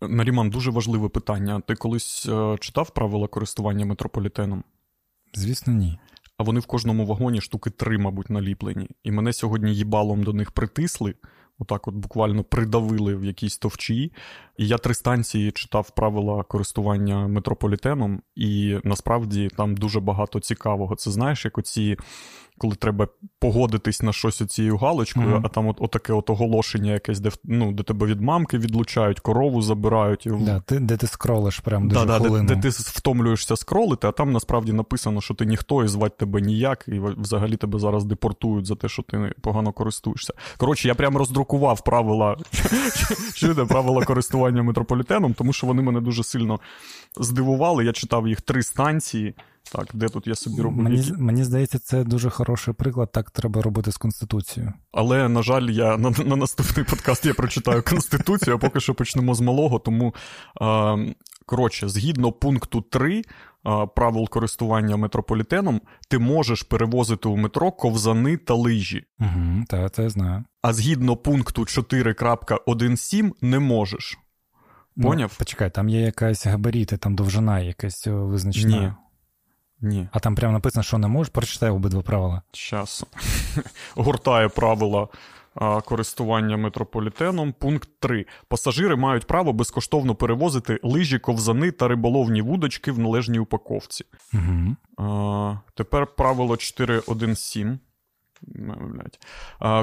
Наріман, 0.00 0.50
дуже 0.50 0.70
важливе 0.70 1.08
питання. 1.08 1.60
Ти 1.60 1.74
колись 1.74 2.26
е, 2.28 2.56
читав 2.60 2.90
правила 2.90 3.28
користування 3.28 3.86
метрополітеном? 3.86 4.64
Звісно, 5.34 5.72
ні. 5.72 5.98
А 6.38 6.42
вони 6.42 6.60
в 6.60 6.66
кожному 6.66 7.06
вагоні 7.06 7.40
штуки 7.40 7.70
три, 7.70 7.98
мабуть, 7.98 8.30
наліплені. 8.30 8.88
І 9.02 9.10
мене 9.10 9.32
сьогодні 9.32 9.74
їбалом 9.74 10.22
до 10.22 10.32
них 10.32 10.50
притисли, 10.50 11.14
отак 11.58 11.88
от 11.88 11.94
буквально 11.94 12.44
придавили 12.44 13.16
в 13.16 13.24
якійсь 13.24 13.58
товчі. 13.58 14.12
І 14.56 14.66
я 14.68 14.78
три 14.78 14.94
станції 14.94 15.52
читав 15.52 15.90
правила 15.90 16.42
користування 16.42 17.28
метрополітеном, 17.28 18.22
і 18.34 18.78
насправді 18.84 19.48
там 19.56 19.76
дуже 19.76 20.00
багато 20.00 20.40
цікавого. 20.40 20.96
Це 20.96 21.10
знаєш, 21.10 21.44
як 21.44 21.58
оці 21.58 21.96
коли 22.58 22.74
треба 22.74 23.08
погодитись 23.38 24.02
на 24.02 24.12
щось 24.12 24.42
оцією 24.42 24.76
галочкою, 24.76 25.26
mm-hmm. 25.28 25.42
а 25.44 25.48
там 25.48 25.66
от, 25.66 25.76
отаке 25.80 26.12
от 26.12 26.30
оголошення 26.30 26.92
якесь, 26.92 27.20
де 27.20 27.30
ну, 27.44 27.72
де 27.72 27.82
тебе 27.82 28.06
від 28.06 28.20
мамки 28.20 28.58
відлучають, 28.58 29.20
корову 29.20 29.62
забирають. 29.62 30.28
Да, 30.40 30.60
ти, 30.60 30.78
Де 30.78 30.96
ти 30.96 31.06
скролиш 31.06 31.58
прям 31.58 31.88
дуже 31.88 32.06
да, 32.06 32.18
да, 32.18 32.28
де, 32.28 32.42
де 32.42 32.56
ти 32.56 32.68
втомлюєшся 32.68 33.56
скролити, 33.56 34.06
а 34.06 34.12
там 34.12 34.32
насправді 34.32 34.72
написано, 34.72 35.20
що 35.20 35.34
ти 35.34 35.46
ніхто 35.46 35.84
і 35.84 35.88
звати 35.88 36.14
тебе 36.18 36.40
ніяк, 36.40 36.84
і 36.88 37.00
взагалі 37.00 37.56
тебе 37.56 37.78
зараз 37.78 38.04
депортують 38.04 38.66
за 38.66 38.74
те, 38.74 38.88
що 38.88 39.02
ти 39.02 39.32
погано 39.40 39.72
користуєшся. 39.72 40.34
Коротше, 40.56 40.88
я 40.88 40.94
прям 40.94 41.16
роздрукував 41.16 41.84
правила 41.84 42.36
правила 43.68 44.04
користування 44.04 44.62
метрополітеном, 44.62 45.34
тому 45.34 45.52
що 45.52 45.66
вони 45.66 45.82
мене 45.82 46.00
дуже 46.00 46.24
сильно 46.24 46.60
здивували. 47.20 47.84
Я 47.84 47.92
читав 47.92 48.28
їх 48.28 48.40
три 48.40 48.62
станції. 48.62 49.34
Так, 49.72 49.88
де 49.94 50.08
тут 50.08 50.26
я 50.26 50.34
собі 50.34 50.62
роблю? 50.62 50.82
Мені 50.82 51.12
мені 51.18 51.44
здається, 51.44 51.78
це 51.78 52.04
дуже 52.04 52.30
хороший 52.30 52.74
приклад. 52.74 53.12
Так 53.12 53.30
треба 53.30 53.62
робити 53.62 53.92
з 53.92 53.96
Конституцією. 53.96 54.72
Але, 54.92 55.28
на 55.28 55.42
жаль, 55.42 55.62
я 55.62 55.96
на 55.96 56.10
на 56.10 56.36
наступний 56.36 56.84
подкаст 56.84 57.26
я 57.26 57.34
прочитаю 57.34 57.82
Конституцію, 57.82 58.56
а 58.56 58.58
поки 58.58 58.80
що 58.80 58.94
почнемо 58.94 59.34
з 59.34 59.40
малого. 59.40 59.78
Тому, 59.78 60.14
а, 60.60 60.96
коротше, 61.46 61.88
згідно 61.88 62.32
пункту 62.32 62.80
3 62.80 63.22
а, 63.62 63.86
правил 63.86 64.28
користування 64.28 64.96
метрополітеном, 64.96 65.80
ти 66.08 66.18
можеш 66.18 66.62
перевозити 66.62 67.28
у 67.28 67.36
метро 67.36 67.72
ковзани 67.72 68.36
та 68.36 68.54
лижі. 68.54 69.04
Угу, 69.20 69.64
Так, 69.68 69.92
це 69.94 70.02
я 70.02 70.10
знаю. 70.10 70.44
А 70.62 70.72
згідно 70.72 71.16
пункту 71.16 71.62
4.17 71.62 73.30
не 73.40 73.58
можеш. 73.58 74.18
Ну, 74.96 75.08
Поняв? 75.08 75.30
Ну, 75.32 75.36
почекай, 75.38 75.70
там 75.70 75.88
є 75.88 76.00
якась 76.00 76.46
габаріти, 76.46 76.96
там 76.96 77.14
довжина 77.14 77.60
якась 77.60 78.06
визначена. 78.06 78.80
Ні. 78.80 78.92
Ні. 79.80 80.08
А 80.12 80.18
там 80.18 80.34
прямо 80.34 80.52
написано, 80.52 80.82
що 80.82 80.98
не 80.98 81.08
можеш. 81.08 81.32
Прочитай 81.32 81.70
обидва 81.70 82.02
правила. 82.02 82.42
Щас. 82.52 83.04
Гуртає 83.94 84.48
правила 84.48 85.08
користування 85.84 86.56
метрополітеном. 86.56 87.52
Пункт 87.52 87.88
3. 88.00 88.26
Пасажири 88.48 88.96
мають 88.96 89.26
право 89.26 89.52
безкоштовно 89.52 90.14
перевозити 90.14 90.80
лижі, 90.82 91.18
ковзани 91.18 91.70
та 91.70 91.88
риболовні 91.88 92.42
вудочки 92.42 92.92
в 92.92 92.98
належній 92.98 93.38
упаковці. 93.38 94.04
Угу. 94.34 94.76
А, 95.08 95.56
Тепер 95.74 96.06
правило 96.06 96.54
4.1.7. 96.54 97.78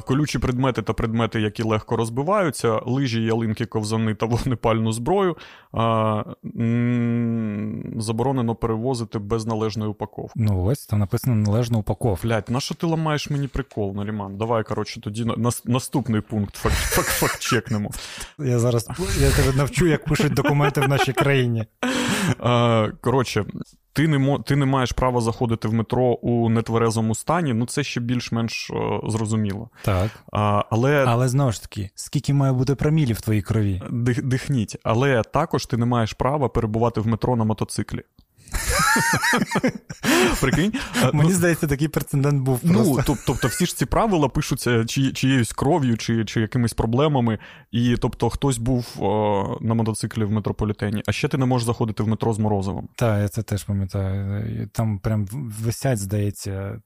Колючі 0.05 0.39
предмети 0.39 0.81
та 0.81 0.93
предмети, 0.93 1.41
які 1.41 1.63
легко 1.63 1.97
розбиваються, 1.97 2.79
лижі, 2.85 3.23
ялинки, 3.23 3.65
ковзани 3.65 4.15
та 4.15 4.25
вогнепальну 4.25 4.91
зброю 4.91 5.37
заборонено 7.97 8.55
перевозити 8.55 9.19
без 9.19 9.45
належної 9.45 9.91
упаковки. 9.91 10.33
Ну 10.35 10.63
ось 10.63 10.85
там 10.85 10.99
написано 10.99 11.35
належна 11.35 11.77
упаковка. 11.77 12.27
Блять, 12.27 12.49
на 12.49 12.59
що 12.59 12.75
ти 12.75 12.85
ламаєш 12.87 13.29
мені 13.29 13.47
прикол, 13.47 13.93
Наріман? 13.95 14.37
Давай, 14.37 14.63
коротше, 14.63 15.01
тоді 15.01 15.25
на, 15.25 15.51
наступний 15.65 16.21
пункт 16.21 16.55
факт-чекнемо. 17.19 17.89
Я 18.39 18.59
зараз 18.59 18.89
я 19.19 19.31
тебе 19.31 19.57
навчу, 19.57 19.87
як 19.87 20.05
пишуть 20.05 20.33
документи 20.33 20.81
в 20.81 20.89
нашій 20.89 21.13
країні. 21.13 21.65
Коротше, 23.01 23.45
ти 23.93 24.07
не 24.07 24.39
ти 24.45 24.55
не 24.55 24.65
маєш 24.65 24.91
права 24.91 25.21
заходити 25.21 25.67
в 25.67 25.73
метро 25.73 26.03
у 26.03 26.49
нетверезому 26.49 27.15
стані, 27.15 27.53
ну 27.53 27.65
це 27.65 27.83
ще 27.83 27.99
більш-менш 28.01 28.71
о, 28.71 29.01
е, 29.05 29.11
зрозуміло. 29.11 29.69
Так. 29.83 30.11
А, 30.31 30.63
Але 30.69 31.05
Але 31.07 31.27
знову 31.27 31.51
ж 31.51 31.61
таки, 31.61 31.89
скільки 31.95 32.33
має 32.33 32.53
бути 32.53 32.75
промілів 32.75 33.15
в 33.15 33.21
твоїй 33.21 33.41
крові? 33.41 33.81
Дих, 33.89 34.23
дихніть. 34.23 34.77
Але 34.83 35.21
також 35.21 35.65
ти 35.65 35.77
не 35.77 35.85
маєш 35.85 36.13
права 36.13 36.49
перебувати 36.49 37.01
в 37.01 37.07
метро 37.07 37.35
на 37.35 37.43
мотоциклі. 37.43 38.03
Прикинь? 40.41 40.73
Мені 41.13 41.29
ну, 41.29 41.35
здається, 41.35 41.67
такий 41.67 41.87
прецедент 41.87 42.41
був. 42.41 42.59
Ну, 42.63 42.97
тобто, 43.05 43.47
всі 43.47 43.65
ж 43.65 43.77
ці 43.77 43.85
правила 43.85 44.29
пишуться 44.29 44.85
чиєюсь 44.85 45.53
кров'ю 45.53 45.97
чи 45.97 46.25
чи 46.25 46.41
якимись 46.41 46.73
проблемами. 46.73 47.39
І 47.71 47.95
тобто 47.97 48.29
хтось 48.29 48.57
був 48.57 48.85
на 49.61 49.73
мотоциклі 49.73 50.23
в 50.23 50.31
метрополітені, 50.31 51.03
а 51.07 51.11
ще 51.11 51.27
ти 51.27 51.37
не 51.37 51.45
можеш 51.45 51.65
заходити 51.65 52.03
в 52.03 52.07
метро 52.07 52.33
з 52.33 52.39
Морозовим. 52.39 52.87
Так, 52.95 53.21
я 53.21 53.27
це 53.27 53.43
теж 53.43 53.63
пам'ятаю. 53.63 54.69
Там 54.71 54.99
прям 54.99 55.27
висять, 55.63 55.97
здається, 55.97 56.81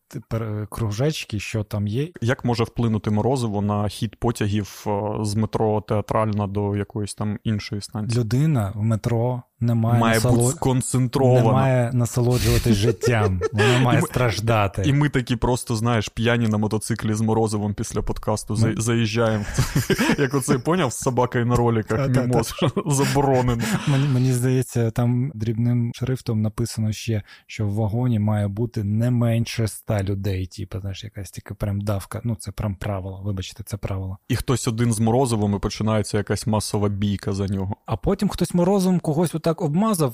кружечки, 0.70 1.40
що 1.40 1.64
там 1.64 1.88
є. 1.88 2.08
Як 2.22 2.46
може 2.46 2.64
вплинути 2.64 3.12
Морозиво 3.12 3.62
на 3.62 3.88
хід 3.88 4.16
потягів 4.16 4.86
з 5.22 5.36
метро 5.36 5.82
театральна 5.82 6.48
до 6.48 6.76
якоїсь 6.76 7.16
там 7.16 7.38
іншої 7.44 7.82
станції? 7.82 8.20
Людина 8.20 8.72
в 8.76 8.84
метро 8.84 9.42
не 9.60 9.74
має 9.74 10.00
має 10.00 10.20
бути 10.20 10.48
сконцентрована. 10.48 11.92
Насолоджуватись 11.98 12.76
життям, 12.76 13.42
вона 13.54 13.80
має 13.80 14.00
і 14.00 14.02
ми, 14.02 14.08
страждати. 14.08 14.84
І 14.86 14.94
ми 14.94 15.10
такі 15.10 15.36
просто, 15.36 15.76
знаєш, 15.76 16.10
п'яні 16.10 16.48
на 16.48 16.58
мотоциклі 16.58 17.14
з 17.14 17.22
Морозовим 17.22 17.74
після 17.74 18.02
подкасту 18.02 18.58
ми... 18.62 18.76
заїжджаємо. 18.78 19.46
Як 20.18 20.34
оцей 20.34 20.58
поняв 20.58 20.94
з 20.94 20.98
собакою 20.98 21.46
на 21.46 21.56
роліках, 21.56 22.10
мімоз 22.10 22.54
заборонено. 22.86 23.64
Мені, 23.88 24.08
мені 24.08 24.34
здається, 24.34 24.92
там 24.92 25.32
дрібним 25.36 25.92
шрифтом 25.96 26.42
написано 26.42 26.92
ще, 26.92 27.22
що 27.48 27.68
в 27.68 27.74
вагоні 27.74 28.20
має 28.20 28.48
бути 28.48 28.84
не 28.84 29.12
менше 29.12 29.64
ста 29.64 30.04
людей. 30.04 30.48
Типу, 30.48 30.80
знаєш, 30.80 31.04
якась 31.04 31.32
тільки 31.32 31.54
прям 31.54 31.82
давка. 31.82 32.22
Ну, 32.24 32.36
це 32.36 32.52
прям 32.52 32.76
правило. 32.76 33.22
Вибачте, 33.26 33.64
це 33.64 33.78
правило. 33.78 34.18
І 34.28 34.36
хтось 34.36 34.68
один 34.68 34.94
з 34.94 35.00
Морозовим 35.00 35.56
і 35.56 35.60
починається 35.60 36.18
якась 36.18 36.48
масова 36.48 36.90
бійка 36.90 37.34
за 37.34 37.48
нього. 37.48 37.76
А 37.86 37.98
потім 37.98 38.30
хтось 38.30 38.54
Морозовим 38.54 39.00
когось 39.00 39.36
так 39.42 39.62
обмазав, 39.62 40.14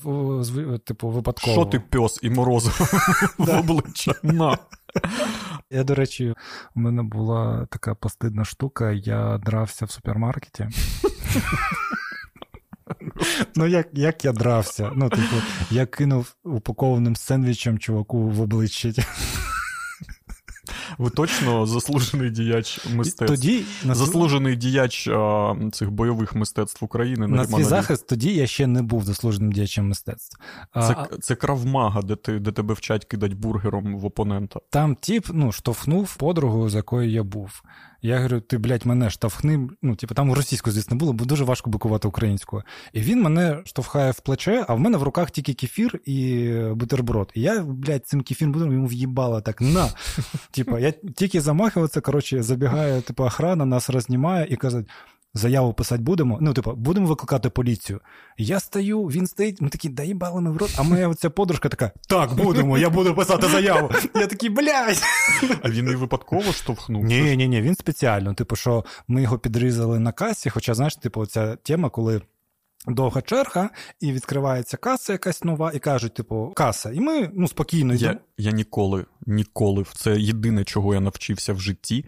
типу, 0.86 1.10
випадково. 1.10 1.54
Що 1.54 1.66
ти 1.74 1.80
пес 1.80 2.20
і 2.22 2.30
морозив 2.30 2.80
в 3.38 3.60
обличчя? 3.60 4.14
На. 4.24 4.58
Я, 5.72 5.84
до 5.84 5.96
речі, 5.96 6.34
у 6.76 6.80
мене 6.80 7.04
була 7.04 7.68
така 7.72 7.96
постидна 7.96 8.46
штука, 8.46 8.92
я 8.92 9.38
дрався 9.38 9.86
в 9.86 9.92
супермаркеті. 9.92 10.70
Ну, 13.56 13.66
як 13.66 13.88
як 13.94 14.26
я 14.26 14.32
дрався? 14.32 14.92
Ну, 14.96 15.10
типу, 15.10 15.36
я 15.72 15.86
кинув 15.86 16.36
упакованим 16.44 17.16
сендвічем 17.16 17.80
чуваку 17.80 18.30
в 18.30 18.42
обличчя. 18.42 18.94
Ви 20.98 21.10
точно 21.10 21.66
заслужений 21.66 22.30
діяч 22.30 22.86
мистецтв. 22.94 23.26
Тоді 23.36 23.64
Заслужений 23.86 24.56
діяч 24.56 25.08
а, 25.08 25.56
цих 25.72 25.92
бойових 25.92 26.36
мистецтв 26.36 26.86
України. 26.86 27.28
На 27.28 27.46
свій 27.46 27.64
захист 27.64 28.08
тоді 28.08 28.34
я 28.34 28.48
ще 28.48 28.68
не 28.68 28.82
був 28.82 29.04
заслуженим 29.04 29.52
діячем 29.52 29.88
мистецтв. 29.88 30.38
Це 30.74 30.96
а, 30.98 31.08
це 31.22 31.36
кравмага, 31.36 32.02
де 32.02 32.16
ти, 32.16 32.40
де 32.40 32.52
тебе 32.52 32.74
вчать 32.74 33.06
кидати 33.06 33.36
бургером 33.36 34.00
в 34.00 34.06
опонента. 34.06 34.60
Там 34.70 34.96
тіп 34.96 35.28
ну, 35.34 35.52
штовхнув 35.52 36.16
подругу, 36.16 36.70
з 36.70 36.76
якою 36.76 37.10
я 37.10 37.24
був. 37.24 37.64
Я 38.04 38.18
говорю, 38.18 38.40
ти, 38.40 38.58
блядь, 38.58 38.86
мене 38.86 39.10
штовхни. 39.10 39.70
Ну, 39.82 39.96
типу, 39.96 40.14
там 40.14 40.34
російську, 40.34 40.72
звісно, 40.72 40.98
було, 40.98 41.14
бо 41.14 41.26
дуже 41.26 41.44
важко 41.44 41.70
бикувати 41.70 42.08
українською. 42.08 42.64
І 42.94 43.02
він 43.02 43.22
мене 43.22 43.62
штовхає 43.66 44.12
в 44.12 44.20
плече, 44.20 44.66
а 44.68 44.74
в 44.74 44.80
мене 44.80 44.98
в 44.98 45.04
руках 45.04 45.32
тільки 45.32 45.54
кефір 45.54 46.00
і 46.06 46.50
бутерброд. 46.72 47.32
І 47.34 47.42
я, 47.42 47.62
блядь, 47.62 48.08
цим 48.08 48.22
кефіром 48.22 48.54
бутербродом 48.54 48.74
йому 48.74 48.88
в'їбала 48.88 49.42
так 49.42 49.62
на. 49.62 49.90
Типа, 50.52 50.80
я 50.80 50.92
тільки 50.92 51.42
замахуватися, 51.42 52.02
коротше, 52.02 52.44
забігає, 52.44 53.02
типу, 53.02 53.24
охрана, 53.24 53.66
нас 53.66 53.90
рознімає 53.90 54.48
і 54.50 54.56
каже, 54.56 54.84
заяву 55.34 55.74
писати 55.74 56.04
будемо. 56.04 56.38
Ну, 56.42 56.54
типу, 56.54 56.72
будемо 56.72 57.08
викликати 57.08 57.50
поліцію. 57.50 58.02
Я 58.38 58.60
стою, 58.60 59.04
він 59.04 59.28
стоїть, 59.28 59.62
ми 59.62 59.70
такі, 59.70 59.90
да 59.90 60.04
їбали 60.04 60.42
ми 60.42 60.52
в 60.52 60.58
рот. 60.58 60.76
А 60.78 60.84
моя 60.84 61.08
оця 61.08 61.30
подружка 61.30 61.70
така: 61.70 61.92
так, 62.08 62.34
будемо, 62.34 62.78
я 62.78 62.90
буду 62.90 63.16
писати 63.16 63.48
заяву. 63.48 63.92
Я 64.16 64.28
такий, 64.28 64.50
блядь. 64.50 65.02
А 65.64 65.70
він 65.70 65.92
і 65.92 65.96
випадково 65.96 66.54
штовхнув? 66.54 67.04
Ні, 67.04 67.38
ні, 67.38 67.48
ні, 67.48 67.62
він 67.62 67.76
спеціально. 67.76 68.34
Типу, 68.34 68.56
що 68.56 68.86
ми 69.08 69.22
його 69.22 69.40
підрізали 69.40 70.00
на 70.00 70.12
касі, 70.12 70.50
хоча, 70.50 70.74
знаєш, 70.74 70.96
типу, 70.96 71.26
ця 71.26 71.56
тема, 71.56 71.90
коли. 71.90 72.22
Довга 72.88 73.22
черга, 73.22 73.70
і 74.00 74.12
відкривається 74.12 74.78
каса 74.78 75.14
якась 75.14 75.44
нова, 75.44 75.72
і 75.74 75.80
кажуть, 75.80 76.14
типу, 76.14 76.54
каса. 76.56 76.92
І 76.92 77.00
ми 77.00 77.32
ну, 77.34 77.48
спокійно 77.48 77.94
йдемо. 77.94 78.20
Я 78.38 78.50
я 78.50 78.52
ніколи, 78.52 79.06
ніколи. 79.26 79.86
Це 79.96 80.20
єдине, 80.20 80.64
чого 80.64 80.94
я 80.94 81.00
навчився 81.00 81.54
в 81.54 81.60
житті. 81.60 82.06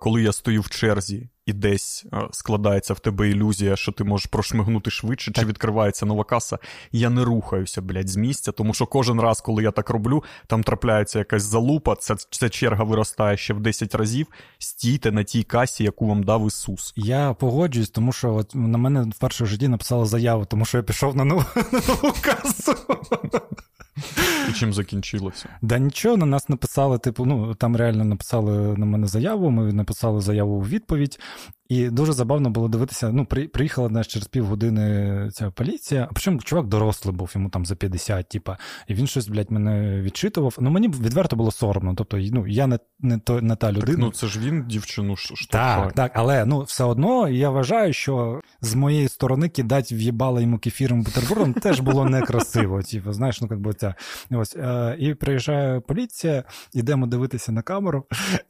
Коли 0.00 0.22
я 0.22 0.32
стою 0.32 0.60
в 0.60 0.70
черзі 0.70 1.28
і 1.46 1.52
десь 1.52 2.04
е, 2.12 2.28
складається 2.32 2.94
в 2.94 3.00
тебе 3.00 3.28
ілюзія, 3.28 3.76
що 3.76 3.92
ти 3.92 4.04
можеш 4.04 4.26
прошмигнути 4.26 4.90
швидше, 4.90 5.32
так. 5.32 5.42
чи 5.42 5.48
відкривається 5.48 6.06
нова 6.06 6.24
каса. 6.24 6.58
Я 6.92 7.10
не 7.10 7.24
рухаюся, 7.24 7.82
блядь, 7.82 8.08
з 8.08 8.16
місця, 8.16 8.52
тому 8.52 8.74
що 8.74 8.86
кожен 8.86 9.20
раз, 9.20 9.40
коли 9.40 9.62
я 9.62 9.70
так 9.70 9.90
роблю, 9.90 10.24
там 10.46 10.62
трапляється 10.62 11.18
якась 11.18 11.42
залупа, 11.42 11.96
ця, 11.96 12.16
ця 12.30 12.48
черга 12.48 12.84
виростає 12.84 13.36
ще 13.36 13.54
в 13.54 13.60
10 13.60 13.94
разів. 13.94 14.26
Стійте 14.58 15.12
на 15.12 15.22
тій 15.22 15.42
касі, 15.42 15.84
яку 15.84 16.06
вам 16.06 16.22
дав 16.22 16.46
Ісус. 16.46 16.92
Я 16.96 17.32
погоджуюсь, 17.32 17.90
тому 17.90 18.12
що 18.12 18.34
от 18.34 18.54
на 18.54 18.78
мене 18.78 19.02
в 19.02 19.18
першому 19.18 19.48
житті 19.48 19.68
написали 19.68 20.06
заяву, 20.06 20.44
тому 20.44 20.64
що 20.64 20.78
я 20.78 20.82
пішов 20.82 21.16
на 21.16 21.24
нову, 21.24 21.44
на 21.72 21.80
нову 21.88 22.14
касу. 22.20 22.74
І 24.50 24.52
чим 24.52 24.72
закінчилося? 24.72 25.48
Да 25.62 25.78
нічого, 25.78 26.16
на 26.16 26.26
нас 26.26 26.48
написали, 26.48 26.98
типу, 26.98 27.24
ну 27.24 27.54
там 27.54 27.76
реально 27.76 28.04
написали 28.04 28.76
на 28.76 28.86
мене 28.86 29.06
заяву. 29.06 29.50
Ми 29.50 29.72
написали 29.72 30.20
заяву 30.20 30.54
у 30.54 30.62
відповідь. 30.62 31.18
І 31.68 31.90
дуже 31.90 32.12
забавно 32.12 32.50
було 32.50 32.68
дивитися. 32.68 33.12
Ну, 33.12 33.24
при, 33.24 33.48
приїхала 33.48 33.88
знаєш, 33.88 34.06
через 34.06 34.28
півгодини 34.28 35.28
ця 35.32 35.50
поліція. 35.50 36.06
А 36.10 36.12
причому 36.12 36.38
чувак 36.38 36.66
дорослий 36.66 37.14
був, 37.14 37.32
йому 37.34 37.50
там 37.50 37.66
за 37.66 37.76
50, 37.76 38.28
типа, 38.28 38.58
і 38.88 38.94
він 38.94 39.06
щось, 39.06 39.28
блядь, 39.28 39.50
мене 39.50 40.02
відчитував. 40.02 40.56
Ну 40.60 40.70
мені 40.70 40.88
відверто 40.88 41.36
було 41.36 41.50
соромно. 41.50 41.94
Тобто, 41.94 42.16
ну 42.16 42.46
я 42.46 42.66
не 42.66 42.78
не, 43.00 43.18
то, 43.18 43.40
не 43.40 43.56
та 43.56 43.72
людина. 43.72 43.86
Так, 43.86 43.98
Ну 43.98 44.10
це 44.10 44.26
ж 44.26 44.40
він 44.40 44.64
дівчину 44.66 45.16
штовхає. 45.16 45.84
Так, 45.84 45.92
так, 45.92 46.12
але 46.14 46.44
ну 46.44 46.62
все 46.62 46.84
одно 46.84 47.28
я 47.28 47.50
вважаю, 47.50 47.92
що 47.92 48.40
з 48.60 48.74
моєї 48.74 49.08
сторони 49.08 49.48
кидати 49.48 49.94
в'їбала 49.94 50.40
йому 50.40 50.58
кефіром 50.58 51.02
бутербродом 51.02 51.54
теж 51.54 51.80
було 51.80 52.04
некрасиво. 52.04 52.82
Типу, 52.82 53.12
знаєш, 53.12 53.40
ну 53.40 53.48
як 53.50 53.60
би 53.60 53.74
ця. 53.74 53.94
Ось 54.30 54.56
е, 54.56 54.96
і 54.98 55.14
приїжджає 55.14 55.80
поліція, 55.80 56.44
йдемо 56.74 57.06
дивитися 57.06 57.52
на 57.52 57.62
камеру. 57.62 58.04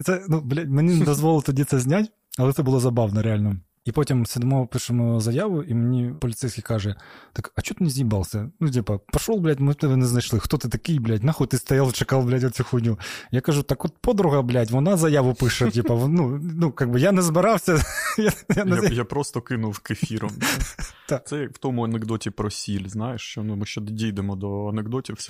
Це 0.04 0.22
ну 0.28 0.40
блядь, 0.40 0.70
мені 0.70 0.94
не 0.94 1.04
дозволили 1.04 1.42
тоді 1.42 1.64
це 1.64 1.78
зняти. 1.78 2.08
Але 2.38 2.52
це 2.52 2.62
було 2.62 2.80
забавно, 2.80 3.22
реально. 3.22 3.56
І 3.86 3.92
потім 3.92 4.26
сидимо, 4.26 4.66
пишемо 4.66 5.20
заяву, 5.20 5.62
і 5.62 5.74
мені 5.74 6.14
поліцейський 6.20 6.62
каже: 6.62 6.94
так, 7.32 7.52
а 7.56 7.62
чого 7.62 7.78
ти 7.78 7.84
не 7.84 7.90
з'їбався? 7.90 8.50
Ну, 8.60 8.70
типа, 8.70 8.98
пішов, 8.98 9.40
блядь, 9.40 9.60
ми 9.60 9.74
тебе 9.74 9.96
не 9.96 10.06
знайшли. 10.06 10.38
Хто 10.38 10.58
ти 10.58 10.68
такий, 10.68 10.98
блядь, 10.98 11.24
нахуй 11.24 11.46
ти 11.46 11.58
стояв, 11.58 11.92
чекав, 11.92 12.24
блядь, 12.24 12.44
оцю 12.44 12.64
хуйню. 12.64 12.98
Я 13.30 13.40
кажу, 13.40 13.62
так 13.62 13.84
от 13.84 13.98
подруга, 13.98 14.42
блядь, 14.42 14.70
вона 14.70 14.96
заяву 14.96 15.34
пише, 15.34 15.70
типа, 15.70 15.94
ну, 15.94 16.40
ну, 16.42 16.72
как 16.72 16.90
би 16.90 17.00
я 17.00 17.12
не 17.12 17.22
збирався. 17.22 17.84
Я 18.18 18.32
я, 18.56 18.64
я, 18.64 18.88
я 18.88 19.04
просто 19.04 19.40
кинув 19.40 19.78
кефіром. 19.78 20.30
Це 21.24 21.38
як 21.38 21.54
в 21.54 21.58
тому 21.58 21.84
анекдоті 21.84 22.30
про 22.30 22.50
сіль, 22.50 22.88
знаєш, 22.88 23.22
що 23.22 23.42
ну, 23.42 23.56
ми 23.56 23.66
ще 23.66 23.80
дійдемо 23.80 24.36
до 24.36 24.66
анекдотів. 24.66 25.16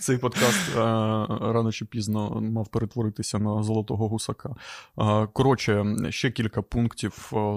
Цей 0.00 0.18
подкаст 0.18 0.76
а, 0.76 1.26
рано 1.40 1.72
чи 1.72 1.84
пізно 1.84 2.40
мав 2.40 2.68
перетворитися 2.68 3.38
на 3.38 3.62
золотого 3.62 4.08
гусака. 4.08 4.54
А, 4.96 5.26
коротше, 5.26 5.84
ще 6.10 6.30
кілька 6.30 6.62
пунктів 6.62 6.89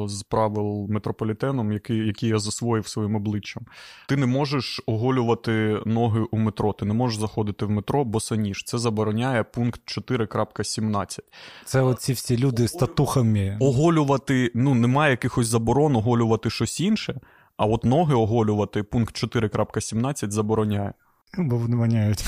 з 0.07 0.23
правил 0.23 0.87
метрополітеном, 0.89 1.71
які 1.71 1.95
які 1.95 2.27
я 2.27 2.39
засвоїв 2.39 2.87
своїм 2.87 3.15
обличчям. 3.15 3.65
Ти 4.07 4.17
не 4.17 4.25
можеш 4.25 4.81
оголювати 4.85 5.81
ноги 5.85 6.25
у 6.31 6.37
метро, 6.37 6.73
ти 6.73 6.85
не 6.85 6.93
можеш 6.93 7.19
заходити 7.19 7.65
в 7.65 7.69
метро, 7.69 8.05
босаніж. 8.05 8.63
Це 8.63 8.77
забороняє 8.77 9.43
пункт 9.43 9.81
4.17. 9.85 11.19
Це 11.65 11.81
оці 11.81 12.13
всі 12.13 12.37
люди 12.37 12.67
з 12.67 12.71
татухами. 12.71 13.57
Оголювати, 13.59 14.51
ну, 14.55 14.75
немає 14.75 15.11
якихось 15.11 15.47
заборон, 15.47 15.95
оголювати 15.95 16.49
щось 16.49 16.79
інше, 16.79 17.19
а 17.57 17.65
от 17.65 17.83
ноги 17.83 18.15
оголювати 18.15 18.83
пункт 18.83 19.15
4.17 19.23 20.29
забороняє. 20.29 20.93
Бо 21.37 21.57
вони 21.57 21.75
воняють. 21.75 22.25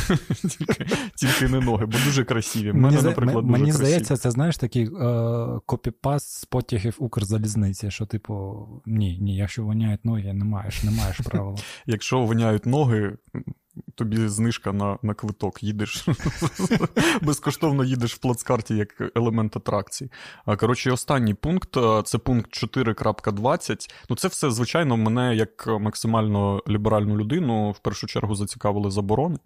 Тільки 0.47 0.85
тільки 1.15 1.47
не 1.47 1.59
ноги, 1.59 1.85
бо 1.85 1.97
дуже 2.05 2.23
красиві. 2.23 2.73
Мене, 2.73 3.01
наприклад, 3.01 3.45
дуже 3.45 3.51
Мені 3.51 3.63
красиві. 3.65 3.85
здається, 3.85 4.17
це 4.17 4.31
знаєш 4.31 4.57
такий 4.57 4.85
е, 4.85 5.59
копіпас 5.65 6.39
з 6.39 6.45
потягів 6.45 6.95
Укрзалізниці, 6.99 7.91
що, 7.91 8.05
типу, 8.05 8.67
ні, 8.85 9.19
ні, 9.19 9.35
якщо 9.35 9.63
воняють 9.63 10.05
ноги, 10.05 10.33
не 10.33 10.45
маєш, 10.45 10.83
не 10.83 10.91
маєш 10.91 11.17
правила. 11.19 11.57
Якщо 11.85 12.19
воняють 12.19 12.65
ноги, 12.65 13.17
тобі 13.95 14.27
знижка 14.27 14.73
на 14.73 14.97
на 15.03 15.13
квиток, 15.13 15.63
їдеш 15.63 16.07
безкоштовно 17.21 17.83
їдеш 17.83 18.13
в 18.13 18.17
плацкарті 18.17 18.75
як 18.75 19.11
елемент 19.15 19.57
атракції. 19.57 20.11
Коротше, 20.57 20.91
останній 20.91 21.33
пункт 21.33 21.77
це 22.05 22.17
пункт 22.17 22.63
4.20. 22.63 23.89
Ну, 24.09 24.15
це 24.15 24.27
все, 24.27 24.51
звичайно, 24.51 24.97
мене 24.97 25.35
як 25.35 25.67
максимально 25.67 26.63
ліберальну 26.67 27.17
людину 27.17 27.71
в 27.71 27.79
першу 27.79 28.07
чергу 28.07 28.35
зацікавили 28.35 28.91
заборони 28.91 29.37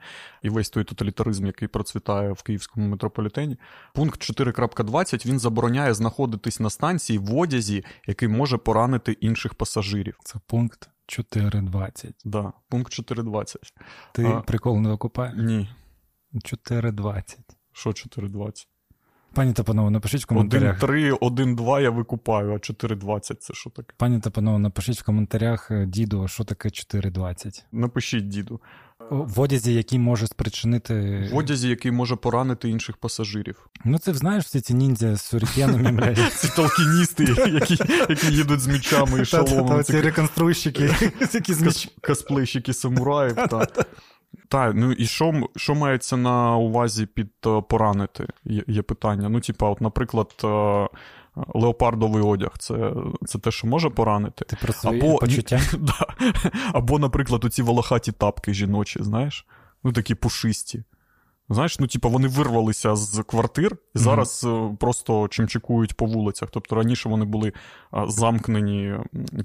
і 0.41 0.49
весь 0.49 0.69
той 0.69 0.83
тоталітаризм, 0.83 1.45
який 1.45 1.67
процвітає 1.67 2.31
в 2.31 2.41
київському 2.41 2.87
метрополітені. 2.87 3.57
Пункт 3.93 4.21
4.20 4.21 5.25
він 5.25 5.39
забороняє 5.39 5.93
знаходитись 5.93 6.59
на 6.59 6.69
станції 6.69 7.19
в 7.19 7.37
одязі, 7.37 7.85
який 8.07 8.27
може 8.27 8.57
поранити 8.57 9.11
інших 9.11 9.53
пасажирів. 9.53 10.17
Це 10.23 10.39
пункт. 10.47 10.89
4.20. 11.09 12.13
Да, 12.25 12.53
пункт 12.69 12.93
4.20. 12.93 13.55
Ти 14.13 14.25
а... 14.25 14.41
прикол 14.41 14.79
не 14.79 14.89
викупаєш? 14.89 15.35
Ні. 15.37 15.69
4.20. 16.33 17.37
Що 17.71 17.89
4.20? 17.89 18.67
Пані 19.33 19.53
та 19.53 19.63
панове, 19.63 19.89
напишіть 19.89 20.23
в 20.23 20.25
коментарях. 20.25 20.83
1.3, 20.83 21.17
1.2 21.19 21.81
я 21.81 21.89
викупаю, 21.89 22.51
а 22.51 22.55
4.20 22.55 23.35
це 23.39 23.53
що 23.53 23.69
таке? 23.69 23.93
Пані 23.97 24.19
та 24.19 24.29
панове, 24.29 24.59
напишіть 24.59 24.99
в 24.99 25.03
коментарях, 25.03 25.71
е, 25.71 25.85
діду, 25.85 26.27
що 26.27 26.43
таке 26.43 26.69
4.20. 26.69 27.63
Напишіть, 27.71 28.27
діду. 28.27 28.61
В 29.09 29.39
одязі, 29.39 29.73
який 29.73 29.99
може 29.99 30.27
спричинити. 30.27 31.27
В 31.33 31.37
одязі, 31.37 31.69
який 31.69 31.91
може 31.91 32.15
поранити 32.15 32.69
інших 32.69 32.97
пасажирів. 32.97 33.69
Ну, 33.85 33.97
це 33.97 34.13
знаєш 34.13 34.45
всі 34.45 34.61
ці 34.61 34.73
ніндзя 34.73 35.15
з 35.15 35.21
сурікенами, 35.21 35.91
блядь. 35.91 36.17
Ці 36.33 36.49
толкіністи, 36.55 37.23
які 37.23 37.77
які 38.09 38.27
їдуть 38.27 38.59
з 38.59 38.67
мечами 38.67 39.21
і 39.21 39.25
шаломами. 39.25 39.83
Ці 39.83 40.01
реконструйщики, 40.01 40.89
які 41.33 41.53
з. 41.53 41.87
Косплейщики 42.01 42.73
самураїв, 42.73 43.35
так. 43.35 43.87
Так, 44.47 44.75
ну 44.75 44.91
і 44.91 45.05
що 45.05 45.43
що 45.55 45.75
мається 45.75 46.17
на 46.17 46.55
увазі 46.55 47.05
під 47.05 47.31
uh, 47.43 47.63
поранити? 47.63 48.27
Є, 48.45 48.63
є 48.67 48.81
питання. 48.81 49.29
Ну, 49.29 49.39
типа, 49.39 49.69
от, 49.69 49.81
наприклад, 49.81 50.35
uh, 50.39 50.87
леопардовий 51.35 52.23
одяг 52.23 52.51
це 52.59 52.93
це 53.25 53.39
те, 53.39 53.51
що 53.51 53.67
може 53.67 53.89
поранити. 53.89 54.45
Ти 54.45 54.57
про 54.61 54.73
свої 54.73 55.01
Або, 55.01 55.17
почуття? 55.17 55.61
Да. 55.79 56.07
Або, 56.73 56.99
наприклад, 56.99 57.45
оці 57.45 57.61
волохаті 57.61 58.11
тапки 58.11 58.53
жіночі, 58.53 59.03
знаєш? 59.03 59.45
Ну, 59.83 59.91
такі 59.91 60.15
пушисті. 60.15 60.83
Знаєш, 61.49 61.79
ну 61.79 61.87
типу, 61.87 62.09
вони 62.09 62.27
вирвалися 62.27 62.95
з 62.95 63.23
квартир 63.23 63.77
і 63.95 63.99
зараз 63.99 64.43
mm-hmm. 64.43 64.77
просто 64.77 65.27
чимчикують 65.27 65.93
по 65.93 66.05
вулицях. 66.05 66.49
Тобто 66.51 66.75
раніше 66.75 67.09
вони 67.09 67.25
були 67.25 67.53
замкнені 68.07 68.93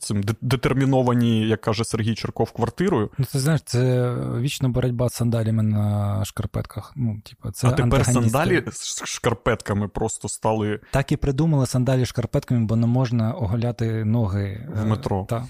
цим 0.01 0.23
детерміновані, 0.41 1.49
як 1.49 1.61
каже 1.61 1.85
Сергій 1.85 2.15
Черков, 2.15 2.51
квартирою. 2.51 3.11
Ну, 3.19 3.25
ти 3.33 3.39
знаєш, 3.39 3.61
це 3.65 4.15
вічна 4.39 4.69
боротьба 4.69 5.09
з 5.09 5.15
сандалями 5.15 5.63
на 5.63 6.25
шкарпетках. 6.25 6.93
Ну, 6.97 7.21
типу, 7.25 7.51
це 7.51 7.69
А 7.69 7.73
тепер 7.73 8.07
сандалі 8.07 8.65
з 8.73 9.05
шкарпетками 9.05 9.89
просто 9.89 10.29
стали. 10.29 10.81
Так 10.91 11.13
і 11.13 11.17
придумали 11.17 11.67
сандалі 11.67 12.07
шкарпетками, 12.07 12.67
бо 12.67 12.77
не 12.77 12.87
можна 12.87 13.33
оголяти 13.33 14.05
ноги 14.05 14.69
в 14.77 14.87
метро. 14.87 15.23
Е, 15.23 15.27
та. 15.27 15.47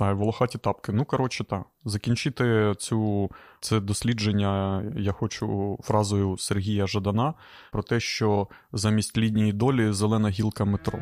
Та, 0.00 0.12
волохаті 0.12 0.58
тапки. 0.58 0.92
Ну, 0.92 1.04
коротше, 1.04 1.44
так. 1.44 1.62
Закінчити 1.84 2.74
цю, 2.78 3.30
це 3.60 3.80
дослідження 3.80 4.82
я 4.96 5.12
хочу 5.12 5.78
фразою 5.82 6.36
Сергія 6.38 6.86
Жадана 6.86 7.34
про 7.72 7.82
те, 7.82 8.00
що 8.00 8.48
замість 8.72 9.18
лінії 9.18 9.52
долі 9.52 9.92
зелена 9.92 10.28
гілка 10.28 10.64
метро. 10.64 10.98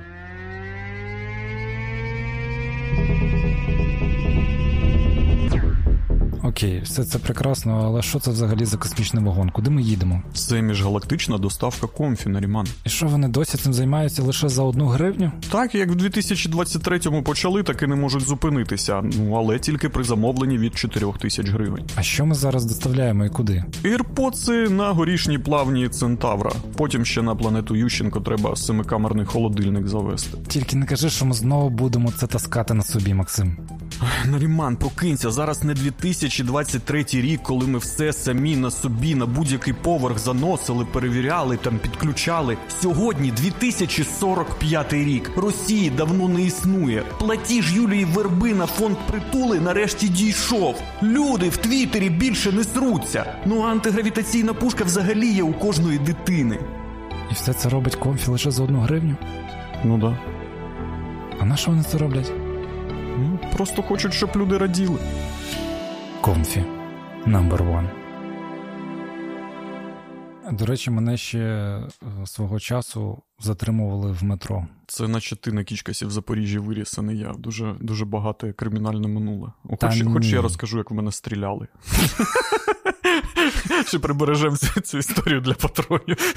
Окей, 6.58 6.80
все 6.84 7.04
це 7.04 7.18
прекрасно, 7.18 7.82
але 7.84 8.02
що 8.02 8.20
це 8.20 8.30
взагалі 8.30 8.64
за 8.64 8.76
космічний 8.76 9.24
вагон? 9.24 9.50
Куди 9.50 9.70
ми 9.70 9.82
їдемо? 9.82 10.22
Це 10.34 10.62
міжгалактична 10.62 11.38
доставка 11.38 11.86
Comfy 11.86 12.28
на 12.28 12.40
Ріман. 12.40 12.66
І 12.84 12.88
що 12.88 13.06
вони 13.06 13.28
досі 13.28 13.58
цим 13.58 13.72
займаються 13.72 14.22
лише 14.22 14.48
за 14.48 14.62
одну 14.62 14.86
гривню? 14.86 15.32
Так, 15.50 15.74
як 15.74 15.90
в 15.90 15.94
2023-му 15.94 17.22
почали, 17.22 17.62
так 17.62 17.82
і 17.82 17.86
не 17.86 17.94
можуть 17.94 18.22
зупинитися. 18.22 19.02
Ну 19.02 19.34
але 19.34 19.58
тільки 19.58 19.88
при 19.88 20.04
замовленні 20.04 20.58
від 20.58 20.78
4 20.78 21.06
тисяч 21.20 21.48
гривень. 21.48 21.84
А 21.96 22.02
що 22.02 22.26
ми 22.26 22.34
зараз 22.34 22.64
доставляємо 22.64 23.24
і 23.24 23.28
куди? 23.28 23.64
AirPods 23.84 24.44
и 24.44 24.52
на 24.52 24.92
Горішні 24.92 25.38
Плавні 25.38 25.88
Центавра. 25.88 26.52
Потім 26.76 27.04
ще 27.04 27.22
на 27.22 27.34
планету 27.34 27.76
Ющенко 27.76 28.20
треба 28.20 28.56
семикамерний 28.56 29.26
холодильник 29.26 29.88
завести. 29.88 30.38
Тільки 30.48 30.76
не 30.76 30.86
кажи, 30.86 31.10
що 31.10 31.24
ми 31.24 31.34
знову 31.34 31.70
будемо 31.70 32.12
це 32.12 32.26
таскати 32.26 32.74
на 32.74 32.82
собі, 32.82 33.14
Максим. 33.14 33.56
Наріман, 34.24 34.76
прокинься, 34.76 35.30
зараз 35.30 35.64
не 35.64 35.74
2023 36.48 37.20
рік, 37.20 37.42
коли 37.42 37.66
ми 37.66 37.78
все 37.78 38.12
самі 38.12 38.56
на 38.56 38.70
собі 38.70 39.14
на 39.14 39.26
будь-який 39.26 39.74
поверх 39.74 40.18
заносили, 40.18 40.84
перевіряли, 40.92 41.56
там 41.56 41.78
підключали. 41.78 42.56
Сьогодні 42.82 43.30
2045 43.30 44.92
рік. 44.92 45.30
Росії 45.36 45.90
давно 45.90 46.28
не 46.28 46.42
існує. 46.42 47.02
Платіж 47.18 47.76
Юлії 47.76 48.04
Верби 48.04 48.54
на 48.54 48.66
фонд 48.66 48.96
притули 49.10 49.60
нарешті 49.60 50.08
дійшов. 50.08 50.76
Люди 51.02 51.48
в 51.48 51.56
Твіттері 51.56 52.10
більше 52.10 52.52
не 52.52 52.64
сруться. 52.64 53.34
Ну 53.46 53.60
а 53.62 53.70
антигравітаційна 53.70 54.54
пушка 54.54 54.84
взагалі 54.84 55.32
є 55.32 55.42
у 55.42 55.52
кожної 55.52 55.98
дитини. 55.98 56.58
І 57.30 57.34
все 57.34 57.52
це 57.52 57.68
робить 57.68 57.94
комфі 57.94 58.30
лише 58.30 58.50
за 58.50 58.62
одну 58.62 58.80
гривню. 58.80 59.16
Ну 59.84 59.98
да. 59.98 60.18
А 61.40 61.44
на 61.44 61.56
що 61.56 61.70
вони 61.70 61.82
це 61.82 61.98
роблять? 61.98 62.32
Ну, 63.18 63.38
Просто 63.56 63.82
хочуть, 63.82 64.14
щоб 64.14 64.30
люди 64.36 64.58
раділи. 64.58 64.98
Комфі. 66.20 66.64
Number 67.26 67.58
one. 67.58 67.88
До 70.52 70.66
речі, 70.66 70.90
мене 70.90 71.16
ще 71.16 71.38
е, 71.38 71.88
свого 72.26 72.60
часу 72.60 73.22
затримували 73.40 74.12
в 74.12 74.24
метро. 74.24 74.66
Це 74.86 75.08
наче 75.08 75.36
ти 75.36 75.52
на 75.52 75.64
кічкасі 75.64 76.06
в 76.06 76.10
Запоріжжі 76.10 76.58
виріс, 76.58 76.98
а 76.98 77.02
не 77.02 77.14
я. 77.14 77.32
Дуже 77.38 77.74
дуже 77.80 78.04
багато 78.04 78.52
кримінальне 78.52 79.08
минуле. 79.08 79.52
Хоч, 79.80 80.02
хоч 80.12 80.26
я 80.26 80.42
розкажу, 80.42 80.78
як 80.78 80.90
в 80.90 80.94
мене 80.94 81.12
стріляли. 81.12 81.66
Чи 83.88 83.98
прибережемо 83.98 84.56
цю, 84.56 84.98
історію 84.98 85.40
для 85.40 85.54
патронів? 85.54 86.34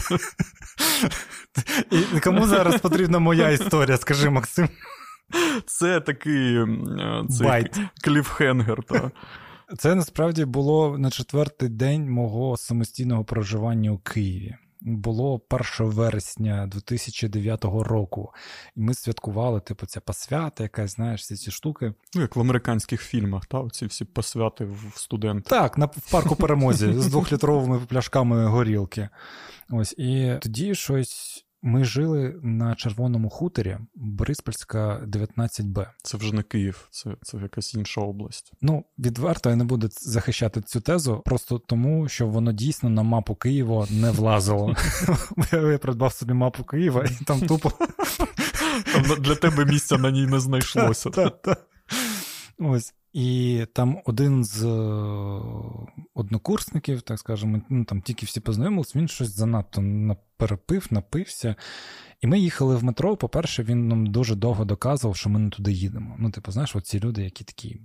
І 2.15 2.19
кому 2.19 2.47
зараз 2.47 2.81
потрібна 2.81 3.19
моя 3.19 3.49
історія, 3.49 3.97
скажи, 3.97 4.29
Максим? 4.29 4.69
Це 5.65 5.99
такий 5.99 6.55
е, 6.57 6.67
кліфхенгер. 8.01 8.83
Та. 8.83 9.11
Це 9.77 9.95
насправді 9.95 10.45
було 10.45 10.97
на 10.97 11.09
четвертий 11.09 11.69
день 11.69 12.09
мого 12.09 12.57
самостійного 12.57 13.23
проживання 13.23 13.91
у 13.91 13.97
Києві. 13.97 14.55
Було 14.81 15.41
1 15.49 15.65
вересня 15.79 16.67
2009 16.67 17.63
року, 17.63 18.33
і 18.75 18.81
ми 18.81 18.93
святкували, 18.93 19.59
типу, 19.59 19.85
ця 19.85 19.99
посвята, 19.99 20.63
якась, 20.63 20.95
знаєш, 20.95 21.21
всі 21.21 21.35
ці 21.35 21.51
штуки. 21.51 21.93
Ну, 22.15 22.21
як 22.21 22.35
в 22.35 22.39
американських 22.39 23.01
фільмах, 23.01 23.45
та, 23.45 23.59
оці 23.59 23.85
всі 23.85 24.05
посвяти 24.05 24.65
в 24.65 24.93
студенти. 24.95 25.49
Так, 25.49 25.77
на 25.77 25.85
в 25.85 26.11
парку 26.11 26.35
перемозі 26.35 26.93
з 26.93 27.07
двохлітровими 27.07 27.79
пляшками 27.79 28.45
горілки. 28.45 29.09
Ось 29.69 29.93
і 29.97 30.37
тоді 30.41 30.75
щось. 30.75 31.45
Ми 31.63 31.83
жили 31.83 32.39
на 32.43 32.75
червоному 32.75 33.29
хуторі 33.29 33.77
Бориспільська 33.95 35.01
19Б. 35.07 35.87
Це 36.03 36.17
вже 36.17 36.35
не 36.35 36.43
Київ, 36.43 36.87
це, 36.91 37.09
це 37.21 37.37
якась 37.37 37.73
інша 37.73 38.01
область. 38.01 38.53
Ну, 38.61 38.85
відверто 38.99 39.49
я 39.49 39.55
не 39.55 39.63
буду 39.63 39.89
захищати 39.91 40.61
цю 40.61 40.81
тезу, 40.81 41.21
просто 41.25 41.59
тому, 41.59 42.09
що 42.09 42.27
воно 42.27 42.51
дійсно 42.51 42.89
на 42.89 43.03
мапу 43.03 43.35
Києва 43.35 43.87
не 43.89 44.11
влазило. 44.11 44.75
Я 45.51 45.77
придбав 45.77 46.13
собі 46.13 46.33
мапу 46.33 46.63
Києва 46.63 47.05
і 47.05 47.23
там 47.23 47.41
тупо. 47.41 47.71
Там 48.93 49.21
для 49.21 49.35
тебе 49.35 49.65
місця 49.65 49.97
на 49.97 50.11
ній 50.11 50.25
не 50.25 50.39
знайшлося. 50.39 51.09
Ось. 52.59 52.93
І 53.13 53.65
там 53.73 53.97
один 54.05 54.43
з 54.43 54.63
е, 54.63 54.69
однокурсників, 56.13 57.01
так 57.01 57.19
скажемо, 57.19 57.61
ну 57.69 57.85
там 57.85 58.01
тільки 58.01 58.25
всі 58.25 58.39
познайомились, 58.39 58.95
він 58.95 59.07
щось 59.07 59.35
занадто 59.35 59.81
наперепив, 59.81 60.87
напився. 60.91 61.55
І 62.21 62.27
ми 62.27 62.39
їхали 62.39 62.75
в 62.75 62.83
метро. 62.83 63.17
По-перше, 63.17 63.63
він 63.63 63.87
нам 63.87 64.05
дуже 64.05 64.35
довго 64.35 64.65
доказував, 64.65 65.15
що 65.15 65.29
ми 65.29 65.39
не 65.39 65.49
туди 65.49 65.71
їдемо. 65.71 66.15
Ну, 66.19 66.31
типу, 66.31 66.51
знаєш, 66.51 66.75
оці 66.75 66.99
люди, 66.99 67.23
які 67.23 67.43
такі: 67.43 67.81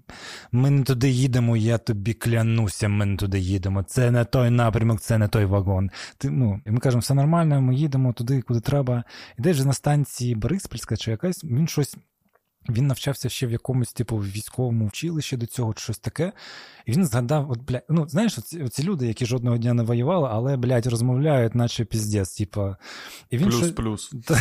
ми 0.53 0.71
не 0.71 0.83
туди 0.83 1.11
їдемо, 1.11 1.57
я 1.57 1.79
тобі 1.79 2.15
клянуся, 2.15 2.89
ми 2.89 3.07
не 3.07 3.17
туди 3.17 3.39
їдемо. 3.39 3.83
Це 3.83 4.11
не 4.11 4.25
той 4.25 4.51
напрямок, 4.51 5.01
це 5.01 5.19
не 5.19 5.29
той 5.29 5.45
вагон. 5.45 5.91
Ти, 6.19 6.31
ну, 6.31 6.61
і 6.67 6.71
ми 6.71 6.81
кажемо, 6.81 7.01
все 7.01 7.15
нормально, 7.15 7.61
ми 7.61 7.75
їдемо 7.75 8.13
туди, 8.13 8.43
куди 8.43 8.61
треба. 8.61 9.05
І 9.39 9.43
десь 9.43 9.57
же 9.57 9.65
на 9.65 9.73
станції 9.73 10.35
Бориспільська 10.35 10.97
чи 10.97 11.11
якась, 11.11 11.45
він 11.45 11.69
щось. 11.69 11.97
Він 12.69 12.87
навчався 12.87 13.29
ще 13.29 13.47
в 13.47 13.51
якомусь, 13.53 13.93
типу, 13.93 14.17
військовому 14.17 14.87
училищі 14.87 15.37
до 15.37 15.47
цього, 15.47 15.75
чи 15.75 15.81
щось 15.83 15.99
таке. 15.99 16.33
І 16.87 16.93
він 16.93 17.07
згадав, 17.07 17.51
от, 17.51 17.61
бля, 17.63 17.81
ну, 17.89 18.09
знаєш, 18.09 18.39
оці, 18.39 18.63
оці 18.63 18.83
люди, 18.83 19.07
які 19.07 19.27
жодного 19.27 19.59
дня 19.59 19.75
не 19.75 19.83
воювали, 19.83 20.29
але, 20.33 20.57
блядь, 20.57 20.87
розмовляють, 20.87 21.55
наче 21.55 21.85
піздець, 21.85 22.37
типу. 22.37 22.77
Щось- 23.51 23.73
Плюс-плюс. 23.73 24.13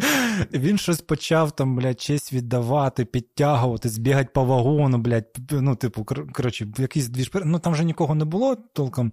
Він 0.52 0.78
щось 0.78 1.00
почав 1.00 1.52
там, 1.52 1.76
блядь, 1.76 2.00
честь 2.00 2.32
віддавати, 2.32 3.04
підтягувати, 3.04 3.88
збігати 3.88 4.30
по 4.34 4.44
вагону, 4.44 4.98
блядь, 4.98 5.36
ну, 5.50 5.76
типу, 5.76 6.02
кор- 6.02 6.32
коротше, 6.32 6.66
якийсь 6.78 7.08
двіж. 7.08 7.30
Ну 7.44 7.58
там 7.58 7.72
вже 7.72 7.84
нікого 7.84 8.14
не 8.14 8.24
було 8.24 8.56
толком. 8.56 9.12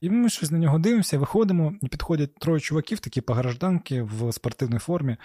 І 0.00 0.10
ми 0.10 0.28
щось 0.28 0.50
на 0.50 0.58
нього 0.58 0.78
дивимося, 0.78 1.18
виходимо, 1.18 1.74
і 1.82 1.88
підходять 1.88 2.34
троє 2.34 2.60
чуваків, 2.60 3.00
такі 3.00 3.20
погражданки 3.20 4.02
в 4.02 4.32
спортивній 4.32 4.78
формі. 4.78 5.16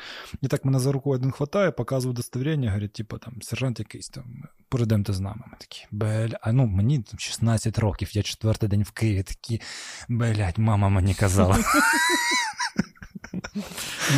І 0.41 0.47
так 0.47 0.65
мене 0.65 0.79
за 0.79 0.91
руку 0.91 1.11
один 1.11 1.31
хватає, 1.31 1.71
показує 1.71 2.11
удостоверення, 2.11 2.69
говорить, 2.69 2.93
типу, 2.93 3.17
там, 3.17 3.41
сержант 3.41 3.79
якийсь 3.79 4.09
там, 4.09 4.23
перейдемте 4.69 5.13
з 5.13 5.19
нами. 5.19 5.41
Ми 5.47 5.57
такі, 5.59 5.85
бля, 5.91 6.39
а 6.41 6.51
ну 6.51 6.65
мені 6.65 7.03
16 7.17 7.79
років, 7.79 8.17
я 8.17 8.23
четвертий 8.23 8.69
день 8.69 8.83
в 8.83 8.91
Києві, 8.91 9.23
такі, 9.23 9.61
блядь, 10.09 10.57
мама 10.57 10.89
мені 10.89 11.13
казала. 11.13 11.57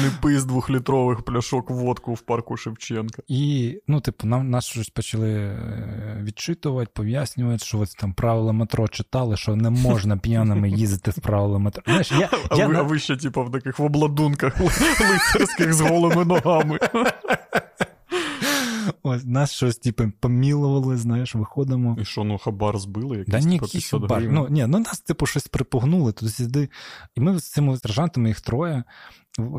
Не 0.03 0.12
пий 0.22 0.38
з 0.38 0.46
двохлітрових 0.46 1.22
пляшок 1.22 1.70
водку 1.70 2.13
в 2.13 2.22
парку 2.22 2.58
Шевченка. 2.58 3.22
І, 3.27 3.77
ну, 3.88 4.01
типу, 4.01 4.27
нам 4.27 4.50
нас 4.50 4.65
щось 4.65 4.89
почали 4.89 5.32
е, 5.34 6.20
відчитувати, 6.24 6.91
пояснювати, 6.94 7.65
що 7.65 7.80
ось 7.80 7.94
там 7.96 8.13
правила 8.13 8.51
метро 8.53 8.88
читали, 8.88 9.38
що 9.38 9.56
не 9.56 9.70
можна 9.70 10.18
п'яними 10.18 10.70
їздити 10.70 11.12
в 11.12 11.20
правила 11.20 11.60
метро. 11.60 11.84
Знаєш, 11.86 12.12
я, 12.12 12.30
А, 12.50 12.56
я 12.56 12.68
ви, 12.68 12.74
на- 12.74 12.80
а 12.80 12.84
ви 12.84 13.00
ще, 13.00 13.18
типу, 13.18 13.44
в 13.44 13.51
таких 13.51 13.80
в 13.80 13.84
обладунках 13.84 14.60
лицарських 15.12 15.74
з 15.74 15.82
голими 15.82 16.25
ногами. 16.25 16.80
Ось, 19.03 19.25
нас 19.25 19.51
щось, 19.51 19.77
типу, 19.77 20.12
помілували, 20.20 20.98
знаєш, 20.98 21.36
виходимо. 21.36 21.98
І 22.01 22.05
що, 22.05 22.24
ну 22.24 22.38
хабар 22.38 22.79
збили? 22.79 23.17
Якийсь, 23.17 23.31
Да 23.43 23.50
ні, 23.50 23.53
який 23.55 23.70
50 23.72 23.91
хабар. 24.01 24.17
гривень? 24.20 24.36
Ну, 24.36 24.48
ні, 24.50 24.65
ну 24.67 24.79
нас, 24.79 25.00
типу, 25.00 25.25
щось 25.25 25.48
припугнули 25.48 26.12
туди 26.12 26.31
сюди. 26.31 26.70
І 27.15 27.22
ми 27.22 27.39
з 27.39 27.50
цими 27.51 27.77
сержантами, 27.77 28.27
їх 28.29 28.41
троє, 28.41 28.84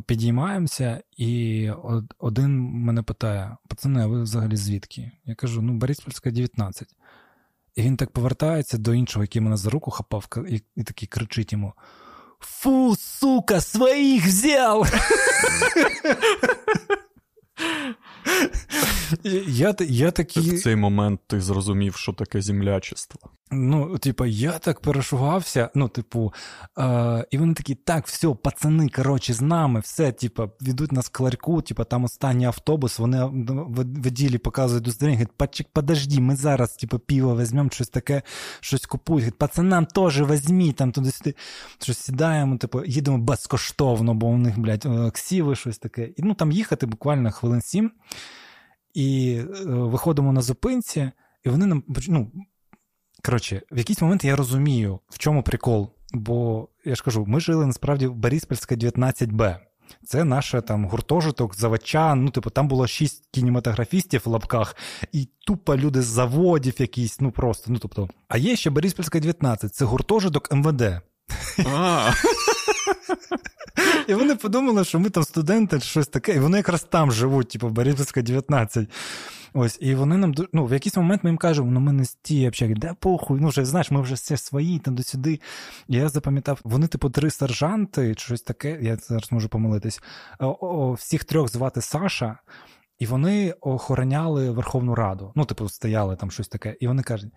підіймаємося, 0.06 1.02
і 1.16 1.70
од- 1.70 2.14
один 2.18 2.58
мене 2.60 3.02
питає: 3.02 3.56
пацани, 3.68 4.02
а 4.02 4.06
ви 4.06 4.22
взагалі 4.22 4.56
звідки? 4.56 5.10
Я 5.24 5.34
кажу, 5.34 5.62
ну, 5.62 5.72
Бориспільська 5.72 6.30
19. 6.30 6.88
І 7.74 7.82
він 7.82 7.96
так 7.96 8.10
повертається 8.10 8.78
до 8.78 8.94
іншого, 8.94 9.22
який 9.24 9.42
мене 9.42 9.56
за 9.56 9.70
руку 9.70 9.90
хапав, 9.90 10.26
і, 10.48 10.62
і 10.76 10.82
такий 10.82 11.08
кричить 11.08 11.52
йому: 11.52 11.72
Фу, 12.40 12.96
сука, 12.98 13.60
своїх 13.60 14.26
взяв! 14.26 14.92
Я, 19.46 19.74
я 19.80 20.10
такий. 20.10 20.50
В 20.50 20.62
цей 20.62 20.76
момент 20.76 21.20
ти 21.26 21.40
зрозумів, 21.40 21.96
що 21.96 22.12
таке 22.12 22.42
землячество. 22.42 23.30
Ну, 23.54 23.98
типа, 23.98 24.26
я 24.26 24.58
так 24.58 24.80
перешугався. 24.80 25.70
Ну, 25.74 25.88
типу, 25.88 26.32
е, 26.78 27.26
і 27.30 27.38
вони 27.38 27.54
такі, 27.54 27.74
так, 27.74 28.06
все, 28.06 28.28
пацани, 28.28 28.88
коротше, 28.88 29.32
з 29.32 29.40
нами, 29.40 29.80
все, 29.80 30.12
типа, 30.12 30.48
ведуть 30.60 30.92
нас 30.92 31.08
к 31.08 31.22
ларьку, 31.22 31.62
типа, 31.62 31.84
там 31.84 32.04
останній 32.04 32.46
автобус, 32.46 32.98
вони 32.98 33.30
ну, 33.32 33.66
в 33.68 33.74
воділі 34.02 34.38
показують 34.38 34.84
удостоверення, 34.84 35.18
говорять, 35.18 35.36
«Почек, 35.36 35.66
подожди, 35.72 36.20
ми 36.20 36.36
зараз, 36.36 36.76
типа, 36.76 36.98
пиво 36.98 37.36
візьмемо, 37.36 37.70
щось 37.72 37.88
таке, 37.88 38.22
щось 38.60 38.86
купують. 38.86 39.24
Говорять, 39.24 39.38
пацанам 39.38 39.86
теж 39.86 40.22
візьмі, 40.22 40.72
там 40.72 40.92
туди-сюди. 40.92 41.34
Щось 41.82 41.98
сідаємо, 41.98 42.56
типу, 42.56 42.84
їдемо 42.84 43.18
безкоштовно, 43.18 44.14
бо 44.14 44.26
у 44.26 44.38
них, 44.38 44.58
блядь, 44.58 44.86
е, 44.86 45.10
ксіви, 45.10 45.56
щось 45.56 45.78
таке. 45.78 46.04
І 46.04 46.22
ну, 46.22 46.34
там 46.34 46.52
їхати 46.52 46.86
буквально 46.86 47.30
хвилин 47.30 47.51
сім. 47.60 47.92
І 48.94 49.40
е, 49.40 49.64
виходимо 49.64 50.32
на 50.32 50.42
зупинці, 50.42 51.10
і 51.44 51.48
вони 51.48 51.66
нам 51.66 51.84
ну, 52.08 52.30
Коротше, 53.24 53.62
в 53.70 53.78
якийсь 53.78 54.00
момент 54.02 54.24
я 54.24 54.36
розумію, 54.36 55.00
в 55.08 55.18
чому 55.18 55.42
прикол. 55.42 55.90
Бо 56.14 56.68
я 56.84 56.94
ж 56.94 57.02
кажу, 57.02 57.24
ми 57.28 57.40
жили 57.40 57.66
насправді 57.66 58.06
в 58.06 58.14
Бориспільська 58.14 58.74
19Б. 58.74 59.56
Це 60.04 60.24
наше 60.24 60.60
там 60.60 60.84
гуртожиток, 60.84 61.54
заводчан, 61.54 62.24
ну, 62.24 62.30
типу, 62.30 62.50
там 62.50 62.68
було 62.68 62.86
шість 62.86 63.28
кінематографістів 63.30 64.22
в 64.24 64.28
лапках, 64.28 64.76
і 65.12 65.28
тупо 65.46 65.76
люди 65.76 66.02
з 66.02 66.06
заводів 66.06 66.80
якісь, 66.80 67.20
ну 67.20 67.30
просто. 67.30 67.72
ну 67.72 67.78
тобто. 67.78 68.08
А 68.28 68.38
є 68.38 68.56
ще 68.56 68.70
Бориспільська 68.70 69.20
19, 69.20 69.74
це 69.74 69.84
гуртожиток 69.84 70.52
МВД. 70.52 70.82
І 74.08 74.14
вони 74.14 74.36
подумали, 74.36 74.84
що 74.84 74.98
ми 74.98 75.10
там 75.10 75.24
студенти 75.24 75.78
чи 75.78 75.86
щось 75.86 76.06
таке, 76.06 76.34
і 76.34 76.38
вони 76.38 76.56
якраз 76.56 76.82
там 76.82 77.12
живуть, 77.12 77.48
типу, 77.48 77.68
в 77.68 77.72
Борисівська 77.72 78.22
19. 78.22 78.88
Ось, 79.54 79.78
і 79.80 79.94
вони 79.94 80.16
нам 80.16 80.34
ну, 80.52 80.66
в 80.66 80.72
якийсь 80.72 80.96
момент 80.96 81.24
ми 81.24 81.30
їм 81.30 81.36
кажемо, 81.36 81.70
ну 81.70 81.80
ми 81.80 81.92
не 81.92 82.04
з 82.04 82.14
ті 82.14 82.48
общаги, 82.48 82.74
де 82.74 82.94
похуй, 83.00 83.40
ну 83.40 83.48
вже 83.48 83.64
знаєш, 83.64 83.90
ми 83.90 84.00
вже 84.00 84.14
все 84.14 84.36
свої, 84.36 84.78
там 84.78 84.94
до 84.94 85.02
сюди. 85.02 85.40
І 85.88 85.96
я 85.96 86.08
запам'ятав, 86.08 86.60
вони, 86.64 86.86
типу, 86.86 87.10
три 87.10 87.30
сержанти, 87.30 88.14
чи 88.14 88.24
щось 88.24 88.42
таке, 88.42 88.78
я 88.82 88.96
зараз 88.96 89.32
можу 89.32 89.48
помилитись. 89.48 90.02
О, 90.38 90.92
всіх 90.92 91.24
трьох 91.24 91.48
звати 91.48 91.80
Саша, 91.80 92.38
і 92.98 93.06
вони 93.06 93.54
охороняли 93.60 94.50
Верховну 94.50 94.94
Раду. 94.94 95.32
Ну, 95.34 95.44
типу, 95.44 95.68
стояли 95.68 96.16
там 96.16 96.30
щось 96.30 96.48
таке. 96.48 96.76
І 96.80 96.86
вони 96.86 97.02
кажуть: 97.02 97.32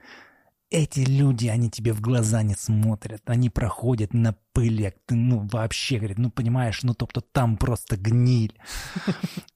эти 0.72 1.06
люди, 1.06 1.48
они 1.48 1.70
тебе 1.70 1.94
в 1.94 2.02
глаза 2.02 2.44
не 2.44 2.56
смотрят, 2.56 3.22
они 3.30 3.50
проходят 3.50 4.14
на 4.14 4.34
пилі, 4.54 4.92
ну, 5.10 5.50
вообще, 5.52 5.96
говорить, 5.96 6.18
ну, 6.18 6.30
понимаєш, 6.30 6.84
ну, 6.84 6.94
тобто 6.94 7.22
там 7.22 7.58
просто 7.58 7.96
гніль. 8.06 8.50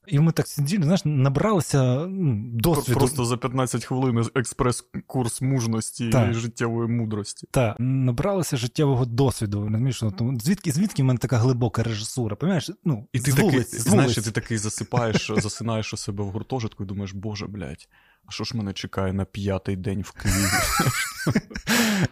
І 0.07 0.19
ми 0.19 0.31
так 0.31 0.47
сиділи, 0.47 0.83
знаєш, 0.83 1.01
набралися 1.05 2.05
ну, 2.07 2.51
досвіду. 2.53 2.99
Просто 2.99 3.25
за 3.25 3.37
15 3.37 3.85
хвилин 3.85 4.25
експрес-курс 4.35 5.41
мужності 5.41 6.09
так. 6.09 6.31
і 6.31 6.33
життєвої 6.33 6.89
мудрості. 6.89 7.47
Так, 7.51 7.75
набралися 7.79 8.57
життєвого 8.57 9.05
досвіду. 9.05 9.59
розумієш, 9.59 10.01
ну, 10.19 10.39
Звідки 10.39 10.71
звідки 10.71 11.03
в 11.03 11.05
мене 11.05 11.19
така 11.19 11.37
глибока 11.37 11.83
режисура? 11.83 12.35
Понимаєш? 12.35 12.71
Ну, 12.83 13.07
І 13.13 13.19
ти 13.19 13.33
такий, 13.33 13.61
знаєш, 13.61 14.15
ти 14.15 14.31
такий 14.31 14.57
засипаєш, 14.57 15.31
засинаєш 15.37 15.93
у 15.93 15.97
себе 15.97 16.23
в 16.23 16.27
гуртожитку 16.27 16.83
і 16.83 16.87
думаєш, 16.87 17.13
боже, 17.13 17.47
блядь, 17.47 17.87
що 18.29 18.43
ж 18.43 18.57
мене 18.57 18.73
чекає 18.73 19.13
на 19.13 19.25
п'ятий 19.25 19.75
день 19.75 20.01
в 20.01 20.11
Києві? 20.11 20.47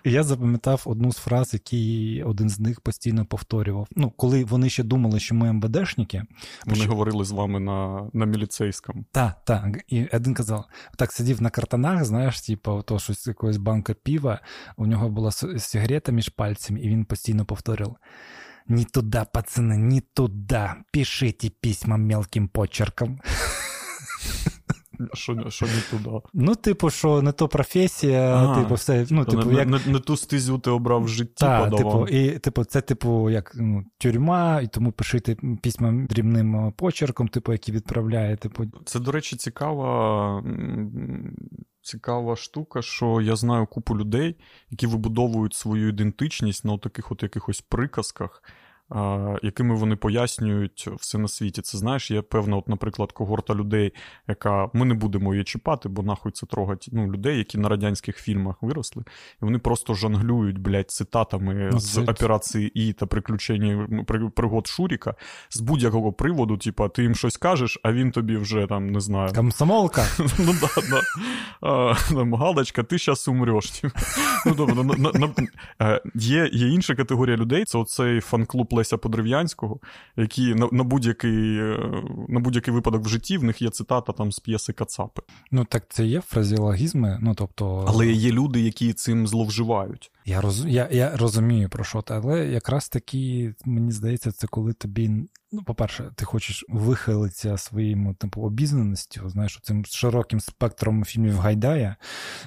Я 0.04 0.24
запам'ятав 0.24 0.82
одну 0.86 1.12
з 1.12 1.18
фраз, 1.18 1.54
які 1.54 2.24
один 2.26 2.50
з 2.50 2.60
них 2.60 2.82
постійно 2.82 3.26
повторював. 3.26 3.88
Ну, 3.96 4.10
коли 4.10 4.44
вони 4.44 4.70
ще 4.70 4.84
думали, 4.84 5.20
що 5.20 5.36
ми 5.36 5.54
МВДшники. 5.54 6.24
Вони 6.66 6.82
що... 6.82 6.90
говорили 6.90 7.26
з 7.26 7.32
вами 7.32 7.60
на 7.60 8.10
на 8.14 8.26
міліцейському. 8.26 9.06
Так, 9.12 9.46
так. 9.46 9.84
І 9.88 10.06
один 10.06 10.34
казав: 10.34 10.66
так 10.98 11.12
сидів 11.12 11.42
на 11.42 11.50
картанах, 11.50 12.06
знаєш, 12.06 12.42
типу, 12.42 12.84
то 12.86 13.00
щось 13.00 13.28
якогось 13.28 13.58
банка 13.58 13.94
піва, 13.94 14.40
у 14.78 14.86
нього 14.86 15.10
була 15.10 15.32
сигарета 15.32 16.12
між 16.12 16.30
пальцями, 16.30 16.80
і 16.80 16.90
він 16.90 17.06
постійно 17.06 17.46
повторював. 17.46 17.98
Не 18.70 18.84
туда, 18.84 19.24
пацаны, 19.24 19.78
не 19.78 20.02
туда. 20.02 20.78
Пишите 20.92 21.50
письма 21.50 21.98
мелким 21.98 22.50
почерком. 22.50 23.22
Що 25.14 25.50
що 25.50 25.66
не 25.66 25.82
туди? 25.92 26.18
Ну, 26.34 26.56
типу, 26.56 26.90
що 26.90 27.22
не 27.22 27.32
то 27.32 27.48
професія, 27.48 28.36
а, 28.36 28.62
типу, 28.62 28.74
все. 28.74 29.06
ну, 29.10 29.26
типу, 29.26 29.50
не, 29.50 29.56
як... 29.56 29.68
не, 29.68 29.80
не 29.86 30.00
ту 30.00 30.18
стезю 30.18 30.58
ти 30.58 30.70
обрав 30.70 31.04
в 31.04 31.08
житті. 31.08 31.34
Так, 31.38 31.76
типу, 31.76 32.08
і 32.08 32.40
типу, 32.40 32.64
це, 32.64 32.82
типу, 32.82 33.30
як 33.30 33.52
ну, 33.56 33.84
тюрма, 33.98 34.62
і 34.62 34.68
тому 34.68 34.92
пишите 34.92 35.38
письма 35.64 35.92
дрібним 36.10 36.74
почерком, 36.78 37.28
типу, 37.28 37.52
які 37.52 37.72
відправляє. 37.72 38.38
Типу. 38.38 38.64
Це, 38.86 39.00
до 39.00 39.12
речі, 39.12 39.36
цікава. 39.36 40.44
Цікава 41.82 42.36
штука, 42.36 42.82
що 42.82 43.22
я 43.22 43.36
знаю 43.36 43.66
купу 43.66 43.98
людей, 43.98 44.36
які 44.70 44.88
вибудовують 44.88 45.54
свою 45.54 45.90
ідентичність 45.90 46.66
на 46.66 46.78
таких 46.78 47.12
от 47.12 47.24
якихось 47.24 47.62
приказках, 47.62 48.44
якими 49.44 49.76
вони 49.76 49.96
пояснюють 49.96 50.90
все 51.00 51.18
на 51.18 51.28
світі. 51.28 51.62
Це 51.62 51.78
знаєш, 51.78 52.12
є 52.12 52.22
певна, 52.22 52.58
от, 52.58 52.68
наприклад, 52.68 53.12
когорта 53.12 53.56
людей, 53.56 53.94
яка 54.28 54.70
ми 54.74 54.86
не 54.86 54.94
будемо 54.94 55.34
її 55.34 55.44
чіпати, 55.44 55.90
бо 55.90 56.04
нахуй 56.04 56.32
це 56.32 56.46
трогать 56.46 56.90
ну, 56.92 57.12
людей, 57.12 57.38
які 57.38 57.58
на 57.58 57.70
радянських 57.70 58.18
фільмах 58.18 58.56
виросли, 58.62 59.04
і 59.42 59.46
вони 59.46 59.60
просто 59.60 59.94
жонглюють, 59.94 60.58
блядь, 60.58 60.92
цитатами 60.92 61.70
ну, 61.74 61.80
з 61.80 61.98
операції 61.98 62.72
І 62.74 62.94
та 62.94 63.06
приключення 63.06 63.88
пригод 64.36 64.68
Шуріка 64.68 65.16
з 65.50 65.62
будь-якого 65.62 66.14
приводу, 66.14 66.58
типа, 66.58 66.90
ти 66.90 67.04
їм 67.04 67.16
щось 67.16 67.38
кажеш, 67.38 67.80
а 67.84 67.92
він 67.92 68.12
тобі 68.12 68.38
вже 68.38 68.68
там 68.68 68.92
не 68.92 69.00
знаю. 69.00 69.34
Комсомолка. 69.34 70.06
Ну 70.40 70.54
да, 70.62 70.68
да. 70.90 72.38
Галочка, 72.38 72.84
ти 72.84 72.98
зараз 72.98 73.28
умреш. 73.28 73.84
Ну, 74.46 75.34
е, 75.82 76.02
Є 76.16 76.48
інша 76.48 76.96
категорія 76.96 77.38
людей, 77.38 77.66
це 77.66 77.78
оцей 77.78 78.22
фан-клуб 78.22 78.68
Леся 78.78 78.98
Подрив'янського, 78.98 79.80
які 80.18 80.56
на 80.56 80.70
на 80.72 80.84
будь-який 80.84 81.58
е, 81.60 82.04
на 82.28 82.40
будь-який 82.40 82.74
випадок 82.74 83.06
в 83.06 83.08
житті 83.08 83.38
в 83.38 83.44
них 83.44 83.62
є 83.62 83.70
цитата 83.70 84.14
там 84.14 84.32
з 84.32 84.40
п'єси 84.40 84.74
Кацапи. 84.74 85.22
Ну 85.52 85.66
так 85.66 85.84
це 85.90 86.06
є 86.06 86.22
фразіологізми, 86.22 87.20
ну 87.22 87.36
тобто. 87.36 87.86
Але 87.88 88.08
є 88.08 88.32
люди, 88.32 88.62
які 88.62 88.94
цим 88.94 89.28
зловживають. 89.28 90.12
Я 90.28 90.42
роз, 90.42 90.66
я, 90.66 90.90
я 90.92 91.18
розумію 91.18 91.70
про 91.70 91.84
що 91.84 92.02
ти, 92.02 92.14
але 92.14 92.48
якраз 92.48 92.90
таки, 92.90 93.54
мені 93.66 93.92
здається, 93.92 94.32
це 94.32 94.48
коли 94.48 94.74
тобі. 94.74 95.12
Ну, 95.52 95.64
по-перше, 95.64 96.12
ти 96.16 96.26
хочеш 96.26 96.66
вихилитися 96.70 97.58
своїм 97.58 98.16
типу, 98.16 98.42
обізнаністю, 98.42 99.30
знаєш, 99.30 99.60
цим 99.64 99.86
широким 99.86 100.40
спектром 100.40 101.06
фільмів 101.06 101.40
Гайдая, 101.40 101.96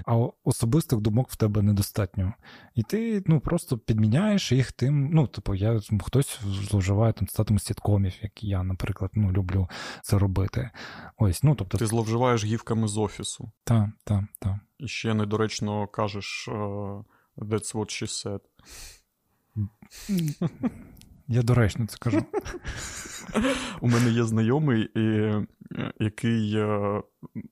а 0.06 0.16
особистих 0.44 1.00
думок 1.00 1.30
в 1.30 1.36
тебе 1.36 1.62
недостатньо. 1.62 2.32
І 2.74 2.82
ти 2.82 3.22
ну, 3.26 3.40
просто 3.40 3.78
підміняєш 3.78 4.52
їх 4.52 4.72
тим. 4.72 5.10
Ну, 5.12 5.26
типу, 5.26 5.54
я 5.54 5.80
хтось 6.02 6.40
зловживає 6.44 7.12
там 7.12 7.28
статом 7.28 7.58
сіткомів, 7.58 8.12
як 8.22 8.44
я, 8.44 8.62
наприклад, 8.62 9.10
ну, 9.14 9.32
люблю 9.32 9.68
це 10.02 10.18
робити. 10.18 10.70
Ось, 11.16 11.42
ну, 11.42 11.54
тобто... 11.54 11.78
Ти 11.78 11.86
зловживаєш 11.86 12.44
гівками 12.44 12.88
з 12.88 12.98
офісу. 12.98 13.50
Так, 13.64 13.88
так, 14.04 14.24
так. 14.38 14.56
І 14.78 14.88
ще 14.88 15.14
недоречно 15.14 15.86
кажеш. 15.86 16.48
Е, 16.48 17.04
That's 17.40 17.74
what 17.74 17.90
she 17.90 18.06
said. 18.06 18.40
Я 21.28 21.42
доречно 21.42 21.86
це 21.86 21.96
кажу. 22.00 22.24
У 23.80 23.88
мене 23.88 24.10
є 24.10 24.24
знайомий, 24.24 24.88
який 26.00 26.56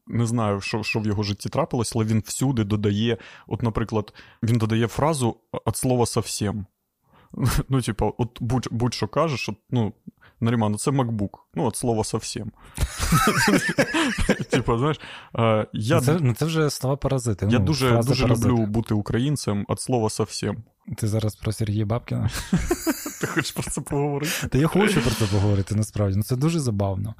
не 0.06 0.26
знаю, 0.26 0.60
що 0.60 0.82
що 0.82 1.00
в 1.00 1.06
його 1.06 1.22
житті 1.22 1.48
трапилось, 1.48 1.92
але 1.96 2.04
він 2.04 2.22
всюди 2.26 2.64
додає, 2.64 3.16
от, 3.46 3.62
наприклад, 3.62 4.14
він 4.42 4.58
додає 4.58 4.86
фразу 4.86 5.40
від 5.66 5.76
слова 5.76 6.06
совсем. 6.06 6.66
Ну, 7.68 7.82
типу, 7.82 8.14
от 8.18 8.38
будь-що 8.70 9.08
кажеш, 9.08 9.48
от, 9.48 9.56
ну, 9.70 9.92
Наріман, 10.40 10.72
ну 10.72 10.78
це 10.78 10.90
MacBook. 10.90 11.30
Ну, 11.54 11.64
от 11.64 11.76
слово 11.76 12.04
совсем. 12.04 12.52
Типу, 14.50 14.78
знаєш, 14.78 15.00
я... 15.72 16.00
Це 16.00 16.18
ну, 16.20 16.34
це 16.34 16.44
вже 16.44 16.70
слова 16.70 16.96
паразити. 16.96 17.48
Я 17.50 17.58
ну, 17.58 17.64
дуже 17.64 17.96
дуже 17.96 18.26
люблю 18.26 18.56
бути 18.56 18.94
українцем 18.94 19.66
від 19.70 19.80
слова 19.80 20.10
совсем. 20.10 20.56
Ти 20.96 21.08
зараз 21.08 21.36
про 21.36 21.52
Сергія 21.52 21.86
Бабкіна? 21.86 22.30
Ти 23.20 23.26
хочеш 23.26 23.52
про 23.52 23.70
це 23.70 23.80
поговорити? 23.80 24.48
Та 24.48 24.58
я 24.58 24.66
хочу 24.66 25.00
про 25.00 25.10
це 25.10 25.24
поговорити, 25.24 25.74
насправді. 25.74 26.16
Ну 26.16 26.22
це 26.22 26.36
дуже 26.36 26.60
забавно. 26.60 27.14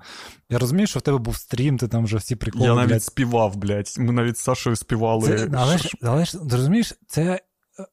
Я 0.51 0.59
розумію, 0.59 0.87
що 0.87 0.99
в 0.99 1.03
тебе 1.03 1.19
був 1.19 1.37
стрім, 1.37 1.79
ти 1.79 1.89
там 1.89 2.05
вже 2.05 2.17
всі 2.17 2.37
приколи. 2.37 2.65
Я 2.65 2.75
навіть 2.75 2.89
блядь. 2.89 3.03
співав, 3.03 3.57
блядь. 3.57 3.95
Ми 3.99 4.13
навіть 4.13 4.39
з 4.39 4.41
Сашою 4.41 4.77
співали. 4.77 5.39
Це, 5.39 5.51
але 5.55 5.79
ж, 5.79 5.91
але 6.03 6.25
ж 6.25 6.39
розумієш, 6.51 6.95
це 7.07 7.41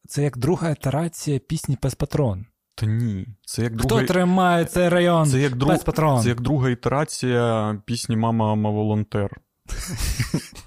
це 0.08 0.24
як 0.24 0.38
друга 0.38 0.70
ітерація 0.70 1.40
пісні 1.40 1.76
Пес 1.76 1.96
Патрон. 1.96 2.46
Та 2.76 2.86
ні. 2.86 3.28
Це 3.46 3.64
як 3.64 3.76
друга... 3.76 4.04
Хто 4.04 4.14
тримає 4.14 4.66
цей 4.66 4.90
район? 4.90 5.30
Це 5.30 5.40
як, 5.40 5.56
друг... 5.56 5.72
Пес 5.72 5.84
Патрон. 5.84 6.24
Це 6.24 6.30
як 6.30 6.42
друга 6.42 6.70
ітерація 6.70 7.78
пісні 7.86 8.16
Мама 8.16 8.54
волонтер. 8.72 9.42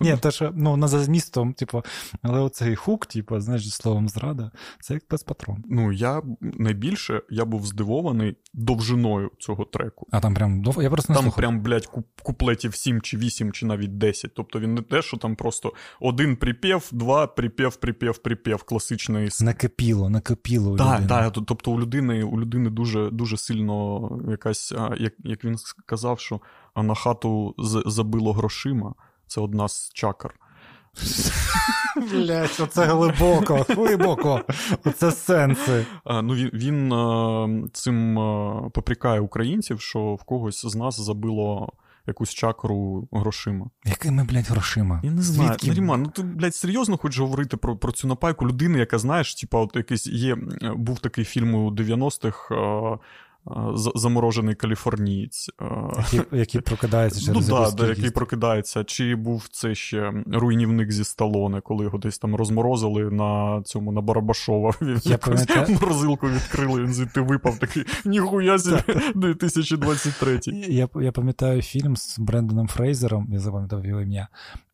Ні, 0.01 0.17
те, 0.17 0.31
що 0.31 0.53
ну, 0.55 0.77
на 0.77 0.89
за 0.89 1.05
змістом, 1.05 1.53
типу, 1.53 1.83
але 2.23 2.41
оцей 2.41 2.77
хук, 2.77 3.07
типу, 3.07 3.41
знаєш, 3.41 3.75
словом 3.75 4.09
зрада, 4.09 4.51
це 4.81 4.95
як 4.95 5.09
пес-патрон. 5.09 5.65
Ну, 5.69 5.93
я 5.93 6.23
найбільше 6.41 7.23
я 7.31 7.45
був 7.45 7.67
здивований 7.67 8.37
довжиною 8.55 9.31
цього 9.39 9.65
треку. 9.65 10.07
А 10.11 10.21
там 10.21 10.35
прям 10.35 10.65
я 10.83 10.91
просто 10.91 11.13
не 11.13 11.17
Там 11.17 11.25
слухав. 11.25 11.37
прям, 11.37 11.61
блядь, 11.61 11.89
куплетів 12.23 12.75
7 12.75 13.01
чи 13.01 13.17
8, 13.17 13.53
чи 13.53 13.67
навіть 13.67 13.99
10. 13.99 14.35
Тобто 14.35 14.61
він 14.61 14.75
не 14.75 14.83
те, 14.83 15.03
що 15.03 15.17
там 15.17 15.37
просто 15.37 15.73
один 16.01 16.37
припів, 16.37 16.89
два 16.93 17.27
припів, 17.27 17.77
припів, 17.77 18.19
припів, 18.19 18.63
класичний. 18.63 19.29
Накипіло, 19.41 20.11
накипіло. 20.11 20.77
Так, 20.77 21.07
так, 21.07 21.33
тобто 21.47 21.73
у 21.73 21.81
людини 21.81 22.23
у 22.23 22.41
людини 22.41 22.71
дуже 22.71 23.11
дуже 23.11 23.37
сильно 23.37 24.09
якась, 24.31 24.73
як, 24.99 25.13
як 25.19 25.45
він 25.45 25.59
сказав, 25.59 26.21
що 26.21 26.41
а 26.75 26.83
на 26.83 26.95
хату 26.95 27.55
забило 27.87 28.33
грошима. 28.33 28.95
Це 29.27 29.41
одна 29.41 29.69
з 29.69 29.91
чакр. 29.95 30.35
Блять, 32.11 32.61
оце 32.61 32.85
глибоко, 32.85 33.67
глибоко. 33.69 34.41
Оце 34.85 35.13
сенси. 35.13 35.87
А, 36.05 36.23
ну, 36.23 36.35
Він 36.35 36.51
він 36.53 36.93
а, 36.93 37.49
цим 37.73 38.19
а, 38.19 38.71
попрікає 38.71 39.21
українців, 39.21 39.81
що 39.81 40.15
в 40.15 40.25
когось 40.25 40.67
з 40.67 40.75
нас 40.75 41.01
забило 41.01 41.73
якусь 42.07 42.35
чакру 42.35 43.09
грошима. 43.13 43.67
Якими, 43.85 44.25
блядь, 44.25 44.49
грошима? 44.49 45.01
Я 45.05 45.11
не 45.11 45.23
знаю. 45.23 45.49
Звідки? 45.49 45.69
Наріман, 45.69 46.03
ну 46.03 46.09
ти, 46.09 46.23
блядь, 46.23 46.55
серйозно 46.55 46.97
хочеш 46.97 47.21
говорити 47.21 47.57
про 47.57 47.77
про 47.77 47.93
цю 47.93 48.09
напайку 48.09 48.49
людини, 48.49 48.79
яка, 48.79 48.99
знаєш, 48.99 49.35
типа, 49.35 49.59
от 49.59 49.77
якийсь 49.77 50.07
є, 50.07 50.37
був 50.77 50.99
такий 50.99 51.25
фільм 51.25 51.55
у 51.55 51.71
90-х 51.71 52.55
заморожений 53.75 54.55
каліфорнієць. 54.55 55.51
Який, 55.99 56.39
який 56.39 56.61
прокидається 56.61 57.21
через 57.21 57.49
Ну 57.49 57.71
да, 57.77 57.87
який 57.87 58.11
прокидається. 58.11 58.85
Чи 58.85 59.15
був 59.15 59.49
це 59.51 59.75
ще 59.75 60.13
руйнівник 60.33 60.93
зі 60.93 61.05
сталони, 61.05 61.61
коли 61.61 61.85
його 61.85 61.99
десь 61.99 62.19
там 62.19 62.37
розморозили 62.37 63.11
на 63.11 63.63
цьому 63.65 63.93
на 63.93 64.01
Барабашова. 64.01 64.75
Я 65.05 65.19
пам'ятаю... 65.19 65.79
морозилку 65.81 66.29
відкрили, 66.29 66.83
він 66.83 66.93
звідти 66.95 67.21
випав 67.21 67.59
такий 67.59 67.85
ніхуя 68.05 68.59
собі 68.59 68.83
2023. 69.15 70.41
Я 70.69 70.89
я 70.95 71.13
пам'ятаю 71.13 71.63
фільм 71.63 71.97
з 71.97 72.19
Брендоном 72.19 72.69
Фрейзером, 72.69 73.29
я 73.33 73.39
запам'ятав 73.39 73.87
його 73.87 74.01
ім'я 74.01 74.29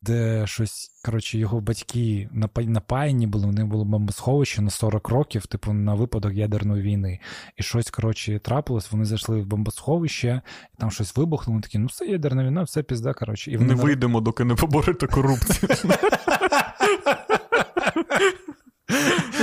де 0.07 0.47
щось, 0.47 0.91
коротше, 1.05 1.39
його 1.39 1.61
батьки 1.61 2.29
напаяні 2.57 3.27
були, 3.27 3.47
у 3.47 3.53
них 3.53 3.67
було 3.67 3.85
бомбосховище 3.85 4.63
на 4.63 4.71
40 4.71 5.09
років, 5.09 5.47
типу, 5.47 5.73
на 5.73 5.95
випадок 5.95 6.35
ядерної 6.35 6.83
війни. 6.83 7.21
І 7.57 7.63
щось, 7.63 7.91
коротше, 7.91 8.39
трапилось, 8.39 8.93
вони 8.93 9.05
зайшли 9.05 9.41
в 9.41 9.47
бомбосховище, 9.47 10.43
і 10.75 10.81
там 10.81 10.91
щось 10.91 11.17
вибухнуло, 11.17 11.61
такі, 11.61 11.79
ну 11.79 11.87
все 11.87 12.07
ядерна 12.07 12.45
війна, 12.45 12.63
все 12.63 12.83
пізда, 12.83 13.13
коротше. 13.13 13.51
І 13.51 13.57
вони 13.57 13.75
Не 13.75 13.83
вийдемо, 13.83 14.21
доки 14.21 14.45
не 14.45 14.55
поборете 14.55 15.07
корупцію. 15.07 15.69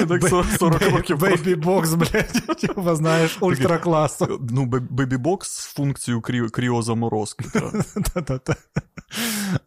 Так 0.07 0.23
40 0.59 0.81
років. 0.81 1.17
Бейбі-бокс, 1.17 1.95
блядь, 1.95 2.57
типа, 2.61 2.95
знаєш, 2.95 3.37
ультракласу. 3.41 4.47
Ну, 4.51 4.65
бейбі-бокс 4.65 5.43
з 5.43 5.65
функцією 5.65 6.21
кріозаморозки. 6.51 7.45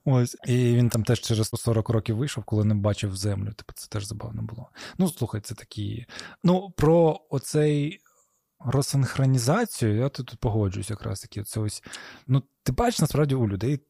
Ось. 0.05 0.37
І 0.47 0.57
він 0.57 0.88
там 0.88 1.05
теж 1.05 1.20
через 1.20 1.49
40 1.49 1.88
років 1.88 2.16
вийшов, 2.16 2.44
коли 2.44 2.64
не 2.64 2.75
бачив 2.75 3.16
землю. 3.16 3.53
Типу, 3.53 3.73
це 3.75 3.88
теж 3.88 4.05
забавно 4.07 4.42
було. 4.42 4.68
Ну, 4.99 5.09
слухай, 5.09 5.40
це 5.40 5.55
такі. 5.55 6.07
Ну, 6.44 6.70
про 6.77 7.20
оцей. 7.31 8.01
Розсинхронізацію, 8.66 9.97
я 9.97 10.09
тут 10.09 10.37
погоджуюсь 10.40 10.90
якраз 10.90 11.20
таки. 11.20 11.42
Це 11.42 11.61
ось, 11.61 11.83
ну, 12.27 12.42
ти 12.62 12.73
бачиш, 12.73 13.01
насправді 13.01 13.35
у 13.35 13.49
людей 13.49 13.81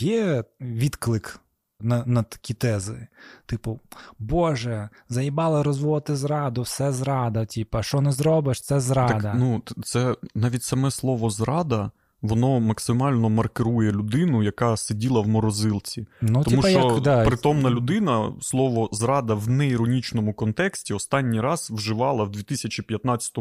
є 0.00 0.44
відклик 0.60 1.40
на 1.80 2.04
на 2.06 2.22
такі 2.22 2.54
тези. 2.54 3.06
Типу, 3.46 3.80
Боже, 4.18 4.88
заїбали 5.08 5.62
розводити 5.62 6.16
зраду, 6.16 6.62
все 6.62 6.92
зрада. 6.92 7.46
Типа, 7.46 7.82
що 7.82 8.00
не 8.00 8.12
зробиш, 8.12 8.60
це 8.60 8.80
зрада. 8.80 9.20
Так, 9.20 9.34
ну, 9.38 9.62
Це 9.84 10.16
навіть 10.34 10.62
саме 10.62 10.90
слово 10.90 11.30
зрада. 11.30 11.90
Воно 12.24 12.60
максимально 12.60 13.30
маркерує 13.30 13.92
людину, 13.92 14.42
яка 14.42 14.76
сиділа 14.76 15.20
в 15.20 15.28
морозилці. 15.28 16.06
Ну, 16.20 16.44
Тому 16.44 16.56
типа 16.56 16.70
що 16.70 16.78
як, 16.78 17.00
да. 17.00 17.24
притомна 17.24 17.70
людина 17.70 18.32
слово 18.40 18.88
зрада 18.92 19.34
в 19.34 19.48
неіронічному 19.48 20.34
контексті 20.34 20.94
останній 20.94 21.40
раз 21.40 21.70
вживала 21.70 22.24
в 22.24 22.30
2015 22.30 23.38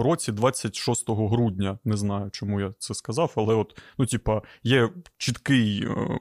році, 0.00 0.32
26 0.32 1.10
грудня. 1.10 1.78
Не 1.84 1.96
знаю, 1.96 2.30
чому 2.30 2.60
я 2.60 2.72
це 2.78 2.94
сказав, 2.94 3.32
але 3.36 3.54
от, 3.54 3.78
ну, 3.98 4.06
типа, 4.06 4.42
є 4.62 4.90
чіткий. 5.18 5.86
Е, 5.86 6.18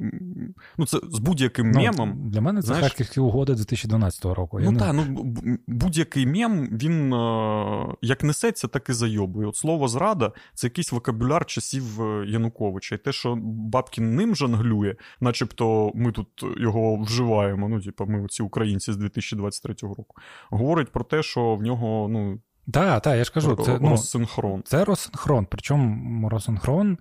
ну, 0.77 0.85
це 0.85 0.99
з 1.03 1.19
будь-яким 1.19 1.71
ну, 1.71 1.79
мемом. 1.79 2.29
Для 2.29 2.41
мене 2.41 2.61
це 2.61 2.67
знаєш, 2.67 2.83
харківські 2.83 3.19
угоди 3.19 3.53
2012 3.53 4.25
року. 4.25 4.59
Ну 4.61 4.77
так, 4.77 4.93
ну 4.93 5.33
будь-який 5.67 6.27
мем, 6.27 6.69
він 6.71 7.13
е, 7.13 7.95
як 8.01 8.23
несеться, 8.23 8.67
так 8.67 8.89
і 8.89 8.93
зайобує. 8.93 9.47
От 9.47 9.55
слово 9.55 9.87
зрада 9.87 10.31
це 10.53 10.67
якийсь 10.67 10.91
вокабуляр 10.91 11.45
часів 11.45 12.01
е, 12.01 12.25
Януковича. 12.27 12.95
І 12.95 12.97
те, 12.97 13.11
що 13.11 13.35
Бабкін 13.43 14.15
ним 14.15 14.35
жанглює, 14.35 14.95
начебто 15.19 15.91
ми 15.95 16.11
тут 16.11 16.27
його 16.57 16.97
вживаємо. 16.97 17.69
Ну, 17.69 17.81
типа, 17.81 18.05
ми 18.05 18.27
ці 18.27 18.43
українці 18.43 18.93
з 18.93 18.97
2023 18.97 19.75
року, 19.81 20.15
говорить 20.49 20.91
про 20.91 21.03
те, 21.03 21.23
що 21.23 21.55
в 21.55 21.61
нього, 21.61 22.07
ну. 22.09 22.39
Так, 22.73 23.01
так, 23.01 23.17
я 23.17 23.23
ж 23.23 23.34
кажу, 23.34 23.55
це 23.55 23.77
ну, 23.82 23.89
розсинхрон. 23.89 24.63
Це 24.65 24.86
розсинхрон. 24.86 25.47
Причому 25.49 26.29
розсинхрон 26.29 26.97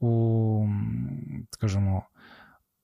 у, 0.00 0.68
скажімо, 1.50 2.02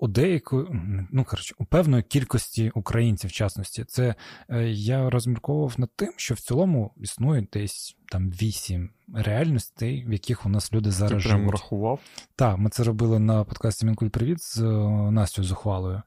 у 0.03 0.09
деякої, 0.09 0.67
ну 1.11 1.25
коротше, 1.25 1.55
у 1.59 1.65
певної 1.65 2.03
кількості 2.03 2.71
українців, 2.75 3.31
в 3.31 3.33
частності, 3.33 3.85
це 3.85 4.15
е, 4.49 4.65
я 4.69 5.11
розмірковував 5.11 5.75
над 5.79 5.91
тим, 5.97 6.13
що 6.17 6.35
в 6.35 6.41
цілому 6.41 6.93
існує 6.97 7.47
десь 7.53 7.97
там 8.09 8.31
вісім 8.31 8.91
реальностей, 9.15 10.05
в 10.09 10.13
яких 10.13 10.47
у 10.47 10.49
нас 10.49 10.73
люди 10.73 10.91
зараз 10.91 11.23
Ти 11.23 11.29
прям 11.29 11.41
живуть. 11.41 11.53
рахував? 11.53 12.01
Так, 12.37 12.59
ми 12.59 12.71
це 12.71 12.85
робили 12.85 13.19
на 13.19 13.45
подкасті 13.45 13.87
Мінкуль 13.87 14.09
Привіт 14.09 14.43
з 14.43 14.59
е, 14.59 15.11
Настю 15.11 15.45
Зухвалою. 15.45 16.03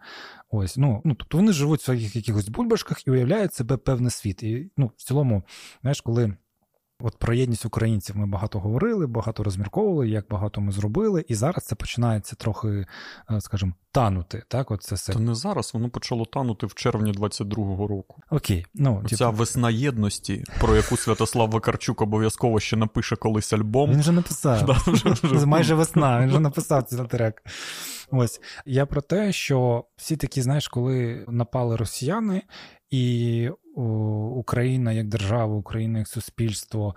Ось, 0.50 0.78
ну, 0.78 1.02
ну 1.06 1.16
тобто 1.16 1.38
вони 1.38 1.54
живуть 1.54 1.80
в 1.80 1.84
своїх 1.84 2.16
якихось 2.16 2.50
бульбашках 2.50 3.08
і 3.08 3.12
уявляють 3.12 3.54
себе 3.54 3.78
певний 3.78 4.12
світ. 4.12 4.44
І 4.44 4.72
ну, 4.78 4.92
в 4.98 5.04
цілому, 5.04 5.44
знаєш, 5.82 6.02
коли. 6.02 6.38
От 7.00 7.18
про 7.18 7.34
єдність 7.34 7.66
українців 7.66 8.18
ми 8.18 8.26
багато 8.26 8.60
говорили, 8.60 9.08
багато 9.08 9.44
розмірковували, 9.44 10.10
як 10.10 10.26
багато 10.30 10.62
ми 10.62 10.72
зробили, 10.72 11.26
і 11.28 11.36
зараз 11.36 11.66
це 11.66 11.76
починається 11.76 12.36
трохи, 12.36 12.86
е, 13.32 13.42
скажімо, 13.42 13.74
танути. 13.92 14.44
Так, 14.48 14.72
от 14.72 14.84
це 14.84 14.96
все. 14.96 15.14
Та 15.14 15.20
не 15.20 15.36
зараз, 15.36 15.74
воно 15.74 15.90
почало 15.90 16.26
танути 16.26 16.66
в 16.66 16.74
червні 16.74 17.12
22-го 17.12 17.88
року. 17.88 18.22
Окей, 18.30 18.66
ну 18.74 19.04
ця 19.10 19.18
типу... 19.18 19.32
весна 19.32 19.70
єдності, 19.70 20.44
про 20.60 20.76
яку 20.76 20.98
Святослав 20.98 21.52
Вакарчук 21.52 22.02
обов'язково 22.02 22.60
ще 22.60 22.78
напише 22.78 23.16
колись 23.16 23.54
альбом. 23.54 23.92
Він 23.92 24.00
вже 24.00 24.12
написав. 24.12 24.84
Вже... 25.24 25.46
Майже 25.46 25.76
весна, 25.76 26.22
він 26.22 26.28
вже 26.28 26.40
написав 26.40 26.84
цей 26.84 27.08
трек. 27.08 27.44
Ось 28.12 28.42
я 28.66 28.86
про 28.86 29.02
те, 29.02 29.32
що 29.32 29.86
всі 29.98 30.18
такі, 30.18 30.42
знаєш, 30.42 30.68
коли 30.68 31.26
напали 31.28 31.76
росіяни, 31.76 32.42
і 32.90 33.50
Україна 33.76 34.92
як 34.92 35.08
держава, 35.08 35.56
Україна 35.56 36.00
як 36.00 36.08
суспільство 36.08 36.96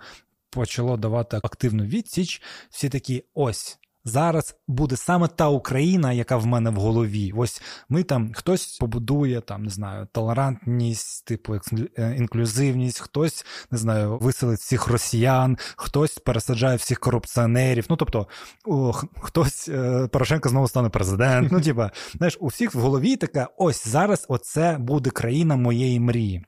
почало 0.49 0.97
давати 0.97 1.37
активну 1.37 1.83
відсіч, 1.83 2.41
всі 2.69 2.89
такі 2.89 3.23
ось 3.33 3.79
зараз 4.05 4.55
буде 4.67 4.95
саме 4.95 5.27
та 5.27 5.49
Україна, 5.49 6.13
яка 6.13 6.37
в 6.37 6.45
мене 6.45 6.69
в 6.69 6.75
голові. 6.75 7.33
Ось 7.35 7.61
ми 7.89 8.03
там 8.03 8.31
хтось 8.33 8.77
побудує 8.77 9.41
там, 9.41 9.63
не 9.63 9.69
знаю, 9.69 10.07
толерантність, 10.11 11.25
типу 11.25 11.55
е, 11.97 12.15
інклюзивність, 12.17 12.99
хтось 12.99 13.45
не 13.71 13.77
знаю, 13.77 14.17
виселить 14.17 14.59
всіх 14.59 14.87
росіян, 14.87 15.57
хтось 15.75 16.17
пересаджає 16.17 16.77
всіх 16.77 16.99
корупціонерів. 16.99 17.85
Ну 17.89 17.95
тобто, 17.95 18.27
о, 18.65 18.93
хтось 19.21 19.69
е, 19.69 20.07
Порошенко 20.07 20.49
знову 20.49 20.67
стане 20.67 20.89
президент. 20.89 21.51
Ну, 21.51 21.61
типа, 21.61 21.91
знаєш, 22.17 22.37
у 22.39 22.47
всіх 22.47 22.75
в 22.75 22.79
голові 22.79 23.15
така: 23.15 23.47
ось 23.57 23.87
зараз 23.87 24.25
оце 24.29 24.77
буде 24.77 25.09
країна 25.09 25.55
моєї 25.55 25.99
мрії. 25.99 26.45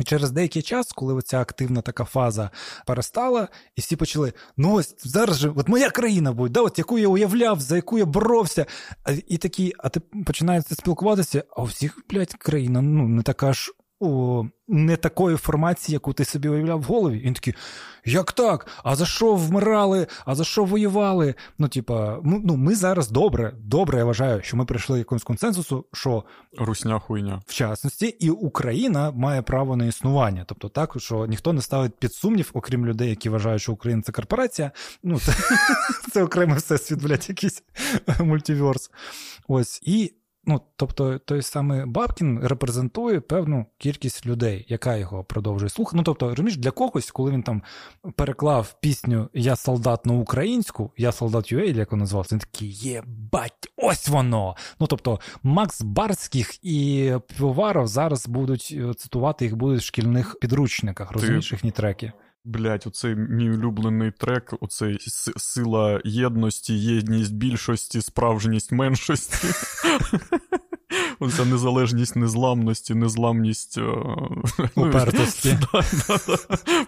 І 0.00 0.04
через 0.04 0.30
деякий 0.30 0.62
час, 0.62 0.92
коли 0.92 1.14
оця 1.14 1.40
активна 1.40 1.82
така 1.82 2.04
фаза 2.04 2.50
перестала, 2.86 3.48
і 3.76 3.80
всі 3.80 3.96
почали: 3.96 4.32
ну 4.56 4.72
ось 4.72 4.94
зараз 4.98 5.38
же, 5.38 5.52
от 5.56 5.68
моя 5.68 5.90
країна 5.90 6.32
буде, 6.32 6.52
да, 6.52 6.60
от 6.60 6.78
яку 6.78 6.98
я 6.98 7.08
уявляв, 7.08 7.60
за 7.60 7.76
яку 7.76 7.98
я 7.98 8.04
боровся. 8.04 8.66
І 9.28 9.38
такі, 9.38 9.72
а 9.78 9.88
ти 9.88 10.00
починаєш 10.00 10.64
спілкуватися, 10.72 11.44
а 11.56 11.62
у 11.62 11.64
всіх, 11.64 11.98
блядь, 12.10 12.34
країна 12.34 12.82
ну, 12.82 13.08
не 13.08 13.22
така 13.22 13.52
ж 13.52 13.72
о, 14.00 14.44
не 14.68 14.96
такої 14.96 15.36
формації, 15.36 15.94
яку 15.94 16.12
ти 16.12 16.24
собі 16.24 16.48
уявляв 16.48 16.80
в 16.80 16.82
голові. 16.82 17.18
він 17.18 17.34
такий, 17.34 17.54
як 18.04 18.32
так? 18.32 18.66
А 18.84 18.96
за 18.96 19.06
що 19.06 19.34
вмирали? 19.34 20.06
А 20.24 20.34
за 20.34 20.44
що 20.44 20.64
воювали? 20.64 21.34
Ну, 21.58 21.68
типа, 21.68 22.18
ну 22.24 22.56
ми 22.56 22.74
зараз 22.74 23.10
добре, 23.10 23.52
добре, 23.58 23.98
я 23.98 24.04
вважаю, 24.04 24.42
що 24.42 24.56
ми 24.56 24.64
прийшли 24.64 24.98
якомусь 24.98 25.24
консенсусу, 25.24 25.84
що 25.92 26.24
русня 26.58 26.98
хуйня 26.98 27.42
в 27.46 27.54
частності, 27.54 28.06
і 28.06 28.30
Україна 28.30 29.10
має 29.10 29.42
право 29.42 29.76
на 29.76 29.86
існування. 29.86 30.44
Тобто, 30.46 30.68
так, 30.68 30.94
що 30.98 31.26
ніхто 31.26 31.52
не 31.52 31.62
ставить 31.62 31.96
під 31.96 32.14
сумнів, 32.14 32.50
окрім 32.54 32.86
людей, 32.86 33.08
які 33.08 33.28
вважають, 33.28 33.62
що 33.62 33.72
Україна 33.72 34.02
це 34.02 34.12
корпорація. 34.12 34.70
Ну, 35.02 35.20
це 36.12 36.22
окремий 36.22 36.56
всесвіт, 36.56 37.02
блядь, 37.02 37.28
якийсь 37.28 37.62
мультиверс. 38.20 38.90
Ось 39.48 39.80
і. 39.82 40.12
Ну, 40.48 40.60
тобто, 40.76 41.18
той 41.18 41.42
самий 41.42 41.86
Бабкін 41.86 42.40
репрезентує 42.42 43.20
певну 43.20 43.66
кількість 43.78 44.26
людей, 44.26 44.66
яка 44.68 44.96
його 44.96 45.24
продовжує 45.24 45.68
слухати. 45.68 45.96
Ну, 45.96 46.02
тобто, 46.02 46.28
розумієш, 46.28 46.56
для 46.56 46.70
когось, 46.70 47.10
коли 47.10 47.30
він 47.30 47.42
там 47.42 47.62
переклав 48.16 48.76
пісню 48.80 49.28
Я 49.34 49.56
солдат 49.56 50.06
на 50.06 50.12
українську, 50.12 50.92
я 50.96 51.12
солдат 51.12 51.52
UA, 51.52 51.76
як 51.76 51.92
він 51.92 51.98
назвався, 51.98 52.34
він 52.34 52.40
такий, 52.40 52.72
єбать, 52.72 53.72
ось 53.76 54.08
воно. 54.08 54.56
Ну 54.80 54.86
тобто, 54.86 55.20
Макс 55.42 55.82
Барських 55.82 56.64
і 56.64 57.12
Півоваров 57.36 57.86
зараз 57.86 58.28
будуть 58.28 58.74
е, 58.78 58.94
цитувати 58.94 59.44
їх 59.44 59.56
будуть 59.56 59.80
в 59.80 59.84
шкільних 59.84 60.36
підручниках, 60.40 61.12
розумієш 61.12 61.52
їхні 61.52 61.70
треки. 61.70 62.12
Блять, 62.46 62.86
оцей 62.86 63.16
мій 63.16 63.50
улюблений 63.50 64.10
трек, 64.10 64.54
оцей 64.60 64.98
сила 65.36 66.00
єдності, 66.04 66.74
єдність 66.78 67.34
більшості, 67.34 68.02
справжність 68.02 68.72
меншості. 68.72 69.46
Оця 71.20 71.44
незалежність 71.44 72.16
незламності, 72.16 72.94
незламність 72.94 73.78
е, 73.78 73.82
упертості. 74.74 75.58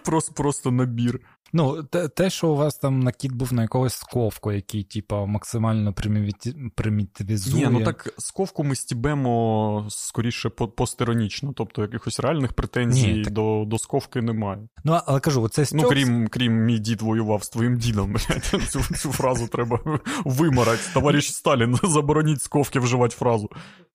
Просто 0.35 0.71
набір. 0.71 1.19
Ну, 1.53 1.83
те, 2.15 2.29
що 2.29 2.47
у 2.47 2.55
вас 2.55 2.75
там 2.75 2.99
накид 2.99 3.31
був 3.31 3.53
на 3.53 3.61
якогось 3.61 3.93
сковку, 3.93 4.51
який, 4.51 4.83
типа, 4.83 5.25
максимально 5.25 5.93
примітивізує. 6.75 7.67
Ні, 7.67 7.79
ну 7.79 7.85
так 7.85 8.13
сковку 8.17 8.63
ми 8.63 8.75
стібемо 8.75 9.85
скоріше 9.89 10.49
постеронічно, 10.49 11.53
тобто 11.55 11.81
якихось 11.81 12.19
реальних 12.19 12.53
претензій 12.53 13.13
Ні, 13.13 13.23
так... 13.23 13.33
до 13.33 13.63
до 13.67 13.77
сковки 13.77 14.21
немає. 14.21 14.67
Ну, 14.83 14.99
але 15.05 15.19
кажу, 15.19 15.41
оце 15.41 15.65
стьоп... 15.65 15.81
Ну, 15.81 15.89
крім 15.89 16.27
крім 16.27 16.53
мій 16.53 16.79
дід 16.79 17.01
воював 17.01 17.43
з 17.43 17.49
твоїм 17.49 17.77
дідом, 17.77 18.11
блядь, 18.29 18.43
цю, 18.69 18.81
цю 18.95 19.11
фразу 19.11 19.47
треба 19.47 19.79
вимарати. 20.25 20.81
Товариш 20.93 21.33
Сталін, 21.33 21.75
забороніть 21.83 22.41
сковки 22.41 22.79
вживати 22.79 23.15
фразу. 23.15 23.49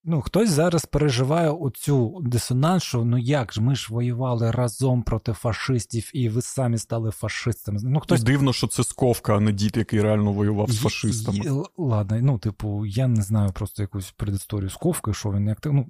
Ну, 0.06 0.23
хтось 0.24 0.50
зараз 0.50 0.84
переживає 0.86 1.50
оцю 1.50 2.18
дисонанс, 2.20 2.82
що 2.82 3.04
ну 3.04 3.18
як 3.18 3.52
ж 3.52 3.62
ми 3.62 3.74
ж 3.74 3.86
воювали 3.90 4.50
разом 4.50 5.02
проти 5.02 5.32
фашистів, 5.32 6.10
і 6.14 6.28
ви 6.28 6.42
самі 6.42 6.78
стали 6.78 7.10
фашистами. 7.10 7.78
Ну, 7.82 8.00
хтось... 8.00 8.22
Дивно, 8.22 8.52
що 8.52 8.66
це 8.66 8.84
сковка, 8.84 9.36
а 9.36 9.40
не 9.40 9.52
дід, 9.52 9.76
який 9.76 10.00
реально 10.00 10.32
воював 10.32 10.70
з 10.70 10.78
фашистами. 10.78 11.38
Й... 11.38 11.50
Ладно, 11.76 12.18
ну, 12.22 12.38
типу, 12.38 12.86
я 12.86 13.08
не 13.08 13.22
знаю 13.22 13.52
просто 13.52 13.82
якусь 13.82 14.10
предісторію 14.10 14.70
Сковки, 14.70 15.14
що 15.14 15.32
він 15.32 15.48
як 15.48 15.58
ну, 15.64 15.86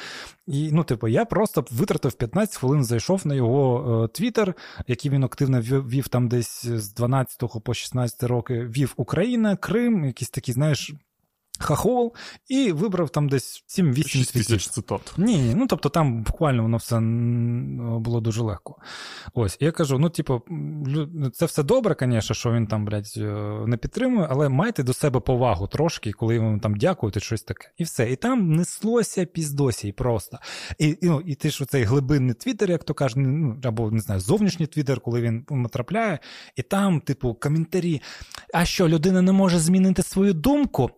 І 0.47 0.69
ну, 0.71 0.83
типу, 0.83 1.07
я 1.07 1.25
просто 1.25 1.65
витратив 1.71 2.13
15 2.13 2.57
хвилин, 2.57 2.83
зайшов 2.83 3.27
на 3.27 3.35
його 3.35 4.07
твіттер, 4.13 4.53
який 4.87 5.11
він 5.11 5.23
активно 5.23 5.61
вів 5.61 6.07
там 6.07 6.27
десь 6.27 6.65
з 6.65 6.93
12 6.93 7.63
по 7.63 7.73
16 7.73 8.23
роки, 8.23 8.65
вів 8.65 8.93
Україна, 8.97 9.55
Крим, 9.55 10.05
якісь 10.05 10.29
такі, 10.29 10.51
знаєш 10.51 10.93
хахол 11.59 12.13
і 12.47 12.71
вибрав 12.71 13.09
там 13.09 13.29
десь 13.29 13.63
7-8 13.79 14.33
тисяч 14.33 14.67
цитат. 14.67 15.13
Ні, 15.17 15.53
ну 15.55 15.67
тобто 15.67 15.89
там 15.89 16.23
буквально 16.23 16.63
воно 16.63 16.77
все 16.77 16.99
було 17.99 18.21
дуже 18.21 18.41
легко. 18.41 18.75
Ось, 19.33 19.57
я 19.59 19.71
кажу: 19.71 19.99
ну, 19.99 20.09
типу, 20.09 20.41
це 21.33 21.45
все 21.45 21.63
добре, 21.63 21.95
звісно, 21.99 22.35
що 22.35 22.51
він 22.51 22.67
там, 22.67 22.85
блядь, 22.85 23.13
е, 23.17 23.21
не 23.67 23.77
підтримує, 23.77 24.27
але 24.31 24.49
майте 24.49 24.83
до 24.83 24.93
себе 24.93 25.19
повагу 25.19 25.67
трошки, 25.67 26.11
коли 26.11 26.39
ви 26.39 26.59
там 26.59 26.75
дякуєте, 26.75 27.19
щось 27.19 27.43
таке. 27.43 27.71
І 27.77 27.83
все. 27.83 28.11
І 28.11 28.15
там 28.15 28.55
неслося 28.55 29.25
піздосій 29.25 29.91
просто. 29.91 30.39
І 30.79 30.93
і, 30.93 30.97
ну, 31.01 31.21
і 31.25 31.35
ти 31.35 31.49
ж 31.49 31.65
цей 31.65 31.83
глибинний 31.83 32.33
твіттер, 32.33 32.71
як 32.71 32.83
то 32.83 32.93
каже, 32.93 33.19
ну, 33.19 33.57
або 33.63 33.91
не 33.91 33.99
знаю, 33.99 34.21
зовнішній 34.21 34.67
твіттер, 34.67 34.99
коли 34.99 35.21
він 35.21 35.45
натрапляє, 35.49 36.19
і 36.55 36.61
там, 36.61 37.01
типу, 37.01 37.33
коментарі. 37.33 38.01
А 38.53 38.65
що, 38.65 38.87
людина 38.89 39.21
не 39.21 39.31
може 39.31 39.59
змінити 39.59 40.03
свою 40.03 40.33
думку? 40.33 40.89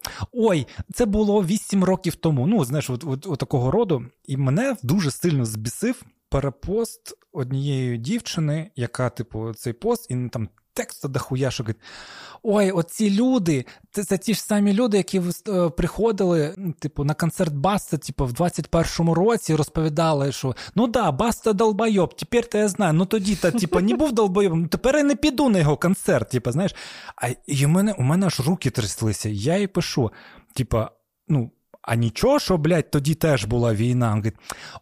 Ой, 0.48 0.68
це 0.94 1.06
було 1.06 1.44
8 1.44 1.84
років 1.84 2.16
тому. 2.16 2.48
Ну, 2.48 2.66
знаєш, 2.66 2.90
от, 2.90 3.04
от, 3.04 3.28
от 3.28 3.40
такого 3.40 3.72
роду. 3.72 4.06
І 4.26 4.38
мене 4.38 4.76
дуже 4.84 5.12
сильно 5.12 5.46
збісив 5.46 6.04
перепост 6.30 7.14
однієї 7.32 7.98
дівчини, 7.98 8.72
яка, 8.76 9.10
типу, 9.10 9.54
цей 9.54 9.74
пост, 9.74 10.12
і 10.12 10.30
там 10.30 10.50
тексту 10.76 11.08
дохуя, 11.08 11.52
що 11.52 11.64
говорить, 11.64 11.82
ой, 12.44 12.72
оці 12.72 13.10
люди, 13.10 13.66
це, 13.92 14.04
це 14.04 14.18
ті 14.18 14.34
ж 14.34 14.42
самі 14.42 14.74
люди, 14.74 14.98
які 14.98 15.22
е, 15.48 15.70
приходили, 15.70 16.56
ну, 16.58 16.74
типу, 16.80 17.04
на 17.04 17.14
концерт 17.14 17.54
Баста, 17.54 17.98
типу, 17.98 18.26
в 18.26 18.32
21-му 18.32 19.14
році 19.14 19.56
розповідали, 19.56 20.32
що 20.32 20.56
ну 20.76 20.88
да, 20.88 21.12
Баста 21.12 21.54
долбойоб, 21.54 22.16
тепер 22.16 22.50
то 22.50 22.58
я 22.58 22.68
знаю, 22.68 22.94
ну 22.94 23.06
тоді 23.06 23.36
то 23.36 23.52
типу, 23.52 23.80
не 23.80 23.96
був 23.96 24.12
долбойобом, 24.12 24.62
ну 24.62 24.68
тепер 24.68 24.98
я 24.98 25.04
не 25.04 25.16
піду 25.16 25.50
на 25.50 25.60
його 25.60 25.78
концерт, 25.78 26.30
типу, 26.30 26.52
знаєш. 26.52 26.76
А 27.16 27.28
і 27.48 27.66
у 27.66 27.70
мене 27.70 27.94
у 27.94 28.02
мене 28.02 28.26
аж 28.26 28.40
руки 28.40 28.70
тряслися. 28.70 29.30
Я 29.30 29.58
їй 29.58 29.68
пишу, 29.68 30.12
типа, 30.54 30.92
ну. 31.28 31.52
А 31.88 31.96
нічого, 31.96 32.40
що, 32.40 32.58
блядь, 32.58 32.92
тоді 32.92 33.14
теж 33.16 33.46
була 33.46 33.74
війна. 33.74 34.06
Він 34.08 34.14
говорить, 34.14 34.34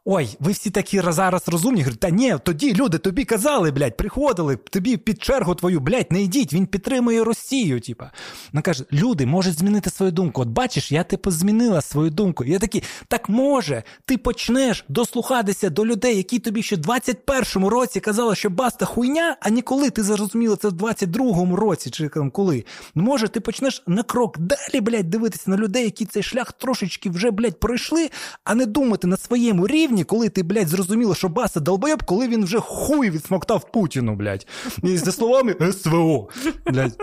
Ой, 0.06 0.38
ви 0.40 0.52
всі 0.52 0.70
такі 0.70 1.02
зараз 1.10 1.48
розумні. 1.48 1.82
Говорить, 1.82 2.00
та 2.00 2.10
ні, 2.10 2.36
тоді 2.44 2.74
люди 2.74 2.98
тобі 2.98 3.26
казали, 3.26 3.72
блядь, 3.72 3.98
приходили, 3.98 4.56
тобі 4.56 4.98
під 4.98 5.24
чергу 5.24 5.56
твою, 5.56 5.80
блядь, 5.80 6.12
не 6.12 6.22
йдіть, 6.22 6.54
він 6.54 6.66
підтримує 6.66 7.24
Росію. 7.24 7.82
Типа. 7.82 8.12
Вона 8.54 8.62
каже, 8.62 8.84
люди 8.94 9.26
можуть 9.26 9.60
змінити 9.60 9.90
свою 9.90 10.12
думку. 10.12 10.42
От 10.42 10.48
бачиш, 10.48 10.92
я 10.92 11.04
типу 11.04 11.32
змінила 11.32 11.82
свою 11.82 12.10
думку. 12.10 12.44
я 12.44 12.60
такий, 12.60 12.84
так 13.08 13.30
може, 13.30 13.84
ти 14.06 14.18
почнеш 14.18 14.86
дослухатися 14.90 15.70
до 15.70 15.86
людей, 15.86 16.18
які 16.18 16.40
тобі 16.40 16.64
ще 16.64 16.76
в 16.76 16.80
21-му 16.80 17.70
році 17.70 18.00
казали, 18.00 18.36
що 18.36 18.50
баста 18.50 18.86
хуйня, 18.86 19.38
а 19.42 19.50
ніколи 19.50 19.90
ти 19.90 20.04
зрозуміла 20.04 20.56
це 20.56 20.68
в 20.68 20.74
22-му 20.74 21.56
році, 21.56 21.90
чи 21.90 22.10
там 22.10 22.32
коли. 22.32 22.66
Може, 22.96 23.28
ти 23.28 23.40
почнеш 23.40 23.84
на 23.88 24.04
крок 24.04 24.40
далі, 24.40 24.82
блядь, 24.82 25.10
дивитися 25.10 25.52
на 25.52 25.58
людей, 25.58 25.84
які 25.84 26.06
цей 26.06 26.24
шлях 26.24 26.52
трошечки 26.52 26.93
трошечки 26.94 27.10
вже, 27.10 27.32
блядь, 27.32 27.60
пройшли, 27.60 28.10
а 28.44 28.56
не 28.56 28.66
думати 28.66 29.08
на 29.08 29.18
своєму 29.18 29.68
рівні, 29.68 30.04
коли 30.04 30.30
ти, 30.30 30.44
блядь, 30.44 30.68
зрозуміла, 30.68 31.16
що 31.16 31.30
Баса 31.30 31.60
долбоєб, 31.60 32.04
коли 32.04 32.28
він 32.28 32.44
вже 32.44 32.60
хуй 32.60 33.10
відсмоктав 33.10 33.72
Путіну, 33.72 34.16
блядь. 34.16 34.48
І 34.84 34.98
за 34.98 35.12
словами 35.12 35.56
СВО. 35.72 36.30
блядь. 36.66 36.98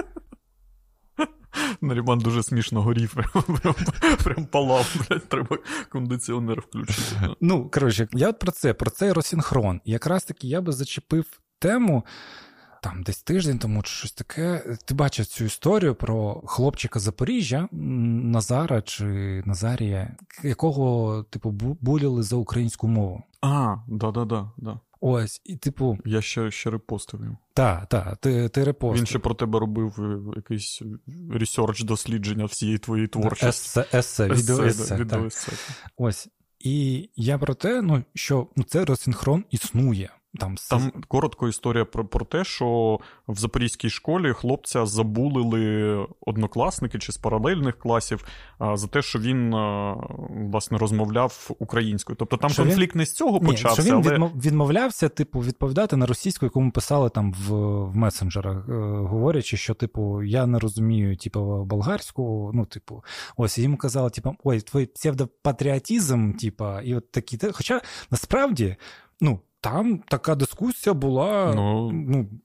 Наріман 1.80 2.18
дуже 2.18 2.42
смішно 2.42 2.82
горів, 2.82 3.14
прям, 3.62 3.74
прям 4.24 4.46
палав, 4.46 4.96
блядь, 5.08 5.28
треба 5.28 5.58
кондиціонер 5.88 6.60
включити. 6.60 7.28
Ну, 7.40 7.70
коротше, 7.70 8.08
я 8.12 8.28
от 8.28 8.38
про 8.38 8.52
це, 8.52 8.74
про 8.74 8.90
цей 8.90 9.12
розсинхрон. 9.12 9.80
І 9.84 9.92
якраз 9.92 10.24
таки 10.24 10.48
я 10.48 10.60
би 10.60 10.72
зачепив 10.72 11.24
тему 11.58 12.04
там 12.82 13.02
десь 13.02 13.22
тиждень 13.22 13.58
тому 13.58 13.82
чи 13.82 13.94
щось 13.94 14.12
таке. 14.12 14.76
Ти 14.84 14.94
бачив 14.94 15.26
цю 15.26 15.44
історію 15.44 15.94
про 15.94 16.42
хлопчика 16.46 17.00
Запоріжжя, 17.00 17.68
Назара 17.72 18.82
чи 18.82 19.04
Назарія, 19.46 20.16
якого, 20.42 21.22
типу, 21.22 21.50
буліли 21.80 22.22
за 22.22 22.36
українську 22.36 22.88
мову. 22.88 23.22
А, 23.40 23.76
да-да-да. 23.88 24.50
да. 24.56 24.80
Ось, 25.00 25.40
і 25.44 25.56
типу. 25.56 25.98
Я 26.04 26.22
ще 26.22 26.50
ще 26.50 26.70
репостив 26.70 27.20
його. 27.20 27.36
Так, 27.54 27.86
так, 27.88 28.16
ти 28.16 28.48
ти 28.48 28.64
репостив. 28.64 28.98
Він 28.98 29.06
ще 29.06 29.18
про 29.18 29.34
тебе 29.34 29.58
робив 29.58 29.96
е, 29.98 30.36
якийсь 30.36 30.82
ресерч 31.30 31.82
дослідження 31.82 32.44
всієї 32.44 32.78
твоєї 32.78 33.08
творчості. 33.08 33.80
Есе, 33.80 33.98
есе, 33.98 34.28
відео 34.28 34.64
есе. 34.64 34.96
Відео 34.96 35.26
есе. 35.26 35.52
Ось. 35.96 36.28
І 36.58 37.08
я 37.16 37.38
про 37.38 37.54
те, 37.54 37.82
ну, 37.82 38.04
що 38.14 38.46
ну, 38.56 38.64
це 38.64 38.84
розсинхрон 38.84 39.44
існує. 39.50 40.10
Там 40.38 40.54
Там 40.70 40.92
коротко 41.08 41.48
історія 41.48 41.84
про 41.84 42.04
про 42.04 42.24
те, 42.24 42.44
що 42.44 42.98
в 43.28 43.38
запорізькій 43.38 43.90
школі 43.90 44.32
хлопця 44.32 44.86
забулили 44.86 46.06
однокласники 46.20 46.98
чи 46.98 47.12
з 47.12 47.16
паралельних 47.16 47.78
класів 47.78 48.24
а, 48.58 48.76
за 48.76 48.86
те, 48.86 49.02
що 49.02 49.18
він 49.18 49.54
а, 49.54 49.96
власне 50.52 50.78
розмовляв 50.78 51.50
українською. 51.58 52.16
Тобто 52.16 52.36
там 52.36 52.50
що 52.50 52.62
конфлікт 52.62 52.94
він... 52.94 52.98
не 52.98 53.06
з 53.06 53.12
цього 53.12 53.38
Ні, 53.38 53.46
почався. 53.46 53.82
Що 53.82 54.00
він 54.00 54.04
але... 54.06 54.30
відмовлявся, 54.36 55.08
типу, 55.08 55.40
відповідати 55.40 55.96
на 55.96 56.06
російську, 56.06 56.46
яку 56.46 56.60
ми 56.60 56.70
писали 56.70 57.10
там 57.10 57.32
в 57.32 57.70
в 57.90 57.96
месенджерах, 57.96 58.68
е, 58.68 58.72
говорячи, 58.82 59.56
що, 59.56 59.74
типу, 59.74 60.22
я 60.22 60.46
не 60.46 60.58
розумію, 60.58 61.16
типу, 61.16 61.64
болгарську. 61.64 62.50
Ну, 62.54 62.66
типу, 62.66 63.04
ось 63.36 63.58
їм 63.58 63.76
казали, 63.76 64.10
типу, 64.10 64.36
ой, 64.44 64.60
твій 64.60 64.86
псевдопатріотизм, 64.86 66.32
типу, 66.32 66.80
і 66.84 66.94
от 66.94 67.12
такі. 67.12 67.38
Хоча 67.52 67.80
насправді, 68.10 68.76
ну. 69.20 69.40
Там 69.60 69.98
така 70.08 70.34
дискусія 70.34 70.94
була 70.94 71.52
ну, 71.54 71.92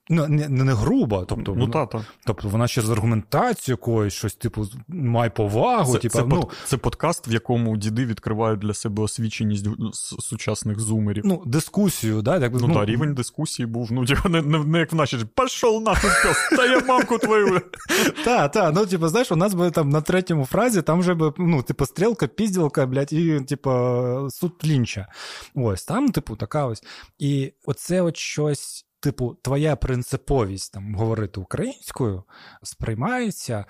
ну 0.10 0.28
не 0.28 0.50
не, 0.50 0.74
груба. 0.74 1.26
Тобто 1.28 1.56
ну, 1.58 1.68
та, 1.68 1.86
та. 1.86 2.06
тобто 2.26 2.50
вона 2.50 2.68
ще 2.68 2.82
з 2.82 2.90
аргументацією 2.90 3.80
якоюсь, 3.82 4.14
щось, 4.14 4.36
типу, 4.36 4.66
має 4.88 5.30
повагу. 5.30 5.94
Це 5.94 6.00
типу, 6.00 6.14
це, 6.14 6.26
ну, 6.26 6.50
це 6.66 6.78
подкаст, 6.78 7.28
в 7.28 7.34
якому 7.34 7.78
діди 7.78 8.06
відкривають 8.06 8.60
для 8.60 8.74
себе 8.74 9.04
освіченість 9.04 9.68
сучасних 10.20 10.80
зумерів. 10.80 11.24
Ну, 11.26 11.44
дискусію, 11.46 12.22
да? 12.22 12.40
Так, 12.40 12.54
ну, 12.54 12.68
ну 12.68 12.74
та, 12.74 12.86
рівень 12.86 13.14
дискусії 13.14 13.66
був. 13.66 13.92
Ну, 13.92 14.06
типу, 14.06 14.30
не, 14.30 14.42
не, 14.42 14.60
не 14.60 14.80
як 14.80 14.92
в 14.92 14.96
нашій, 14.96 15.18
пішов 15.36 15.82
нахуй 15.82 16.10
пес, 16.24 16.50
та 16.58 16.66
я 16.66 16.80
мамку 16.80 17.18
твою. 17.18 17.62
Так, 18.26 18.52
так, 18.52 18.74
ну, 18.76 18.86
типу, 18.86 19.08
знаєш, 19.08 19.32
у 19.32 19.36
нас 19.36 19.54
би 19.54 19.72
там 19.72 19.90
на 19.90 20.02
третьому 20.02 20.46
фразі, 20.46 20.82
там 20.82 21.00
вже 21.00 21.14
би, 21.14 21.34
ну, 21.38 21.64
типу, 21.64 21.86
стрілка, 21.86 22.28
пізділка, 22.28 22.86
блядь, 22.86 23.14
і, 23.14 23.40
типу, 23.40 23.72
суд 24.30 24.54
лінча. 24.66 25.08
Ось, 25.56 25.86
там, 25.86 26.10
типу, 26.10 26.36
така 26.36 26.66
ось. 26.66 26.84
І 27.20 27.54
оце 27.66 28.02
от 28.02 28.18
щось, 28.18 28.86
типу, 29.00 29.38
твоя 29.42 29.76
принциповість 29.76 30.74
там 30.74 30.96
говорити 30.96 31.40
українською 31.40 32.24
сприймається. 32.64 33.66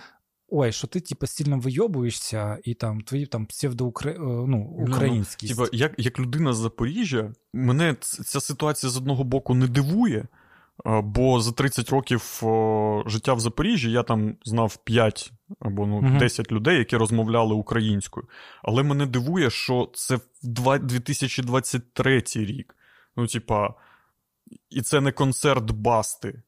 Ой, 0.47 0.71
що 0.71 0.87
ти 0.87 0.99
типу, 0.99 1.27
сильно 1.27 1.59
вийобуєшся, 1.59 2.59
і 2.63 2.73
там 2.73 3.01
твої 3.01 3.25
там 3.25 3.45
псевдоукр... 3.45 4.07
Е, 4.07 4.15
ну, 4.19 4.47
ну. 4.79 4.87
Ну, 5.49 5.65
типу, 5.65 5.77
як 5.77 5.93
як 5.97 6.19
людина 6.19 6.53
з 6.53 6.57
Запоріжжя, 6.57 7.33
мене 7.53 7.95
ця 8.01 8.39
ситуація 8.39 8.89
з 8.89 8.97
одного 8.97 9.23
боку 9.23 9.55
не 9.55 9.67
дивує, 9.67 10.27
бо 10.85 11.41
за 11.41 11.51
30 11.51 11.89
років 11.89 12.41
життя 13.05 13.33
в 13.33 13.39
Запоріжжі 13.39 13.91
я 13.91 14.03
там 14.03 14.35
знав 14.43 14.77
5 14.77 15.31
або 15.59 15.85
ну, 15.85 15.97
угу. 15.97 16.19
10 16.19 16.51
людей, 16.51 16.77
які 16.77 16.97
розмовляли 16.97 17.53
українською. 17.53 18.27
Але 18.63 18.83
мене 18.83 19.05
дивує, 19.05 19.49
що 19.49 19.89
це 19.93 20.19
2023 20.43 22.23
рік. 22.35 22.75
Ну, 23.15 23.27
типа, 23.27 23.73
і 24.69 24.81
це 24.81 25.01
не 25.01 25.11
концерт 25.11 25.71
басти. 25.71 26.41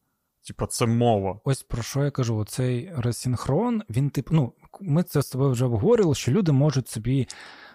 Типа, 0.47 0.67
це 0.67 0.85
мова. 0.85 1.39
Ось 1.43 1.63
про 1.63 1.83
що 1.83 2.03
я 2.03 2.11
кажу: 2.11 2.37
оцей 2.37 2.91
ресінхрон, 2.95 3.83
він 3.89 4.09
тип, 4.09 4.27
ну, 4.31 4.53
ми 4.81 5.03
це 5.03 5.21
з 5.21 5.29
тобою 5.29 5.51
вже 5.51 5.65
обговорили, 5.65 6.15
що 6.15 6.31
люди 6.31 6.51
можуть 6.51 6.87
собі 6.87 7.27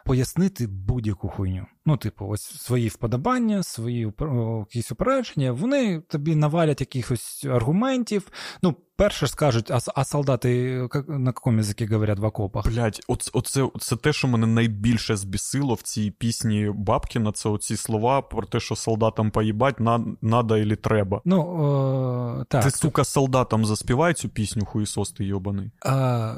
пояснити 0.05 0.67
будь-яку 0.67 1.29
хуйню. 1.29 1.67
Ну, 1.87 1.97
типу, 1.97 2.27
ось 2.27 2.43
свої 2.43 2.88
вподобання, 2.88 3.62
свої 3.62 4.12
якісь 4.59 4.93
упередження, 4.93 5.53
вони 5.53 6.01
тобі 6.01 6.37
навалять 6.37 6.81
якихось 6.81 7.45
аргументів. 7.45 8.31
Ну, 8.62 8.77
перше 8.97 9.27
ж 9.27 9.33
скажуть, 9.33 9.71
а 9.71 9.79
а 9.95 10.05
солдати 10.05 10.79
на 11.09 11.31
якому 11.31 11.57
язикі 11.57 11.87
говорять 11.87 12.19
в 12.19 12.25
окопах? 12.25 12.67
Блять, 12.67 13.01
оце, 13.09 13.31
оце, 13.33 13.69
це 13.81 13.97
те, 13.97 14.12
що 14.12 14.29
мене 14.29 14.47
найбільше 14.47 15.17
збісило 15.17 15.75
в 15.75 15.83
цій 15.83 16.11
пісні 16.11 16.71
Бабкіна, 16.75 17.33
це 17.33 17.49
оці 17.49 17.77
слова 17.77 18.23
про 18.23 18.47
те, 18.47 18.61
що 18.61 18.77
солдатам 18.77 19.31
поїбать, 19.31 19.81
на, 19.81 20.05
надо 20.23 20.57
или 20.57 20.77
треба. 20.77 21.21
Ну, 21.25 21.41
о, 21.41 22.45
так. 22.49 22.65
Ти, 22.65 22.71
сука, 22.71 23.05
солдатам 23.05 23.65
заспівай 23.65 24.15
цю 24.15 24.29
пісню, 24.29 24.65
хуїсос 24.65 25.12
ти 25.12 25.25
йобаний. 25.25 25.71
А... 25.81 26.37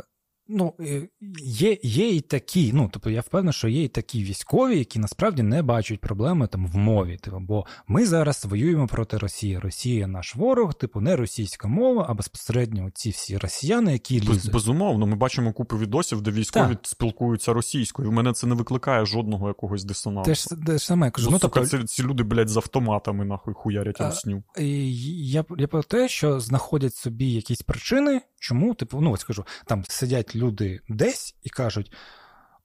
Ну, 0.49 0.75
е, 0.81 1.09
є 1.43 1.79
є 1.83 2.09
і 2.09 2.21
такі, 2.21 2.73
ну 2.73 2.91
тобто 2.93 3.11
я 3.11 3.21
впевнений, 3.21 3.53
що 3.53 3.69
є 3.69 3.85
і 3.85 3.89
такі 3.89 4.25
військові, 4.25 4.79
які 4.79 4.99
насправді 4.99 5.43
не 5.43 5.63
бачать 5.63 6.01
проблеми 6.01 6.47
там 6.47 6.67
в 6.67 6.77
мові. 6.77 7.17
Типу, 7.17 7.39
бо 7.41 7.67
ми 7.89 8.07
зараз 8.07 8.45
воюємо 8.45 8.87
проти 8.87 9.19
Росії. 9.19 9.59
Росія 9.59 10.07
наш 10.07 10.37
ворог, 10.37 10.75
типу, 10.75 11.01
не 11.01 11.17
російська 11.17 11.69
мова, 11.69 12.07
а 12.09 12.15
безпосередньо 12.15 12.91
ці 12.95 13.11
всі 13.11 13.39
росіяни, 13.39 13.93
які 13.93 14.21
лізуть. 14.21 14.53
безумовно. 14.53 15.07
Ми 15.07 15.17
бачимо 15.17 15.53
купу 15.53 15.79
відосів, 15.79 16.23
де 16.23 16.31
військові 16.31 16.69
так. 16.69 16.81
спілкуються 16.83 17.53
російською. 17.53 18.09
У 18.09 18.13
мене 18.13 18.33
це 18.33 18.47
не 18.47 18.55
викликає 18.55 19.07
жодного 19.07 19.49
якогось 19.49 19.85
дисонансу. 19.85 20.31
Те 20.31 20.35
ж 20.35 20.49
те 20.67 20.79
ж 20.79 20.87
саме 20.87 21.11
кажу. 21.11 21.29
Бо, 21.29 21.33
ну, 21.33 21.39
тобто... 21.39 21.67
ці, 21.67 21.85
ці 21.85 22.03
люди, 22.03 22.23
блядь, 22.23 22.49
з 22.49 22.57
автоматами 22.57 23.25
нахуй 23.25 23.55
хуярять 23.55 24.01
русню. 24.01 24.43
Я 24.59 25.45
я 25.59 25.69
про 25.69 25.83
те, 25.83 26.09
що 26.09 26.41
знаходять 26.41 26.95
собі 26.95 27.33
якісь 27.33 27.63
причини. 27.63 28.21
Чому, 28.45 28.75
типу, 28.75 29.01
ну 29.01 29.11
ось 29.11 29.21
скажу, 29.21 29.45
там 29.67 29.85
сидять 29.89 30.34
люди 30.37 30.81
десь 30.89 31.35
і 31.43 31.51
кажуть: 31.51 31.93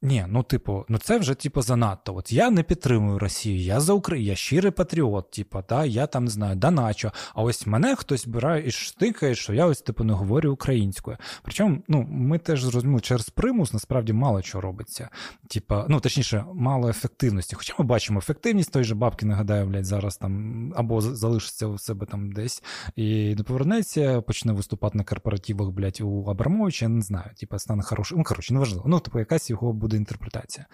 ні, 0.02 0.26
ну, 0.28 0.44
типу, 0.44 0.86
ну 0.90 0.98
це 0.98 1.18
вже 1.18 1.36
типу, 1.36 1.62
занадто. 1.62 2.16
От 2.16 2.32
я 2.32 2.50
не 2.50 2.64
підтримую 2.64 3.20
Росію, 3.20 3.60
я 3.60 3.80
за 3.80 3.94
Україну, 3.94 4.30
я 4.30 4.36
щирий 4.36 4.72
патріот, 4.72 5.32
типу, 5.32 5.64
да, 5.70 5.86
я 5.86 6.08
там 6.08 6.24
не 6.24 6.32
знаю, 6.32 6.56
доначу. 6.56 7.12
А 7.34 7.42
ось 7.42 7.68
мене 7.68 7.96
хтось 7.96 8.28
бирає 8.28 8.68
і 8.68 8.72
штикає, 8.72 9.36
що 9.36 9.54
я 9.54 9.66
ось 9.66 9.82
типу 9.82 10.04
не 10.04 10.14
говорю 10.14 10.52
українською. 10.52 11.18
Причому, 11.44 11.84
ну, 11.88 12.08
ми 12.10 12.38
теж 12.38 12.64
зрозуміли, 12.64 13.02
через 13.02 13.30
примус 13.30 13.74
насправді 13.74 14.14
мало 14.14 14.42
чого 14.42 14.62
робиться. 14.62 15.10
Типа, 15.48 15.86
ну 15.90 16.00
точніше, 16.00 16.46
мало 16.54 16.90
ефективності. 16.90 17.56
Хоча 17.56 17.74
ми 17.80 17.86
бачимо 17.86 18.20
ефективність 18.20 18.72
той 18.72 18.84
же 18.84 18.96
бабки, 18.96 19.26
нагадаю, 19.26 19.66
блядь, 19.66 19.86
зараз 19.86 20.18
там 20.18 20.74
або 20.76 21.02
залишиться 21.02 21.68
у 21.68 21.78
себе 21.78 22.06
там 22.06 22.32
десь 22.32 22.64
і 22.96 23.36
не 23.36 23.44
повернеться, 23.44 24.22
почне 24.22 24.54
виступати 24.54 24.98
на 24.98 25.04
корпоративах, 25.04 25.70
блядь, 25.70 26.02
у 26.02 26.24
Абрамовича, 26.30 26.86
я 26.86 26.90
не 26.90 27.02
знаю, 27.02 27.32
типа 27.38 27.60
стане 27.60 27.84
хорошим. 27.84 28.18
Ну, 28.18 28.24
коротше, 28.24 28.54
неважливо. 28.54 28.84
Ну, 28.88 29.00
типу, 29.00 29.20
якась 29.20 29.50
його 29.50 29.74
буде 29.74 29.89
буде 29.90 29.98
інтерпретація. 29.98 30.66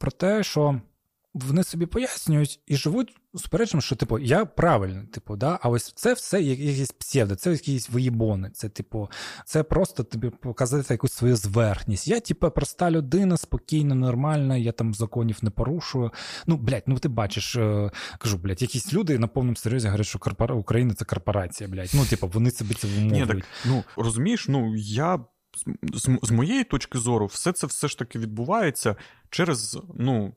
Про 0.00 0.10
те, 0.10 0.42
що 0.42 0.80
вони 1.34 1.64
собі 1.64 1.86
пояснюють 1.86 2.60
і 2.66 2.76
живуть 2.76 3.16
суперечно, 3.34 3.80
що, 3.80 3.96
типу, 3.96 4.18
я 4.18 4.44
правильний, 4.44 5.06
типу, 5.06 5.36
да, 5.36 5.58
а 5.62 5.68
ось 5.68 5.92
це 5.92 6.14
все 6.14 6.42
якісь 6.42 6.92
псевдо, 6.92 7.34
це 7.34 7.52
якісь 7.52 7.90
виїбони. 7.90 8.50
Це, 8.50 8.68
типу, 8.68 9.10
це 9.46 9.62
просто 9.62 10.04
тобі 10.04 10.30
показати 10.30 10.94
якусь 10.94 11.12
свою 11.12 11.36
зверхність. 11.36 12.08
Я, 12.08 12.20
типу, 12.20 12.50
проста 12.50 12.90
людина, 12.90 13.36
спокійна, 13.36 13.94
нормальна, 13.94 14.56
я 14.56 14.72
там 14.72 14.94
законів 14.94 15.38
не 15.42 15.50
порушую. 15.50 16.10
Ну, 16.46 16.56
блядь, 16.56 16.84
ну 16.86 16.98
ти 16.98 17.08
бачиш, 17.08 17.56
е, 17.56 17.90
кажу, 18.18 18.38
блядь, 18.38 18.62
якісь 18.62 18.92
люди 18.92 19.18
на 19.18 19.26
повному 19.26 19.56
серйозі 19.56 19.88
говорять, 19.88 20.06
що 20.06 20.18
корпора... 20.18 20.54
Україна 20.54 20.94
це 20.94 21.04
корпорація, 21.04 21.70
блядь. 21.70 21.90
Ну, 21.94 22.04
типу, 22.06 22.28
вони 22.28 22.50
собі 22.50 22.74
це 22.74 22.88
вимовують. 22.88 23.28
Ні, 23.28 23.40
так, 23.40 23.44
Ну, 23.64 23.84
розумієш, 23.96 24.48
ну 24.48 24.76
я 24.76 25.18
з, 25.94 26.08
з 26.22 26.30
моєї 26.30 26.64
точки 26.64 26.98
зору, 26.98 27.26
все 27.26 27.52
це 27.52 27.66
все 27.66 27.88
ж 27.88 27.98
таки 27.98 28.18
відбувається 28.18 28.96
через, 29.30 29.78
ну, 29.94 30.34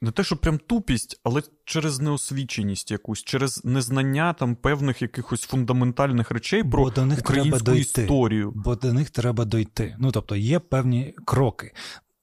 не 0.00 0.10
те, 0.10 0.24
що 0.24 0.36
прям 0.36 0.58
тупість, 0.58 1.20
але 1.24 1.42
через 1.64 2.00
неосвіченість 2.00 2.90
якусь, 2.90 3.22
через 3.22 3.64
незнання 3.64 4.32
там 4.32 4.56
певних 4.56 5.02
якихось 5.02 5.42
фундаментальних 5.42 6.30
речей 6.30 6.64
про 6.64 6.84
Бо 6.84 6.90
до 6.90 7.06
них 7.06 7.18
українську 7.18 7.64
треба 7.64 7.78
історію. 7.78 8.52
Бо 8.54 8.76
до 8.76 8.92
них 8.92 9.10
треба 9.10 9.44
дойти. 9.44 9.96
Ну 9.98 10.12
тобто 10.12 10.36
є 10.36 10.58
певні 10.58 11.14
кроки. 11.24 11.72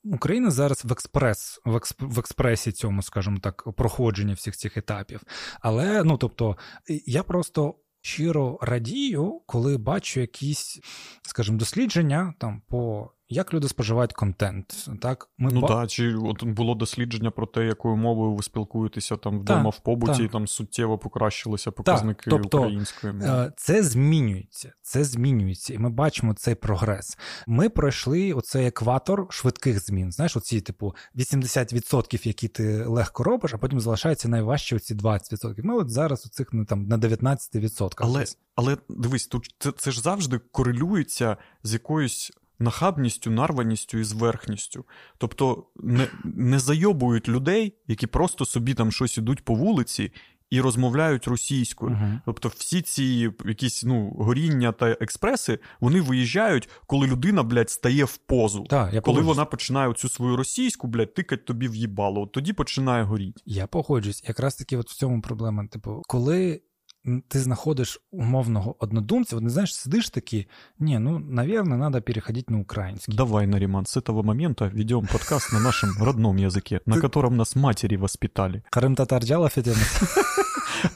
Україна 0.03 0.51
зараз 0.51 0.85
в 0.85 0.91
експрес, 0.91 1.59
в, 1.65 1.75
експ, 1.75 2.01
в 2.01 2.19
експресі 2.19 2.71
цьому, 2.71 3.01
скажімо 3.01 3.37
так, 3.41 3.71
проходження 3.77 4.33
всіх 4.33 4.57
цих 4.57 4.77
етапів. 4.77 5.21
Але 5.61 6.03
ну 6.03 6.17
тобто, 6.17 6.57
я 7.05 7.23
просто 7.23 7.75
щиро 8.07 8.59
радію, 8.61 9.41
коли 9.45 9.77
бачу 9.77 10.19
якісь, 10.19 10.79
скажімо, 11.21 11.57
дослідження 11.57 12.33
там 12.37 12.61
по 12.67 13.11
як 13.29 13.53
люди 13.53 13.67
споживають 13.67 14.13
контент? 14.13 14.89
Так, 15.01 15.29
ми 15.37 15.51
ну 15.53 15.67
так, 15.67 15.89
чи 15.89 16.15
от 16.15 16.43
було 16.43 16.75
дослідження 16.75 17.31
про 17.31 17.45
те, 17.45 17.65
якою 17.65 17.95
мовою 17.95 18.35
ви 18.35 18.43
спілкуєтеся 18.43 19.17
там 19.17 19.39
вдома 19.39 19.63
та, 19.63 19.69
в 19.69 19.79
побуті, 19.79 20.17
та. 20.17 20.23
і 20.23 20.27
там 20.27 20.47
суттєво 20.47 20.97
покращилися 20.97 21.71
показники 21.71 22.29
тобто, 22.29 22.57
української 22.57 23.13
мови. 23.13 23.27
Е, 23.27 23.51
це 23.57 23.83
змінюється, 23.83 24.73
це 24.81 25.03
змінюється, 25.03 25.73
і 25.73 25.77
ми 25.77 25.89
бачимо 25.89 26.33
цей 26.33 26.55
прогрес. 26.55 27.17
Ми 27.47 27.69
пройшли 27.69 28.33
оцей 28.33 28.67
екватор 28.67 29.27
швидких 29.29 29.85
змін. 29.85 30.11
Знаєш, 30.11 30.37
оці, 30.37 30.61
типу, 30.61 30.95
80%, 31.15 32.27
які 32.27 32.47
ти 32.47 32.85
легко 32.85 33.23
робиш, 33.23 33.53
а 33.53 33.57
потім 33.57 33.79
залишається 33.79 34.29
найважче 34.29 34.75
оці 34.75 34.95
20%. 34.95 35.63
Ми 35.63 35.75
от 35.75 35.89
зараз 35.89 36.25
у 36.25 36.29
цих 36.29 36.47
ну, 36.51 36.65
там 36.65 36.87
на 36.87 36.97
19%. 36.97 37.93
Але 37.97 38.25
але 38.55 38.77
дивись, 38.89 39.27
тут 39.27 39.55
це, 39.59 39.71
це 39.71 39.91
ж 39.91 40.01
завжди 40.01 40.39
корелюється 40.51 41.37
з 41.63 41.73
якоюсь 41.73 42.31
нахабністю, 42.59 43.31
нарваністю 43.31 43.97
і 43.97 44.03
зверхністю. 44.03 44.85
Тобто 45.17 45.63
не 45.75 46.07
не 46.23 46.59
зайобують 46.59 47.29
людей, 47.29 47.73
які 47.87 48.07
просто 48.07 48.45
собі 48.45 48.73
там 48.73 48.91
щось 48.91 49.17
ідуть 49.17 49.45
по 49.45 49.53
вулиці 49.53 50.11
і 50.49 50.61
розмовляють 50.61 51.27
російською. 51.27 51.91
Uh-huh. 51.91 52.19
Тобто, 52.25 52.51
всі 52.55 52.81
ці 52.81 53.31
якісь 53.45 53.83
ну, 53.83 54.09
горіння 54.09 54.71
та 54.71 54.89
експреси 54.91 55.59
вони 55.79 56.01
виїжджають, 56.01 56.69
коли 56.87 57.07
людина, 57.07 57.43
блядь, 57.43 57.69
стає 57.69 58.03
в 58.03 58.17
позу. 58.17 58.63
Так, 58.69 58.93
я 58.93 59.01
коли 59.01 59.21
вона 59.21 59.45
починає 59.45 59.93
цю 59.93 60.09
свою 60.09 60.35
російську, 60.35 60.87
блядь, 60.87 61.13
тикать 61.13 61.45
тобі 61.45 61.67
в 61.67 61.75
їбало, 61.75 62.21
от 62.21 62.31
тоді 62.31 62.53
починає 62.53 63.03
горіти. 63.03 63.41
Я 63.45 63.67
погоджуюсь. 63.67 64.23
Якраз 64.27 64.55
таки, 64.55 64.77
от 64.77 64.89
в 64.89 64.95
цьому 64.95 65.21
проблема. 65.21 65.67
Типу, 65.67 66.01
коли 66.07 66.61
ты 67.06 67.40
знаходишь 67.40 67.98
умовного 68.10 68.76
однодумця, 68.78 69.36
вот, 69.36 69.42
не 69.42 69.50
знаешь, 69.50 69.74
сидишь 69.74 70.10
таки, 70.10 70.48
не, 70.78 70.98
ну, 70.98 71.18
наверное, 71.18 71.76
надо 71.76 72.00
переходить 72.00 72.50
на 72.50 72.60
украинский. 72.60 73.16
Давай, 73.16 73.46
Нариман, 73.46 73.86
с 73.86 73.96
этого 73.96 74.22
момента 74.22 74.66
ведем 74.66 75.06
подкаст 75.06 75.52
на 75.52 75.60
нашем 75.60 75.90
родном 76.00 76.36
языке, 76.36 76.80
на 76.86 77.00
котором 77.00 77.36
нас 77.36 77.56
матери 77.56 77.96
воспитали. 77.96 78.62
Крым 78.70 78.94
татар 78.94 79.24
дялов 79.24 79.52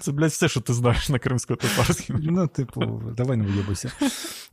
Це, 0.00 0.12
блядь, 0.12 0.30
все, 0.30 0.48
що 0.48 0.60
ти 0.60 0.72
знаєш 0.72 1.08
на 1.08 1.18
кримсько-татарському. 1.18 2.18
Ну, 2.22 2.46
типу, 2.46 3.02
давай 3.16 3.36
не 3.36 3.46
виєбуйся. 3.46 3.92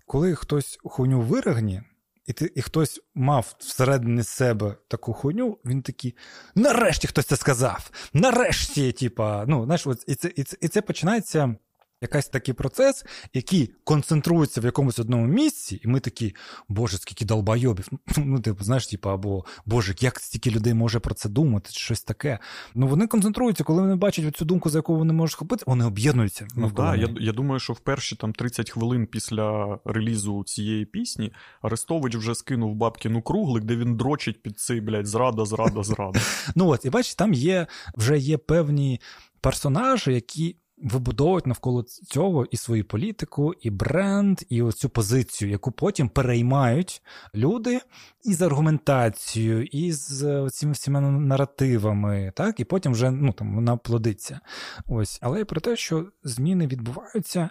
Коли 0.06 0.36
хтось 0.36 0.80
хуйню 0.84 1.22
вирогні, 1.22 1.82
і 2.29 2.33
ти, 2.33 2.53
і 2.55 2.63
хтось 2.63 3.01
мав 3.15 3.55
всередині 3.59 4.23
себе 4.23 4.77
таку 4.89 5.13
хуйню, 5.13 5.59
він 5.65 5.83
такий: 5.83 6.17
нарешті 6.55 7.09
хтось 7.09 7.27
це 7.27 7.37
сказав! 7.37 7.91
Нарешті, 8.13 8.93
типа, 8.93 9.45
ну, 9.49 9.65
знаєш, 9.65 9.87
от, 9.87 10.05
і 10.07 10.15
це, 10.15 10.33
і 10.37 10.45
це, 10.45 10.57
і 10.61 10.69
це 10.69 10.83
починається 10.83 11.57
якийсь 12.03 12.27
такий 12.27 12.55
процес, 12.55 13.05
який 13.35 13.75
концентрується 13.85 14.61
в 14.61 14.65
якомусь 14.65 14.99
одному 14.99 15.27
місці, 15.27 15.81
і 15.85 15.89
ми 15.89 16.01
такі, 16.01 16.35
боже, 16.69 16.99
скільки 16.99 17.25
долбойобів. 17.25 17.89
Ну, 18.17 18.41
типу, 18.41 18.65
знаєш, 18.65 18.87
типу, 18.87 19.11
або 19.11 19.45
Боже, 19.67 19.95
як 20.01 20.21
стільки 20.21 20.51
людей 20.51 20.75
може 20.75 20.99
про 20.99 21.15
це 21.15 21.29
думати, 21.29 21.71
чи 21.73 21.81
щось 21.81 22.03
таке. 22.03 22.39
Ну 22.75 22.87
вони 22.87 23.07
концентруються, 23.07 23.65
коли 23.65 23.83
вони 23.83 23.95
бачать 23.95 24.37
цю 24.37 24.45
думку, 24.45 24.71
за 24.71 24.79
яку 24.79 24.97
вони 24.97 25.13
можуть 25.13 25.33
схопити, 25.33 25.65
вони 25.67 25.85
об'єднуються. 25.85 26.49
Ну 26.57 26.71
так, 26.71 26.99
я 26.99 27.09
я 27.21 27.33
думаю, 27.33 27.61
що 27.61 27.73
в 27.73 27.81
перші 27.81 28.17
там 28.17 28.33
30 28.33 28.71
хвилин 28.71 29.07
після 29.07 29.79
релізу 29.85 30.45
цієї 30.45 30.85
пісні 30.85 31.33
Арестович 31.63 32.17
вже 32.17 32.35
скинув 32.35 32.75
бабкіну 32.75 33.23
круглик, 33.23 33.65
де 33.65 33.77
він 33.77 33.97
дрочить 33.97 34.43
під 34.43 34.61
цей, 34.61 34.81
блядь, 34.81 35.07
зрада, 35.07 35.45
зрада, 35.45 35.83
зрада. 35.83 36.21
Ну 36.55 36.69
от, 36.69 36.85
і 36.85 36.91
бачиш, 36.91 37.15
там 37.15 37.35
є 37.35 37.67
вже 37.97 38.19
є 38.19 38.39
певні 38.39 39.01
персонажі, 39.41 40.13
які 40.13 40.57
вибудовують 40.83 41.47
навколо 41.47 41.83
цього 41.83 42.45
і 42.45 42.57
свою 42.57 42.85
політику, 42.85 43.55
і 43.61 43.71
бренд, 43.71 44.41
і 44.49 44.63
оцю 44.63 44.89
позицію, 44.89 45.51
яку 45.51 45.73
потім 45.73 46.09
переймають 46.09 47.03
люди 47.35 47.81
і 48.25 48.35
з 48.35 48.43
аргументацією, 48.43 49.65
і 49.65 49.93
з 49.93 50.49
цими 50.51 50.73
всіма 50.73 51.01
наративами, 51.01 52.33
так, 52.37 52.61
і 52.61 52.65
потім 52.65 52.93
вже 52.93 53.11
ну, 53.11 53.33
там, 53.33 53.55
вона 53.55 53.77
плодиться. 53.77 54.41
Ось. 54.87 55.19
Але 55.23 55.45
про 55.45 55.61
те, 55.61 55.77
що 55.77 56.07
зміни 56.25 56.67
відбуваються, 56.67 57.51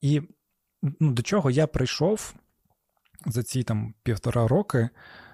і 0.00 0.22
ну, 0.82 1.12
до 1.12 1.22
чого 1.22 1.50
я 1.50 1.66
прийшов 1.66 2.34
за 3.26 3.42
ці 3.42 3.62
там 3.62 3.94
півтора 4.02 4.48
роки. 4.48 4.88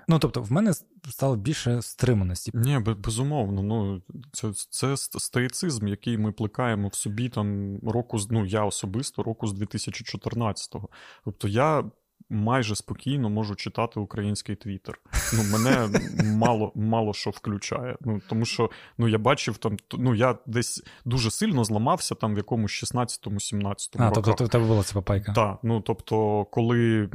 Ну, 0.08 0.18
тобто, 0.18 0.42
в 0.42 0.52
мене 0.52 0.72
стало 1.08 1.36
більше 1.36 1.82
стриманості. 1.82 2.50
Ні, 2.54 2.78
безумовно. 2.78 3.62
Ну, 3.62 4.02
Це 4.32 4.52
це 4.70 4.96
стоїцизм, 4.96 5.88
який 5.88 6.18
ми 6.18 6.32
плекаємо 6.32 6.88
в 6.88 6.94
собі 6.94 7.28
там 7.28 7.78
року 7.82 8.18
ну, 8.30 8.46
я 8.46 8.64
особисто 8.64 9.22
року 9.22 9.46
з 9.46 9.54
2014-го. 9.54 10.88
Тобто 11.24 11.48
я 11.48 11.84
майже 12.30 12.76
спокійно 12.76 13.30
можу 13.30 13.54
читати 13.54 14.00
український 14.00 14.56
твіттер. 14.56 15.00
Ну, 15.34 15.42
мене 15.52 15.88
мало 16.24 16.72
мало 16.74 17.14
що 17.14 17.30
включає. 17.30 17.96
Ну, 18.00 18.20
Тому 18.28 18.44
що 18.44 18.70
ну, 18.98 19.08
я 19.08 19.18
бачив 19.18 19.56
там, 19.56 19.76
ну 19.92 20.14
я 20.14 20.38
десь 20.46 20.82
дуже 21.04 21.30
сильно 21.30 21.64
зламався 21.64 22.14
там 22.14 22.34
в 22.34 22.36
якомусь 22.36 22.84
16-17 22.84 23.74
А, 23.98 24.10
тобто 24.10 24.44
в 24.44 24.48
тебе 24.48 24.66
була 24.66 24.82
ця 24.82 24.94
папайка? 24.94 25.32
Так. 25.32 25.58
Ну, 25.62 25.80
тобто, 25.80 26.44
коли 26.44 27.08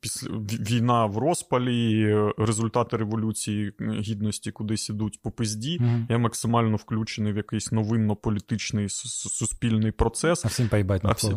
після 0.00 0.28
війна 0.70 1.06
в 1.06 1.18
розпалі, 1.18 2.14
результати 2.38 2.96
революції 2.96 3.72
гідності 3.80 4.50
кудись 4.50 4.90
ідуть 4.90 5.22
по 5.22 5.30
пизді, 5.30 5.78
угу. 5.80 6.06
я 6.08 6.18
максимально 6.18 6.76
включений 6.76 7.32
в 7.32 7.36
якийсь 7.36 7.72
новинно-політичний 7.72 8.88
суспільний 8.88 9.92
процес. 9.92 10.44
А 10.44 10.48
всім 10.48 10.68
поїбать 10.68 11.02
а 11.04 11.12
всі, 11.12 11.36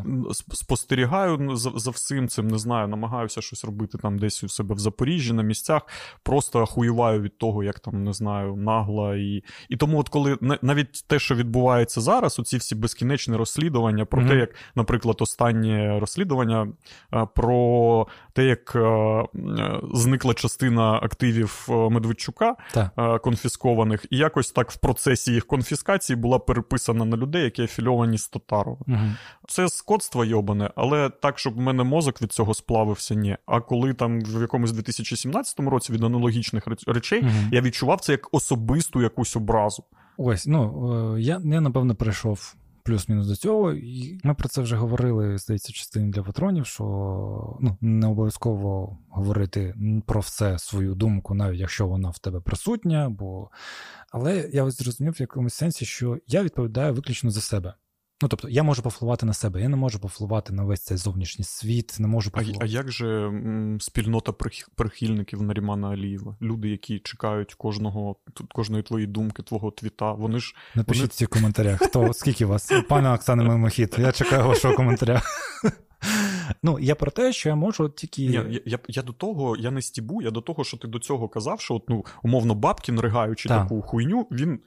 спостерігаю 0.53 1.55
за, 1.55 1.71
за 1.75 1.91
всім 1.91 2.27
цим, 2.27 2.47
не 2.47 2.57
знаю, 2.57 2.87
намагаюся 2.87 3.17
намагаюся 3.27 3.41
щось 3.41 3.65
робити 3.65 3.97
там 3.97 4.19
десь 4.19 4.43
у 4.43 4.49
себе 4.49 4.75
в 4.75 4.79
Запоріжжі 4.79 5.33
на 5.33 5.43
місцях, 5.43 5.81
просто 6.23 6.61
ахуюваю 6.61 7.21
від 7.21 7.37
того, 7.37 7.63
як 7.63 7.79
там 7.79 8.03
не 8.03 8.13
знаю, 8.13 8.55
нагло. 8.55 9.15
І 9.15 9.43
і 9.69 9.77
тому, 9.77 9.99
от 9.99 10.09
коли 10.09 10.37
навіть 10.61 11.05
те, 11.07 11.19
що 11.19 11.35
відбувається 11.35 12.01
зараз, 12.01 12.39
оці 12.39 12.57
всі 12.57 12.75
безкінечні 12.75 13.35
розслідування 13.35 14.05
про 14.05 14.21
mm-hmm. 14.21 14.27
те, 14.27 14.35
як, 14.35 14.55
наприклад, 14.75 15.17
останнє 15.19 15.99
розслідування 15.99 16.67
про 17.35 18.07
те, 18.33 18.45
як 18.45 18.77
зникла 19.93 20.33
частина 20.33 20.93
активів 21.03 21.67
Медведчука 21.69 22.55
так. 22.73 23.21
конфіскованих, 23.21 24.05
і 24.09 24.17
якось 24.17 24.51
так 24.51 24.71
в 24.71 24.77
процесі 24.77 25.33
їх 25.33 25.47
конфіскації 25.47 26.15
була 26.15 26.39
переписана 26.39 27.05
на 27.05 27.17
людей, 27.17 27.43
які 27.43 27.63
афільовані 27.63 28.17
з 28.17 28.27
Татарова. 28.27 28.77
Mm-hmm. 28.87 29.11
Це 29.47 29.69
скотство 29.69 30.25
йобане, 30.25 30.71
але 30.75 31.09
так, 31.09 31.39
щоб 31.39 31.55
в 31.55 31.59
мене 31.59 31.83
мозок 31.83 32.21
від 32.21 32.33
цього 32.33 32.53
сплавився, 32.53 33.06
ні. 33.15 33.37
А 33.45 33.61
коли 33.61 33.93
там 33.93 34.21
в 34.21 34.41
якомусь 34.41 34.71
2017 34.71 35.59
році 35.59 35.93
від 35.93 36.03
аналогічних 36.03 36.67
речей 36.87 37.21
угу. 37.21 37.31
я 37.51 37.61
відчував 37.61 38.01
це 38.01 38.11
як 38.11 38.27
особисту 38.31 39.01
якусь 39.01 39.35
образу. 39.35 39.83
Ось, 40.17 40.47
ну 40.47 41.15
е, 41.15 41.21
я, 41.21 41.41
я 41.45 41.61
напевно 41.61 41.95
прийшов. 41.95 42.55
Плюс-мінус 42.83 43.27
до 43.27 43.35
цього, 43.35 43.73
і 43.73 44.19
ми 44.23 44.33
про 44.33 44.49
це 44.49 44.61
вже 44.61 44.75
говорили, 44.75 45.37
здається, 45.37 45.73
частині 45.73 46.11
для 46.11 46.23
патронів, 46.23 46.65
що 46.65 46.83
ну, 47.59 47.77
не 47.81 48.07
обов'язково 48.07 48.97
говорити 49.09 49.75
про 50.05 50.21
все 50.21 50.59
свою 50.59 50.95
думку, 50.95 51.33
навіть 51.33 51.59
якщо 51.59 51.87
вона 51.87 52.09
в 52.09 52.19
тебе 52.19 52.39
присутня. 52.39 53.09
бо... 53.09 53.49
Але 54.11 54.49
я 54.53 54.63
ось 54.63 54.77
зрозумів 54.77 55.13
в 55.13 55.21
якомусь 55.21 55.53
сенсі, 55.53 55.85
що 55.85 56.17
я 56.27 56.43
відповідаю 56.43 56.93
виключно 56.93 57.29
за 57.29 57.41
себе. 57.41 57.73
Ну, 58.21 58.27
тобто, 58.27 58.49
я 58.49 58.63
можу 58.63 58.81
повпливати 58.81 59.25
на 59.25 59.33
себе, 59.33 59.61
я 59.61 59.69
не 59.69 59.75
можу 59.75 59.99
повпливати 59.99 60.53
на 60.53 60.63
весь 60.63 60.81
цей 60.81 60.97
зовнішній 60.97 61.45
світ, 61.45 61.95
не 61.99 62.07
можу 62.07 62.31
повпливати. 62.31 62.65
А, 62.65 62.67
а 62.67 62.71
як 62.71 62.91
же 62.91 63.07
м, 63.07 63.77
спільнота 63.81 64.33
прихильників 64.75 65.41
Нарімана 65.41 65.89
Алієва? 65.89 66.37
Люди, 66.41 66.69
які 66.69 66.99
чекають 66.99 67.53
кожного 67.53 68.15
кожної 68.53 68.83
твоєї 68.83 69.07
думки, 69.07 69.43
твого 69.43 69.71
твіта, 69.71 70.11
вони 70.11 70.39
ж. 70.39 70.55
Напишіть 70.75 71.21
вони... 71.21 71.25
в 71.25 71.29
коментарях. 71.29 71.81
Хто, 71.81 72.13
скільки 72.13 72.45
вас? 72.45 72.71
Пане 72.89 73.13
Оксана 73.13 73.43
Мимохід, 73.43 73.95
я 73.99 74.11
чекаю 74.11 74.47
вашого 74.47 74.75
коментаря. 74.75 75.21
Ну, 76.63 76.79
я 76.79 76.95
про 76.95 77.11
те, 77.11 77.33
що 77.33 77.49
я 77.49 77.55
можу 77.55 77.89
тільки. 77.89 78.21
Ні, 78.21 78.33
я 78.33 78.61
я, 78.65 78.79
я 78.87 79.01
до 79.01 79.13
того, 79.13 79.57
я 79.57 79.71
не 79.71 79.81
стібу, 79.81 80.21
я 80.21 80.31
до 80.31 80.41
того, 80.41 80.63
що 80.63 80.77
ти 80.77 80.87
до 80.87 80.99
цього 80.99 81.29
казав, 81.29 81.61
що 81.61 81.75
от, 81.75 81.89
ну, 81.89 82.05
умовно, 82.23 82.55
Бабкін, 82.55 82.99
ригаючи 82.99 83.49
так. 83.49 83.63
таку 83.63 83.81
хуйню, 83.81 84.27
він 84.31 84.59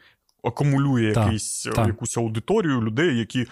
акумулює 0.45 1.13
так, 1.13 1.25
якийсь, 1.25 1.69
так. 1.75 1.87
якусь 1.87 2.17
аудиторію 2.17 2.83
людей, 2.83 3.19
які 3.19 3.47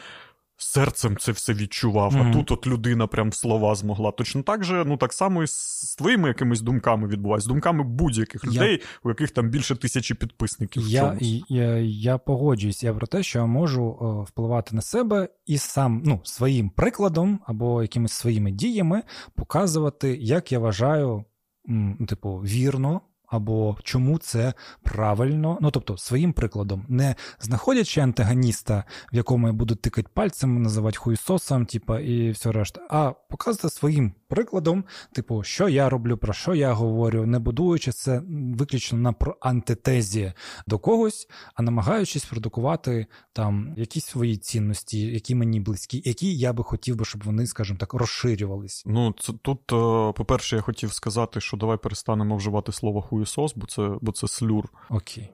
серцем 0.58 1.16
це 1.16 1.32
все 1.32 1.52
відчував. 1.52 2.14
Mm-hmm. 2.14 2.30
А 2.30 2.32
тут 2.32 2.50
от 2.50 2.66
людина 2.66 3.06
прям 3.06 3.32
слова 3.32 3.74
змогла. 3.74 4.10
Точно 4.10 4.42
так 4.42 4.64
же, 4.64 4.84
ну 4.86 4.96
так 4.96 5.12
само 5.12 5.42
і 5.42 5.46
з 5.46 5.96
твоїми 5.98 6.28
якимись 6.28 6.60
думками 6.60 7.08
відбувається, 7.08 7.44
з 7.44 7.48
думками 7.48 7.84
будь-яких 7.84 8.44
я... 8.44 8.50
людей, 8.50 8.82
у 9.04 9.08
яких 9.08 9.30
там 9.30 9.50
більше 9.50 9.76
тисячі 9.76 10.14
підписників. 10.14 10.82
Я 10.88 11.18
я, 11.48 11.76
я 11.78 12.18
погоджуюсь 12.18 12.82
я 12.82 12.94
про 12.94 13.06
те, 13.06 13.22
що 13.22 13.38
я 13.38 13.46
можу 13.46 13.84
о, 13.84 14.22
впливати 14.22 14.76
на 14.76 14.82
себе 14.82 15.28
і 15.46 15.58
сам 15.58 16.02
ну, 16.04 16.20
своїм 16.24 16.70
прикладом 16.70 17.40
або 17.46 17.82
якимись 17.82 18.12
своїми 18.12 18.50
діями 18.50 19.02
показувати, 19.34 20.16
як 20.20 20.52
я 20.52 20.58
вважаю, 20.58 21.24
м, 21.68 22.06
типу, 22.08 22.36
вірно 22.36 23.00
або 23.28 23.76
чому 23.82 24.18
це 24.18 24.54
правильно, 24.82 25.58
ну 25.60 25.70
тобто 25.70 25.96
своїм 25.98 26.32
прикладом, 26.32 26.86
не 26.88 27.14
знаходячи 27.40 28.00
антагоніста, 28.00 28.84
в 29.12 29.16
якому 29.16 29.46
я 29.46 29.52
буду 29.52 29.74
тикати 29.74 30.08
пальцем, 30.14 30.62
називати 30.62 30.96
хуйсосом, 30.96 31.66
типа, 31.66 32.00
і 32.00 32.30
все 32.30 32.52
решта, 32.52 32.80
а 32.90 33.12
показати 33.30 33.68
своїм 33.68 34.12
прикладом, 34.28 34.84
типу, 35.12 35.42
що 35.42 35.68
я 35.68 35.88
роблю, 35.88 36.16
про 36.16 36.32
що 36.32 36.54
я 36.54 36.72
говорю, 36.72 37.26
не 37.26 37.38
будуючи 37.38 37.92
це 37.92 38.22
виключно 38.58 38.98
на 38.98 39.14
антитезі 39.40 40.32
до 40.66 40.78
когось, 40.78 41.28
а 41.54 41.62
намагаючись 41.62 42.24
продукувати 42.24 43.06
там 43.32 43.74
якісь 43.76 44.06
свої 44.06 44.36
цінності, 44.36 45.00
які 45.00 45.34
мені 45.34 45.60
близькі, 45.60 46.02
які 46.04 46.36
я 46.36 46.52
би 46.52 46.64
хотів 46.64 46.96
би, 46.96 47.04
щоб 47.04 47.24
вони, 47.24 47.46
скажімо 47.46 47.78
так, 47.78 47.94
розширювались. 47.94 48.82
Ну 48.86 49.14
це 49.20 49.32
тут, 49.42 49.72
е, 49.72 50.12
по-перше, 50.12 50.56
я 50.56 50.62
хотів 50.62 50.92
сказати, 50.92 51.40
що 51.40 51.56
давай 51.56 51.76
перестанемо 51.76 52.36
вживати 52.36 52.72
слово 52.72 53.02
хуй 53.02 53.17
хуєсос, 53.18 53.54
бо 53.56 53.66
це 53.66 53.90
бо 54.00 54.12
це 54.12 54.28
слюр. 54.28 54.68
Окей. 54.90 55.30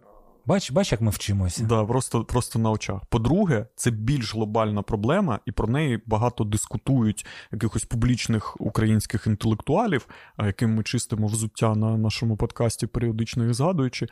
Бач, 0.46 0.70
бач, 0.70 0.92
як 0.92 1.00
ми 1.00 1.10
вчимося. 1.10 1.64
Да, 1.64 1.84
просто 1.84 2.24
просто 2.24 2.58
на 2.58 2.70
очах. 2.70 3.04
По-друге, 3.08 3.66
це 3.76 3.90
більш 3.90 4.34
глобальна 4.34 4.82
проблема, 4.82 5.40
і 5.46 5.52
про 5.52 5.68
неї 5.68 6.02
багато 6.06 6.44
дискутують 6.44 7.26
якихось 7.52 7.84
публічних 7.84 8.60
українських 8.60 9.26
інтелектуалів, 9.26 10.06
яким 10.38 10.74
ми 10.74 10.82
чистимо 10.82 11.26
взуття 11.26 11.74
на 11.74 11.96
нашому 11.96 12.36
подкасті, 12.36 12.86
періодично 12.86 13.44
їх 13.44 13.54
згадуючи, 13.54 14.06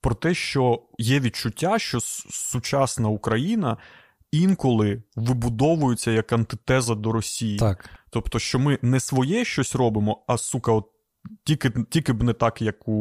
про 0.00 0.14
те, 0.14 0.34
що 0.34 0.82
є 0.98 1.20
відчуття, 1.20 1.78
що 1.78 2.00
сучасна 2.00 3.08
Україна. 3.08 3.76
Інколи 4.32 5.02
вибудовується 5.16 6.10
як 6.10 6.32
антитеза 6.32 6.94
до 6.94 7.12
Росії. 7.12 7.58
Так. 7.58 7.90
Тобто, 8.10 8.38
що 8.38 8.58
ми 8.58 8.78
не 8.82 9.00
своє 9.00 9.44
щось 9.44 9.74
робимо, 9.74 10.24
а 10.26 10.38
сука, 10.38 10.72
от 10.72 10.86
тільки 11.44 11.70
тільки 11.90 12.12
б 12.12 12.22
не 12.22 12.32
так, 12.32 12.62
як 12.62 12.88
у 12.88 12.94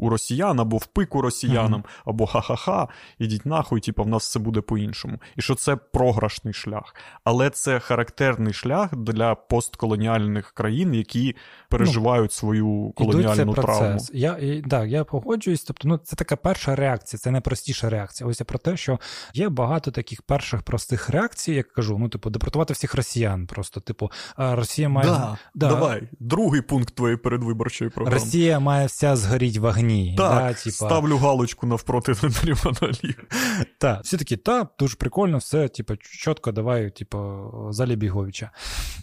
у 0.00 0.08
росіян, 0.08 0.60
або 0.60 0.76
в 0.76 0.86
пику 0.86 1.22
росіянам, 1.22 1.80
mm-hmm. 1.80 2.02
або 2.04 2.26
ха-ха-ха, 2.26 2.88
ідіть 3.18 3.46
нахуй, 3.46 3.80
типу, 3.80 4.04
в 4.04 4.08
нас 4.08 4.22
все 4.22 4.38
буде 4.38 4.60
по-іншому. 4.60 5.18
І 5.36 5.42
що 5.42 5.54
це 5.54 5.76
програшний 5.76 6.54
шлях. 6.54 6.94
Але 7.24 7.50
це 7.50 7.80
характерний 7.80 8.52
шлях 8.52 8.96
для 8.96 9.34
постколоніальних 9.34 10.52
країн, 10.52 10.94
які 10.94 11.36
переживають 11.68 12.30
ну, 12.30 12.34
свою 12.34 12.92
колоніальну 12.96 13.54
травму. 13.54 13.98
Я 14.12 14.38
і, 14.40 14.62
да, 14.66 14.84
я 14.84 15.04
погоджуюсь. 15.04 15.62
Тобто, 15.62 15.88
ну 15.88 15.98
це 15.98 16.16
така 16.16 16.36
перша 16.36 16.76
реакція, 16.76 17.20
це 17.20 17.30
найпростіша 17.30 17.90
реакція. 17.90 18.28
Ось 18.28 18.40
я 18.40 18.44
про 18.44 18.58
те, 18.58 18.76
що 18.76 18.98
є 19.34 19.48
багато 19.48 19.90
таких 19.90 20.22
перших 20.22 20.62
простих 20.62 21.10
реакцій, 21.10 21.52
як 21.52 21.72
кажу, 21.72 21.98
ну, 21.98 22.08
типу, 22.08 22.30
депортувати 22.30 22.74
всіх 22.74 22.94
росіян. 22.94 23.46
Просто, 23.46 23.80
типу, 23.80 24.10
Росія 24.36 24.88
має. 24.88 25.08
Да, 25.08 25.38
да. 25.54 25.68
Давай, 25.68 26.08
другий 26.20 26.62
пункт 26.62 26.94
твоєї 26.94 27.16
передвиборчої 27.28 27.90
програми. 27.90 28.18
Росія 28.18 28.60
має 28.60 28.86
вся 28.86 29.16
згоріть 29.16 29.56
в 29.56 29.64
огні. 29.64 30.14
Так, 30.18 30.32
да, 30.32 30.54
типа... 30.54 30.70
ставлю 30.70 31.16
галочку 31.16 31.66
навпроти 31.66 32.14
Надріманалів. 32.22 33.24
Так, 33.78 34.04
всі 34.04 34.16
такі, 34.16 34.36
та, 34.36 34.68
дуже 34.78 34.96
прикольно, 34.96 35.38
все, 35.38 35.68
типу, 35.68 35.96
чітко, 35.96 36.52
давай, 36.52 36.90
типу, 36.90 37.48
залі 37.70 37.96
Біговича. 37.96 38.50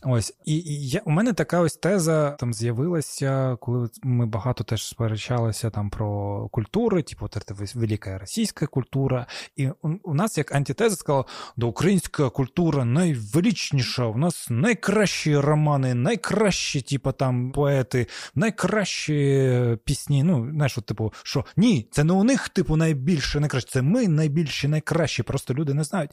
Ось. 0.04 0.34
І, 0.46 0.56
і 0.56 0.90
я, 0.90 1.02
у 1.06 1.12
мене 1.12 1.34
така 1.34 1.60
ось 1.60 1.76
теза 1.76 2.32
там 2.32 2.54
з'явилася, 2.54 3.58
коли 3.62 3.90
ми 4.04 4.26
багато 4.26 4.64
теж 4.64 4.88
сперечалися 4.88 5.70
там 5.70 5.90
про 5.90 6.48
культури, 6.48 7.04
типу, 7.04 7.30
велика 7.76 8.18
російська 8.18 8.68
культура. 8.68 9.26
І 9.56 9.68
у, 9.68 9.90
у 10.04 10.14
нас 10.14 10.38
як 10.38 10.56
антитеза 10.56 10.96
сказала, 10.96 11.26
да 11.58 11.66
українська 11.66 12.30
культура 12.30 12.86
найвеличніша, 12.86 14.06
у 14.06 14.18
нас 14.18 14.48
найкращі 14.50 15.38
романи, 15.38 15.94
найкращі, 15.94 16.82
типу, 16.82 17.12
там 17.12 17.52
поети, 17.52 18.08
найкращі 18.36 19.78
пісні. 19.84 20.24
Ну, 20.24 20.50
знаєш, 20.54 20.78
от, 20.78 20.86
типу, 20.86 21.14
що 21.24 21.46
ні, 21.58 21.88
це 21.92 22.04
не 22.04 22.14
у 22.14 22.24
них, 22.24 22.50
типу, 22.50 22.76
найбільше, 22.76 23.40
найкраще, 23.40 23.72
це 23.72 23.82
ми 23.82 24.08
найбільші, 24.08 24.68
найкращі, 24.68 25.24
просто 25.24 25.54
люди 25.54 25.74
не 25.74 25.84
знають. 25.84 26.12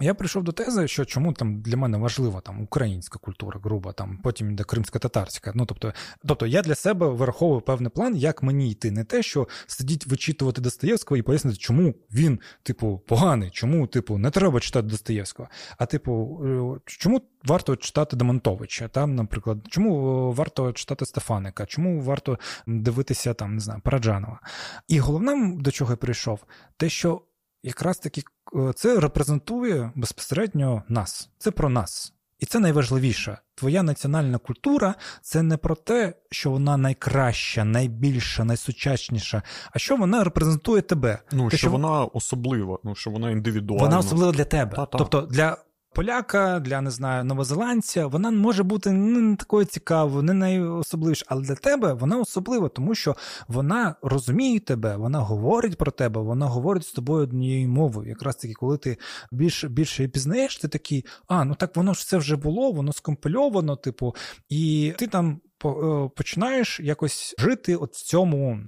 Я 0.00 0.14
прийшов 0.14 0.42
до 0.42 0.52
тези, 0.52 0.88
що 0.88 1.04
чому 1.04 1.32
там 1.32 1.60
для 1.62 1.76
мене 1.76 1.98
важлива 1.98 2.40
там 2.40 2.62
українська 2.62 3.18
культура, 3.18 3.60
груба, 3.64 3.92
там 3.92 4.18
потім 4.22 4.50
йде 4.50 4.64
кримсько-татарська. 4.64 5.52
Ну, 5.54 5.66
тобто, 5.66 5.92
тобто 6.26 6.46
я 6.46 6.62
для 6.62 6.74
себе 6.74 7.08
вираховую 7.08 7.60
певний 7.60 7.90
план, 7.90 8.16
як 8.16 8.42
мені 8.42 8.70
йти. 8.70 8.90
Не 8.90 9.04
те, 9.04 9.22
що 9.22 9.48
сидіть 9.66 10.06
вичитувати 10.06 10.60
Достоєвського 10.60 11.18
і 11.18 11.22
пояснити, 11.22 11.56
чому 11.56 11.94
він, 12.12 12.40
типу, 12.62 13.02
поганий, 13.06 13.50
чому, 13.50 13.86
типу, 13.86 14.18
не 14.18 14.30
треба 14.30 14.60
читати 14.60 14.88
Достоєвського. 14.88 15.48
А 15.78 15.86
типу, 15.86 16.40
е, 16.44 16.80
чому 16.86 17.22
варто 17.44 17.76
читати 17.76 18.16
Демонтовича? 18.16 18.88
Там, 18.88 19.14
наприклад, 19.14 19.58
чому 19.68 20.32
варто 20.32 20.72
читати 20.72 21.06
Стефаника? 21.36 21.66
Чому 21.66 22.00
варто 22.00 22.38
дивитися 22.66 23.34
там, 23.34 23.54
не 23.54 23.60
знаю, 23.60 23.80
Параджанова? 23.84 24.40
І 24.88 24.98
головним, 24.98 25.60
до 25.60 25.70
чого 25.70 25.92
я 25.92 25.96
прийшов, 25.96 26.44
те, 26.76 26.88
що 26.88 27.22
якраз 27.62 27.98
таки 27.98 28.22
е, 28.56 28.72
це 28.72 29.00
репрезентує 29.00 29.92
безпосередньо 29.94 30.82
нас. 30.88 31.30
Це 31.38 31.50
про 31.50 31.68
нас. 31.68 32.12
І 32.38 32.46
це 32.46 32.58
найважливіше. 32.58 33.38
Твоя 33.54 33.82
національна 33.82 34.38
культура 34.38 34.94
це 35.22 35.42
не 35.42 35.56
про 35.56 35.74
те, 35.74 36.14
що 36.30 36.50
вона 36.50 36.76
найкраща, 36.76 37.64
найбільша, 37.64 38.44
найсучасніша, 38.44 39.42
а 39.72 39.78
що 39.78 39.96
вона 39.96 40.24
репрезентує 40.24 40.82
тебе. 40.82 41.18
Ну, 41.32 41.48
те, 41.48 41.56
що, 41.56 41.66
що 41.66 41.70
вона 41.70 42.04
особлива, 42.04 42.78
ну 42.84 42.94
що 42.94 43.10
вона 43.10 43.30
індивідуальна. 43.30 43.84
Вона 43.84 43.98
особлива 43.98 44.32
для 44.32 44.44
тебе. 44.44 44.76
Та-та. 44.76 44.98
Тобто 44.98 45.22
для 45.22 45.56
поляка, 45.96 46.60
для 46.60 46.80
не 46.80 46.90
знаю, 46.90 47.24
новозеландця, 47.24 48.06
вона 48.06 48.30
може 48.30 48.62
бути 48.62 48.92
не 48.92 49.36
такою 49.36 49.64
цікавою, 49.64 50.22
не 50.22 50.34
найособливіша, 50.34 51.24
але 51.28 51.42
для 51.42 51.54
тебе 51.54 51.92
вона 51.92 52.18
особлива, 52.18 52.68
тому 52.68 52.94
що 52.94 53.16
вона 53.48 53.94
розуміє 54.02 54.60
тебе, 54.60 54.96
вона 54.96 55.18
говорить 55.20 55.78
про 55.78 55.92
тебе, 55.92 56.20
вона 56.20 56.46
говорить 56.46 56.86
з 56.86 56.92
тобою 56.92 57.22
однією 57.22 57.68
мовою. 57.68 58.08
Якраз 58.08 58.36
таки, 58.36 58.54
коли 58.54 58.78
ти 58.78 58.98
більше 59.32 59.68
більше 59.68 60.08
пізнаєш, 60.08 60.56
ти 60.56 60.68
такий, 60.68 61.04
а 61.28 61.44
ну 61.44 61.54
так 61.54 61.76
воно 61.76 61.94
ж 61.94 62.00
все 62.00 62.16
вже 62.16 62.36
було, 62.36 62.72
воно 62.72 62.92
скомпельовано, 62.92 63.76
типу, 63.76 64.14
і 64.48 64.94
ти 64.98 65.06
там. 65.06 65.40
Е, 65.64 66.10
починаєш 66.16 66.80
якось 66.80 67.34
жити 67.38 67.76
от 67.76 67.94
в 67.94 68.04
цьому, 68.04 68.58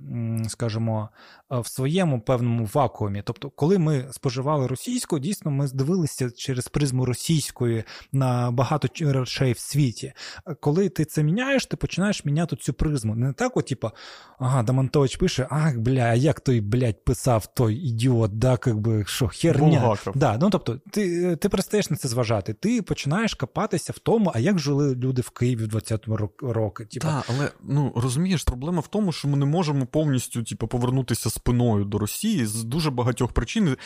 скажімо, 0.48 1.08
в 1.51 1.66
своєму 1.66 2.20
певному 2.20 2.68
вакуумі. 2.74 3.22
Тобто, 3.24 3.51
коли 3.51 3.78
ми 3.78 4.09
споживали 4.11 4.66
російську, 4.66 5.18
дійсно 5.18 5.51
ми 5.51 5.66
здивилися 5.66 6.30
через 6.30 6.68
призму 6.68 7.05
російської 7.05 7.84
на 8.12 8.51
багато 8.51 8.88
речей 9.01 9.53
в 9.53 9.59
світі. 9.59 10.12
Коли 10.61 10.88
ти 10.88 11.05
це 11.05 11.22
міняєш, 11.22 11.66
ти 11.66 11.76
починаєш 11.76 12.24
міняти 12.24 12.57
цю 12.57 12.72
призму. 12.72 13.14
Не 13.14 13.32
так, 13.32 13.57
от, 13.57 13.66
типу, 13.66 13.90
ага, 14.38 14.62
Дамантович 14.62 15.16
пише, 15.16 15.46
ах, 15.51 15.78
бля, 15.78 16.14
як 16.14 16.40
той, 16.40 16.61
блядь, 16.61 17.05
писав 17.05 17.46
той 17.46 17.74
ідіот, 17.74 18.38
да, 18.38 18.57
как 18.57 18.78
би, 18.78 19.05
що 19.07 19.28
херня. 19.28 19.96
Да, 20.14 20.38
ну, 20.40 20.51
тобто, 20.51 20.80
ти 20.90 21.36
ти 21.36 21.49
перестаєш 21.49 21.90
на 21.90 21.96
це 21.96 22.09
зважати, 22.09 22.53
ти 22.53 22.82
починаєш 22.82 23.34
копатися 23.34 23.92
в 23.96 23.99
тому, 23.99 24.32
а 24.34 24.38
як 24.38 24.59
жили 24.59 24.94
люди 24.94 25.22
в 25.22 25.30
Києві 25.30 25.64
в 25.64 25.68
20-му 25.68 26.30
роки. 26.40 26.84
Типу. 26.84 27.07
Так, 27.07 27.24
але 27.28 27.51
ну 27.62 27.92
розумієш, 27.96 28.44
проблема 28.44 28.80
в 28.80 28.86
тому, 28.86 29.12
що 29.12 29.28
ми 29.28 29.36
не 29.36 29.46
можемо 29.46 29.86
повністю 29.86 30.42
типу, 30.42 30.68
повернутися 30.68 31.30
спиною 31.39 31.84
до 31.84 31.99
Росії 31.99 32.47
з 32.47 32.64
дуже 32.64 32.91
багатьох 32.91 33.32
причин. 33.32 33.76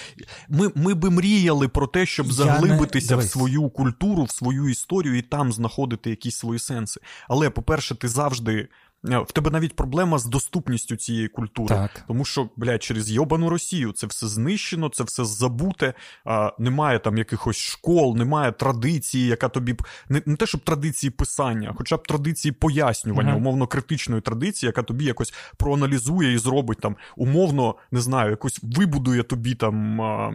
Ми 0.48 0.70
ми 0.74 0.94
би 0.94 1.10
мріяли 1.10 1.68
про 1.68 1.86
те, 1.86 2.06
щоб 2.06 2.32
заглибитися 2.32 3.16
не... 3.16 3.22
в 3.22 3.28
свою 3.28 3.70
культуру, 3.70 4.24
в 4.24 4.30
свою 4.30 4.68
історію 4.68 5.18
і 5.18 5.22
там 5.22 5.52
знаходити 5.52 6.10
якісь 6.10 6.36
свої 6.36 6.58
сенси. 6.58 7.00
Але, 7.28 7.50
по-перше, 7.50 7.94
ти 7.94 8.08
завжди 8.08 8.68
в 9.04 9.32
тебе 9.32 9.50
навіть 9.50 9.76
проблема 9.76 10.18
з 10.18 10.24
доступністю 10.24 10.96
цієї 10.96 11.28
культури. 11.28 11.68
Так. 11.68 12.04
Тому 12.08 12.24
що, 12.24 12.48
блядь, 12.56 12.82
через 12.82 13.10
йобану 13.10 13.48
Росію 13.48 13.92
це 13.92 14.06
все 14.06 14.26
знищено, 14.26 14.88
це 14.88 15.04
все 15.04 15.24
забуте. 15.24 15.94
А, 16.24 16.52
Немає 16.58 16.98
там 16.98 17.18
якихось 17.18 17.56
школ, 17.56 18.16
немає 18.16 18.52
традиції, 18.52 19.26
яка 19.26 19.48
тобі 19.48 19.72
б 19.72 19.82
не, 20.08 20.22
не 20.26 20.36
те, 20.36 20.46
щоб 20.46 20.60
традиції 20.60 21.10
писання, 21.10 21.74
хоча 21.76 21.96
б 21.96 22.06
традиції 22.06 22.52
пояснювання, 22.52 23.32
uh-huh. 23.32 23.36
умовно 23.36 23.66
критичної 23.66 24.20
традиції, 24.20 24.68
яка 24.68 24.82
тобі 24.82 25.04
якось 25.04 25.34
проаналізує 25.56 26.32
і 26.32 26.38
зробить 26.38 26.80
там, 26.80 26.96
умовно, 27.16 27.74
не 27.90 28.00
знаю, 28.00 28.30
якось 28.30 28.60
вибудує 28.62 29.22
тобі 29.22 29.54
там 29.54 30.00
а, 30.00 30.32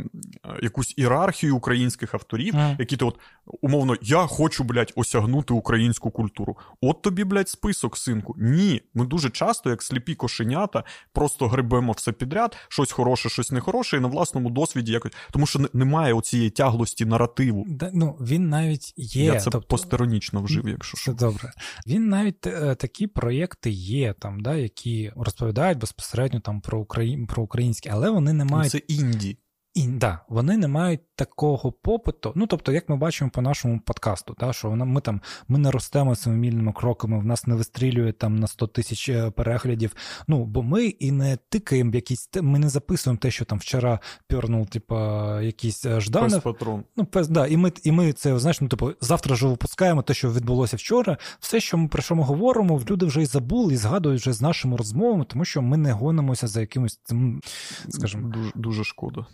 якусь 0.61 0.93
ієрархію 0.97 1.55
українських 1.55 2.13
авторів, 2.13 2.53
uh-huh. 2.53 2.75
які 2.79 2.97
ти 2.97 3.05
от 3.05 3.19
умовно, 3.61 3.95
я 4.01 4.27
хочу, 4.27 4.63
блядь, 4.63 4.93
осягнути 4.95 5.53
українську 5.53 6.11
культуру. 6.11 6.57
От 6.81 7.01
тобі, 7.01 7.23
блядь, 7.23 7.49
список, 7.49 7.97
синку. 7.97 8.35
Ні, 8.57 8.81
ми 8.93 9.05
дуже 9.05 9.29
часто, 9.29 9.69
як 9.69 9.83
сліпі 9.83 10.15
кошенята, 10.15 10.83
просто 11.13 11.47
грибемо 11.47 11.91
все 11.91 12.11
підряд, 12.11 12.55
щось 12.67 12.91
хороше, 12.91 13.29
щось 13.29 13.51
нехороше, 13.51 13.97
і 13.97 13.99
на 13.99 14.07
власному 14.07 14.49
досвіді 14.49 14.91
якось. 14.91 15.11
Тому 15.31 15.45
що 15.45 15.59
немає 15.73 16.13
оцієї 16.13 16.49
тяглості 16.49 17.05
наративу. 17.05 17.65
Да, 17.67 17.91
ну, 17.93 18.17
Він 18.21 18.49
навіть 18.49 18.93
є. 18.97 19.23
Я 19.23 19.39
це 19.39 19.49
тобто... 19.49 19.67
постеронічно 19.67 20.41
вжив, 20.41 20.67
якщо 20.67 20.97
що. 20.97 21.13
Добре. 21.13 21.51
Він 21.87 22.09
навіть 22.09 22.47
е, 22.47 22.75
такі 22.75 23.07
проєкти 23.07 23.69
є, 23.69 24.13
там, 24.13 24.39
да, 24.39 24.55
які 24.55 25.11
розповідають 25.15 25.77
безпосередньо 25.77 26.39
там 26.39 26.61
про 26.61 26.79
Украї... 26.79 27.25
про 27.25 27.43
українське, 27.43 27.89
але 27.93 28.09
вони 28.09 28.33
не 28.33 28.45
мають. 28.45 28.71
Це 28.71 28.77
інді. 28.77 29.37
І 29.77 29.87
да, 29.87 30.19
вони 30.29 30.57
не 30.57 30.67
мають 30.67 30.99
такого 31.15 31.71
попиту. 31.71 32.31
Ну 32.35 32.47
тобто, 32.47 32.71
як 32.71 32.89
ми 32.89 32.97
бачимо 32.97 33.31
по 33.33 33.41
нашому 33.41 33.79
подкасту, 33.79 34.35
да, 34.39 34.53
що 34.53 34.69
вона 34.69 34.85
ми 34.85 35.01
там 35.01 35.21
ми 35.47 35.59
не 35.59 35.71
ростемо 35.71 36.15
семимільними 36.15 36.73
кроками, 36.73 37.19
в 37.19 37.25
нас 37.25 37.47
не 37.47 37.55
вистрілює 37.55 38.11
там 38.11 38.35
на 38.35 38.47
100 38.47 38.67
тисяч 38.67 39.09
е, 39.09 39.31
переглядів. 39.31 39.95
Ну 40.27 40.45
бо 40.45 40.63
ми 40.63 40.85
і 40.85 41.11
не 41.11 41.37
тикаємо 41.49 41.91
якісь, 41.93 42.29
ми 42.41 42.59
не 42.59 42.69
записуємо 42.69 43.17
те, 43.17 43.31
що 43.31 43.45
там 43.45 43.59
вчора 43.59 43.99
пірнув, 44.27 44.67
типа 44.67 45.41
якийсь 45.41 45.85
е, 45.85 46.01
Жданов. 46.01 46.31
Пес 46.31 46.43
патрон. 46.43 46.83
Ну, 46.95 47.05
пес, 47.05 47.27
да, 47.27 47.47
і 47.47 47.57
ми 47.57 47.71
і 47.83 47.91
ми 47.91 48.13
це 48.13 48.39
знаєш, 48.39 48.61
ну 48.61 48.67
типу, 48.67 48.91
завтра 49.01 49.35
ж 49.35 49.47
випускаємо 49.47 50.01
те, 50.01 50.13
що 50.13 50.31
відбулося 50.31 50.77
вчора. 50.77 51.17
Все, 51.39 51.59
що 51.59 51.77
ми 51.77 51.87
про 51.87 52.01
що 52.01 52.15
ми 52.15 52.23
говоримо, 52.23 52.81
люди 52.89 53.05
вже 53.05 53.21
і 53.21 53.25
забули, 53.25 53.73
і 53.73 53.77
згадують 53.77 54.21
вже 54.21 54.33
з 54.33 54.41
нашими 54.41 54.77
розмовами, 54.77 55.25
тому 55.25 55.45
що 55.45 55.61
ми 55.61 55.77
не 55.77 55.91
гонимося 55.91 56.47
за 56.47 56.61
якимось 56.61 56.99
цим, 57.03 57.41
скажімо. 57.89 58.29
Дуже, 58.29 58.51
дуже 58.55 58.83
шкода. 58.83 59.25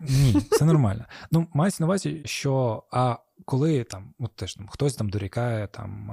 Ні, 0.00 0.40
це 0.50 0.64
нормально. 0.64 1.04
Ну, 1.30 1.46
мається 1.52 1.82
на 1.82 1.86
увазі, 1.86 2.22
що 2.24 2.82
а 2.90 3.16
коли 3.44 3.84
там, 3.84 4.14
от 4.18 4.36
теж 4.36 4.54
там 4.54 4.68
хтось 4.68 4.94
там 4.94 5.08
дорікає 5.08 5.66
там 5.66 6.10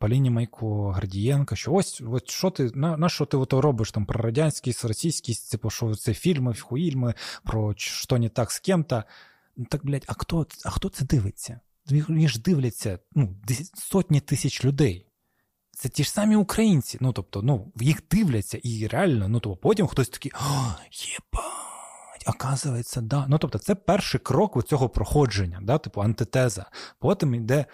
Поліні 0.00 0.30
Майко, 0.30 0.90
Гардієнка, 0.90 1.56
що 1.56 1.72
ось 1.72 2.02
от 2.06 2.30
що 2.30 2.50
ти 2.50 2.70
на, 2.74 2.96
на 2.96 3.08
що 3.08 3.26
ти 3.26 3.36
ото 3.36 3.60
робиш 3.60 3.92
там 3.92 4.06
про 4.06 4.22
радянськість, 4.22 4.84
російськість, 4.84 5.50
типу, 5.50 5.70
що 5.70 5.94
це 5.94 6.14
фільми, 6.14 6.54
фільми, 6.54 7.14
про 7.44 7.74
що 7.76 8.18
не 8.18 8.28
так 8.28 8.50
з 8.50 8.58
ким-то. 8.58 9.04
Ну 9.56 9.64
так, 9.70 9.86
блядь, 9.86 10.04
а 10.06 10.12
хто 10.12 10.46
а 10.64 10.70
хто 10.70 10.88
це 10.88 11.04
дивиться? 11.04 11.60
Їх 11.90 12.28
ж 12.28 12.40
дивляться 12.40 12.98
ну, 13.14 13.36
сотні 13.74 14.20
тисяч 14.20 14.64
людей. 14.64 15.06
Це 15.70 15.88
ті 15.88 16.04
ж 16.04 16.10
самі 16.10 16.36
українці. 16.36 16.98
Ну, 17.00 17.12
тобто, 17.12 17.42
ну, 17.42 17.72
їх 17.76 18.02
дивляться, 18.10 18.58
і 18.62 18.86
реально, 18.86 19.28
ну, 19.28 19.40
тобто 19.40 19.56
потім 19.56 19.86
хтось 19.86 20.08
такий, 20.08 20.32
о, 20.34 20.74
єба 20.92 21.57
оказується, 22.28 23.00
да. 23.00 23.26
Ну 23.28 23.38
тобто, 23.38 23.58
це 23.58 23.74
перший 23.74 24.20
крок 24.20 24.56
у 24.56 24.62
цього 24.62 24.88
проходження, 24.88 25.58
да, 25.62 25.78
типу 25.78 26.02
антитеза. 26.02 26.66
Потім 26.98 27.34
йде 27.34 27.64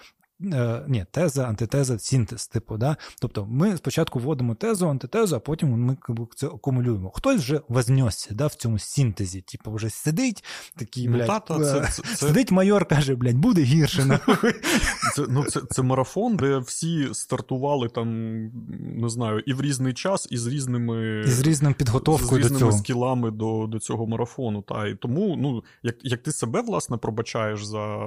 ні, 0.89 1.07
теза, 1.11 1.45
антитеза, 1.45 1.99
синтез, 1.99 2.47
типу, 2.47 2.77
да? 2.77 2.97
Тобто 3.21 3.47
ми 3.47 3.77
спочатку 3.77 4.19
вводимо 4.19 4.55
тезу, 4.55 4.89
антитезу, 4.89 5.37
а 5.37 5.39
потім 5.39 5.71
ми 5.71 5.97
це 6.37 6.47
акумулюємо. 6.47 7.11
Хтось 7.11 7.41
вже 7.41 7.61
вознесся 7.69 8.35
да, 8.35 8.47
в 8.47 8.55
цьому 8.55 8.79
синтезі, 8.79 9.41
типу, 9.41 9.73
вже 9.73 9.91
сидить, 9.91 10.45
такий, 10.77 11.09
ну, 11.09 11.17
блядь, 11.17 11.27
та, 11.27 11.41
та, 11.41 11.61
це, 11.61 12.03
це, 12.03 12.17
сидить 12.17 12.51
майор, 12.51 12.87
каже, 12.87 13.15
блядь, 13.15 13.39
буде 13.39 13.63
гірше. 13.63 14.05
Це 15.15 15.27
ну, 15.29 15.45
це, 15.45 15.61
це 15.71 15.83
марафон, 15.83 16.37
де 16.37 16.59
всі 16.59 17.09
стартували 17.13 17.89
там, 17.89 18.09
не 18.81 19.09
знаю, 19.09 19.41
і 19.47 19.53
в 19.53 19.61
різний 19.61 19.95
час, 19.95 20.29
і 20.31 20.37
з 20.37 20.47
різними 20.47 21.25
і 21.27 21.31
з 21.31 21.41
різним 21.41 21.75
підготовкою 21.75 22.43
з 22.43 22.45
різними 22.45 22.61
до 22.61 22.71
цього. 22.71 22.79
скілами 22.83 23.31
до 23.31 23.67
до 23.67 23.79
цього 23.79 24.07
марафону. 24.07 24.63
Та, 24.63 24.87
І 24.87 24.95
тому, 24.95 25.37
ну, 25.37 25.65
як 25.83 25.97
як 26.03 26.23
ти 26.23 26.33
себе, 26.33 26.61
власне, 26.61 26.97
пробачаєш 26.97 27.65
за 27.65 27.99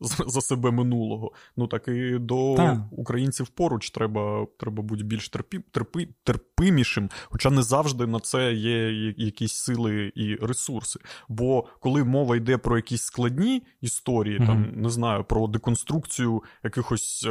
за 0.00 0.40
себе 0.40 0.70
минулого. 0.70 1.32
Ну 1.56 1.66
так 1.66 1.88
і 1.88 2.18
до 2.18 2.54
так. 2.56 2.78
українців 2.90 3.48
поруч 3.48 3.90
треба 3.90 4.46
треба 4.58 4.82
бути 4.82 5.04
більш 5.04 5.28
терпі, 5.28 5.58
терпі, 5.70 6.08
терпимішим, 6.24 7.10
хоча 7.24 7.50
не 7.50 7.62
завжди 7.62 8.06
на 8.06 8.20
це 8.20 8.52
є 8.52 8.92
якісь 9.16 9.52
сили 9.52 10.12
і 10.14 10.34
ресурси. 10.34 11.00
Бо 11.28 11.64
коли 11.80 12.04
мова 12.04 12.36
йде 12.36 12.58
про 12.58 12.76
якісь 12.76 13.02
складні 13.02 13.62
історії, 13.80 14.38
mm-hmm. 14.38 14.46
там 14.46 14.72
не 14.74 14.90
знаю, 14.90 15.24
про 15.24 15.46
деконструкцію 15.46 16.42
якихось 16.64 17.28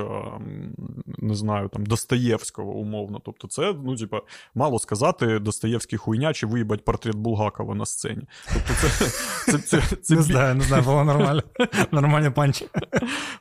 не 1.18 1.36
знаю, 1.36 1.70
там 1.70 1.86
Достоєвського 1.86 2.72
умовно. 2.72 3.22
Тобто, 3.26 3.48
це 3.48 3.76
ну, 3.84 3.96
типа, 3.96 4.22
мало 4.56 4.80
сказати, 4.80 5.40
Достоєвський 5.40 6.00
хуйня 6.00 6.34
чи 6.34 6.48
виїбать 6.48 6.86
портрет 6.86 7.16
Булгакова 7.16 7.76
на 7.76 7.86
сцені. 7.86 8.22
Тобто, 8.54 8.74
це, 8.74 8.90
це, 9.52 9.58
це, 9.60 9.96
це, 9.96 10.16
Не 10.16 10.22
знаю, 10.22 10.56
не 10.56 10.64
знаю, 10.64 10.84
було 10.84 11.04
нормально. 11.04 11.44
Нормальний 11.92 12.32
панч. 12.32 12.55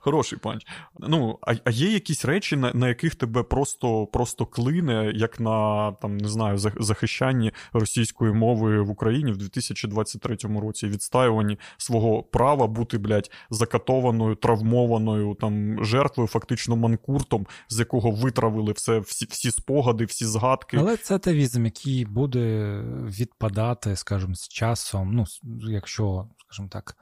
Хороший 0.00 0.38
панч. 0.38 0.66
Ну, 0.98 1.38
а 1.42 1.54
а 1.64 1.70
є 1.70 1.92
якісь 1.92 2.24
речі, 2.24 2.56
на 2.56 2.72
на 2.72 2.88
яких 2.88 3.14
тебе 3.14 3.42
просто 3.42 4.06
просто 4.06 4.46
клине, 4.46 5.12
як 5.14 5.40
на 5.40 5.92
там, 5.92 6.16
не 6.16 6.28
знаю, 6.28 6.58
захищанні 6.58 7.52
російської 7.72 8.32
мови 8.32 8.82
в 8.82 8.90
Україні 8.90 9.32
в 9.32 9.36
2023 9.36 10.36
році, 10.60 10.88
відстаюванні 10.88 11.58
свого 11.76 12.22
права 12.22 12.66
бути, 12.66 12.98
блядь, 12.98 13.30
закатованою, 13.50 14.34
травмованою 14.34 15.36
там 15.40 15.84
жертвою, 15.84 16.28
фактично 16.28 16.76
манкуртом, 16.76 17.46
з 17.68 17.78
якого 17.78 18.10
витравили 18.10 18.72
все, 18.72 18.98
всі 18.98 19.26
всі 19.30 19.50
спогади, 19.50 20.04
всі 20.04 20.24
згадки. 20.24 20.76
Але 20.76 20.96
це 20.96 21.14
атавізм, 21.14 21.64
який 21.64 22.04
буде 22.04 22.78
відпадати, 23.04 23.96
скажімо, 23.96 24.34
з 24.34 24.48
часом. 24.48 25.12
Ну, 25.14 25.24
якщо, 25.70 26.28
скажімо 26.46 26.68
так, 26.72 26.96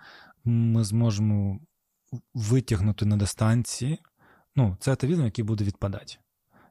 ми 0.45 0.85
зможемо 0.85 1.61
витягнути 2.35 3.07
на 3.07 3.17
дистанції. 3.17 3.99
Ну, 4.57 4.77
це 4.81 4.93
атавізм, 4.93 5.25
який 5.25 5.45
буде 5.45 5.65
відпадати 5.65 6.15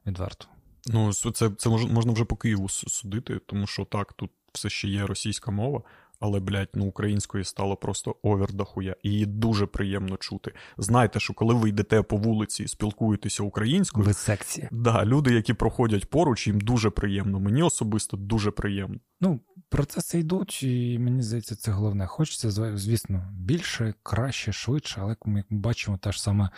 відверто. 0.06 0.46
Ну, 0.86 1.12
це 1.12 1.50
це 1.50 1.68
можна 1.68 2.12
вже 2.12 2.24
по 2.24 2.36
Києву 2.36 2.68
судити, 2.68 3.38
тому 3.46 3.66
що 3.66 3.84
так, 3.84 4.12
тут 4.12 4.30
все 4.52 4.70
ще 4.70 4.88
є 4.88 5.06
російська 5.06 5.50
мова, 5.50 5.82
але, 6.22 6.40
блядь, 6.40 6.68
ну 6.74 6.84
української 6.84 7.44
стало 7.44 7.76
просто 7.76 8.16
овер 8.22 8.52
дохуя. 8.52 8.96
І 9.02 9.10
її 9.10 9.26
дуже 9.26 9.66
приємно 9.66 10.16
чути. 10.16 10.52
Знайте, 10.78 11.20
що 11.20 11.34
коли 11.34 11.54
ви 11.54 11.68
йдете 11.68 12.02
по 12.02 12.16
вулиці 12.16 12.62
і 12.62 12.68
спілкуєтеся 12.68 13.42
українською, 13.42 14.06
ви 14.06 14.12
секція. 14.12 14.68
Да, 14.72 15.04
люди, 15.04 15.34
які 15.34 15.54
проходять 15.54 16.10
поруч, 16.10 16.46
їм 16.46 16.60
дуже 16.60 16.90
приємно. 16.90 17.40
Мені 17.40 17.62
особисто 17.62 18.16
дуже 18.16 18.50
приємно. 18.50 18.98
Ну, 19.20 19.40
процеси 19.68 20.18
йдуть, 20.18 20.62
і 20.62 20.98
мені 20.98 21.22
здається, 21.22 21.56
це 21.56 21.70
головне. 21.70 22.06
Хочеться, 22.06 22.50
звісно, 22.50 23.28
більше, 23.32 23.94
краще, 24.02 24.52
швидше, 24.52 25.00
але 25.00 25.08
як 25.08 25.26
ми 25.26 25.44
бачимо, 25.50 25.98
та 25.98 26.12
ж 26.12 26.22
саме 26.22 26.50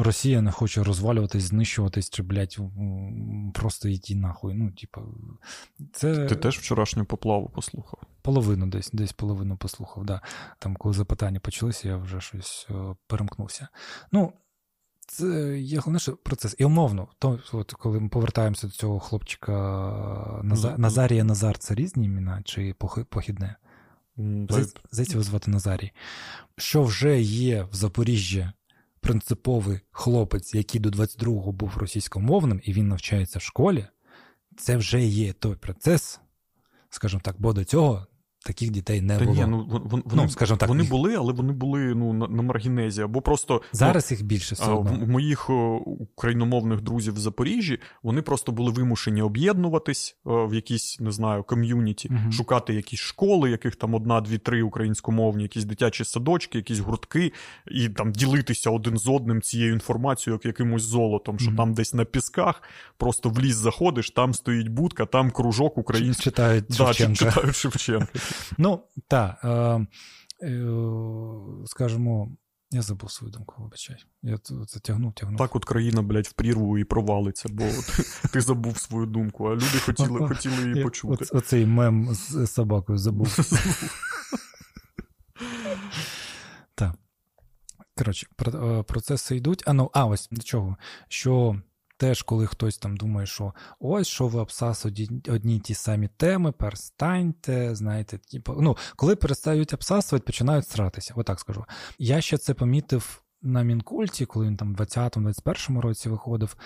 Росія 0.00 0.42
не 0.42 0.50
хоче 0.50 0.82
розвалюватись, 0.82 1.42
знищуватись 1.42 2.10
чи, 2.10 2.22
блядь, 2.22 2.58
просто 3.54 3.88
йти 3.88 4.14
нахуй. 4.14 4.54
Ну, 4.54 4.70
типа, 4.70 5.00
це... 5.92 6.26
Ти 6.26 6.36
теж 6.36 6.58
вчорашню 6.58 7.04
поплаву 7.04 7.48
послухав? 7.48 8.00
Половину 8.22 8.66
десь, 8.66 8.90
десь 8.92 9.12
половину 9.12 9.56
послухав, 9.56 10.04
да. 10.04 10.20
Там, 10.58 10.76
коли 10.76 10.94
запитання 10.94 11.40
почалися, 11.40 11.88
я 11.88 11.96
вже 11.96 12.20
щось 12.20 12.66
о, 12.70 12.96
перемкнувся. 13.06 13.68
Ну, 14.12 14.32
це 15.06 15.58
є 15.58 15.78
головне 15.78 15.98
що 15.98 16.16
процес. 16.16 16.54
І 16.58 16.64
умовно, 16.64 17.08
то, 17.18 17.40
от, 17.52 17.72
коли 17.72 18.00
ми 18.00 18.08
повертаємося 18.08 18.66
до 18.66 18.72
цього 18.72 19.00
хлопчика 19.00 19.52
Наза... 20.42 20.74
Назарія 20.78 21.24
Назар, 21.24 21.58
це 21.58 21.74
різні 21.74 22.06
імена 22.06 22.42
чи 22.44 22.74
похідне? 23.08 23.56
Здається, 24.16 25.12
його 25.12 25.22
звати 25.22 25.50
Назарій. 25.50 25.92
Що 26.56 26.82
вже 26.82 27.20
є 27.20 27.62
в 27.62 27.74
Запоріжжі 27.74 28.50
принциповий 29.08 29.80
хлопець, 29.90 30.54
який 30.54 30.80
до 30.80 30.88
22-го 30.88 31.52
був 31.52 31.76
російськомовним, 31.76 32.60
і 32.64 32.72
він 32.72 32.88
навчається 32.88 33.38
в 33.38 33.42
школі, 33.42 33.86
це 34.56 34.76
вже 34.76 35.00
є 35.02 35.32
той 35.32 35.56
процес, 35.56 36.20
скажімо 36.90 37.20
так, 37.24 37.34
бо 37.38 37.52
до 37.52 37.64
цього 37.64 38.06
таких 38.48 38.70
дітей 38.70 39.00
не 39.00 39.18
Та 39.18 39.24
було. 39.24 39.36
Ні, 39.36 39.46
ну, 39.46 39.82
вони, 39.84 40.02
ну, 40.14 40.28
скажімо 40.28 40.56
так, 40.56 40.68
вони 40.68 40.82
їх... 40.82 40.90
були, 40.90 41.14
але 41.14 41.32
вони 41.32 41.52
були 41.52 41.94
ну, 41.94 42.12
на, 42.12 42.28
на 42.28 42.42
маргінезі. 42.42 43.02
Або 43.02 43.20
просто 43.20 43.54
ну, 43.54 43.60
зараз 43.72 44.08
ну, 44.10 44.16
їх 44.16 44.26
більше 44.26 44.54
все 44.54 44.70
одно. 44.70 44.98
В 45.04 45.08
моїх 45.08 45.50
україномовних 46.14 46.80
друзів 46.80 47.14
в 47.14 47.18
Запоріжжі 47.18 47.78
вони 48.02 48.22
просто 48.22 48.52
були 48.52 48.72
вимушені 48.72 49.22
об'єднуватись 49.22 50.16
в 50.24 50.54
якісь, 50.54 51.00
не 51.00 51.12
знаю, 51.12 51.42
ком'юніті, 51.42 52.08
угу. 52.08 52.32
шукати 52.32 52.74
якісь 52.74 53.00
школи, 53.00 53.50
яких 53.50 53.76
там 53.76 53.94
одна, 53.94 54.20
дві, 54.20 54.38
три 54.38 54.62
українськомовні, 54.62 55.42
якісь 55.42 55.64
дитячі 55.64 56.04
садочки, 56.04 56.58
якісь 56.58 56.78
гуртки, 56.78 57.32
і 57.70 57.88
там 57.88 58.12
ділитися 58.12 58.70
один 58.70 58.98
з 58.98 59.08
одним 59.08 59.42
цією 59.42 59.72
інформацією, 59.72 60.34
як 60.34 60.46
якимось 60.46 60.82
золотом, 60.82 61.38
що 61.38 61.48
угу. 61.48 61.56
там 61.56 61.74
десь 61.74 61.94
на 61.94 62.04
пісках, 62.04 62.62
просто 62.96 63.28
в 63.28 63.40
ліс 63.40 63.54
заходиш, 63.54 64.10
там 64.10 64.34
стоїть 64.34 64.68
будка, 64.68 65.06
там 65.06 65.30
кружок 65.30 65.78
український. 65.78 66.24
Читають 66.24 66.64
да, 66.68 66.94
читають 66.94 67.56
Шевченка. 67.56 68.08
Ну, 68.58 68.82
так, 69.08 69.40
е, 69.44 69.48
е, 70.46 70.66
скажімо, 71.66 72.28
я 72.70 72.82
забув 72.82 73.10
свою 73.10 73.32
думку, 73.32 73.54
вибачай. 73.58 74.04
Я 74.22 74.38
це 74.66 74.80
тягнув, 74.80 75.12
тягнув. 75.12 75.38
Так 75.38 75.56
от 75.56 75.64
країна, 75.64 76.02
блядь, 76.02 76.26
в 76.26 76.32
прірву 76.32 76.78
і 76.78 76.84
провалиться, 76.84 77.48
бо 77.52 77.64
ти 78.32 78.40
забув 78.40 78.78
свою 78.78 79.06
думку, 79.06 79.46
а 79.46 79.54
люди 79.54 79.78
хотіли 79.84 80.28
хотіли 80.28 80.68
її 80.68 80.82
почути. 80.82 81.24
Оцей 81.32 81.66
мем 81.66 82.14
з 82.14 82.46
собакою 82.46 82.98
забув. 82.98 83.36
Так. 86.74 86.94
Коротше, 87.96 88.26
е, 88.46 88.82
процеси 88.82 89.36
йдуть. 89.36 89.62
А 89.66 89.72
ну, 89.72 89.90
а 89.94 90.06
ось 90.06 90.28
до 90.30 90.42
чого? 90.42 90.76
Що 91.08 91.60
теж, 91.98 92.22
коли 92.22 92.46
хтось 92.46 92.78
там 92.78 92.96
думає, 92.96 93.26
що 93.26 93.54
ось 93.80 94.06
що 94.06 94.28
ви 94.28 94.40
обсасують 94.40 95.28
одні 95.28 95.60
ті 95.60 95.74
самі 95.74 96.08
теми, 96.08 96.52
перестаньте, 96.52 97.74
знаєте, 97.74 98.18
типу, 98.18 98.56
ну, 98.60 98.76
коли 98.96 99.16
перестають 99.16 99.74
обсасувати, 99.74 100.24
починають 100.26 100.68
сратися. 100.68 101.14
Отак 101.16 101.40
скажу. 101.40 101.64
Я 101.98 102.20
ще 102.20 102.38
це 102.38 102.54
помітив. 102.54 103.22
На 103.42 103.62
мінкульті, 103.62 104.26
коли 104.26 104.46
він 104.46 104.56
там 104.56 104.74
в 104.74 104.80
20-21 104.80 105.80
році 105.80 106.08
виходив, 106.08 106.56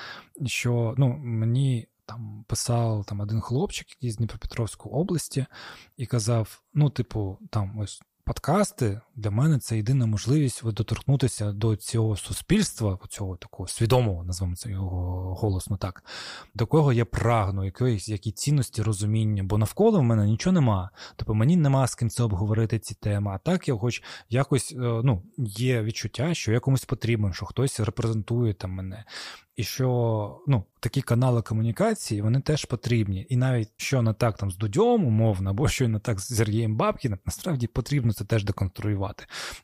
що 0.47 0.95
ну, 0.99 1.09
мені 1.19 1.89
там 2.07 2.45
писав 2.49 3.05
там 3.05 3.21
один 3.21 3.41
хлопчик, 3.41 3.91
який 3.91 4.11
з 4.11 4.17
Дніпропетровської 4.17 4.95
області, 4.95 5.47
і 5.97 6.07
казав: 6.07 6.63
ну, 6.75 6.91
типу, 6.91 7.39
там 7.51 7.79
ось 7.79 8.03
Подкасти 8.25 9.01
для 9.17 9.31
мене 9.31 9.59
це 9.59 9.77
єдина 9.77 10.07
можливість 10.07 10.65
доторкнутися 10.65 11.53
до 11.53 11.77
цього 11.77 12.17
суспільства, 12.17 12.99
цього 13.09 13.37
такого 13.37 13.69
свідомого, 13.69 14.25
назвемо 14.25 14.57
це 14.57 14.71
його 14.71 15.35
голосно 15.35 15.77
так, 15.77 16.05
до 16.55 16.67
кого 16.67 16.93
я 16.93 17.05
прагну, 17.05 17.65
якоїсь 17.65 18.09
які 18.09 18.33
цінності 18.33 18.83
розуміння, 18.83 19.43
бо 19.43 19.59
навколо 19.59 20.01
в 20.01 20.03
мене 20.03 20.27
нічого 20.27 20.55
нема. 20.55 20.91
Тобто 21.17 21.35
мені 21.35 21.57
нема 21.57 21.87
з 21.87 21.95
ким 21.95 22.11
це 22.11 22.23
обговорити 22.23 22.79
ці 22.79 22.95
теми. 22.95 23.31
А 23.35 23.39
так 23.39 23.69
я 23.69 23.77
хоч 23.77 24.03
якось 24.31 24.73
е, 24.73 24.77
ну, 24.79 25.23
є 25.39 25.83
відчуття, 25.83 26.35
що 26.35 26.53
я 26.53 26.61
комусь 26.61 26.85
потрібен, 26.85 27.33
що 27.33 27.47
хтось 27.47 27.81
репрезентує 27.81 28.55
там 28.55 28.71
мене. 28.71 29.05
І 29.57 29.65
що 29.65 30.41
ну, 30.47 30.65
такі 30.81 31.03
канали 31.03 31.43
комунікації 31.43 32.23
вони 32.23 32.41
теж 32.41 32.65
потрібні. 32.65 33.27
І 33.29 33.37
навіть 33.37 33.69
що 33.77 34.03
не 34.03 34.13
так 34.13 34.37
там 34.37 34.51
з 34.51 34.57
Дудьом, 34.57 35.07
умовно, 35.07 35.51
або 35.51 35.69
що 35.69 35.89
не 35.89 35.99
так 35.99 36.21
з 36.21 36.37
Сергієм 36.37 36.77
Бабкіним, 36.77 37.19
насправді 37.27 37.67
потрібно 37.67 38.13
це 38.13 38.25
теж 38.25 38.45
деконструювати. 38.45 39.02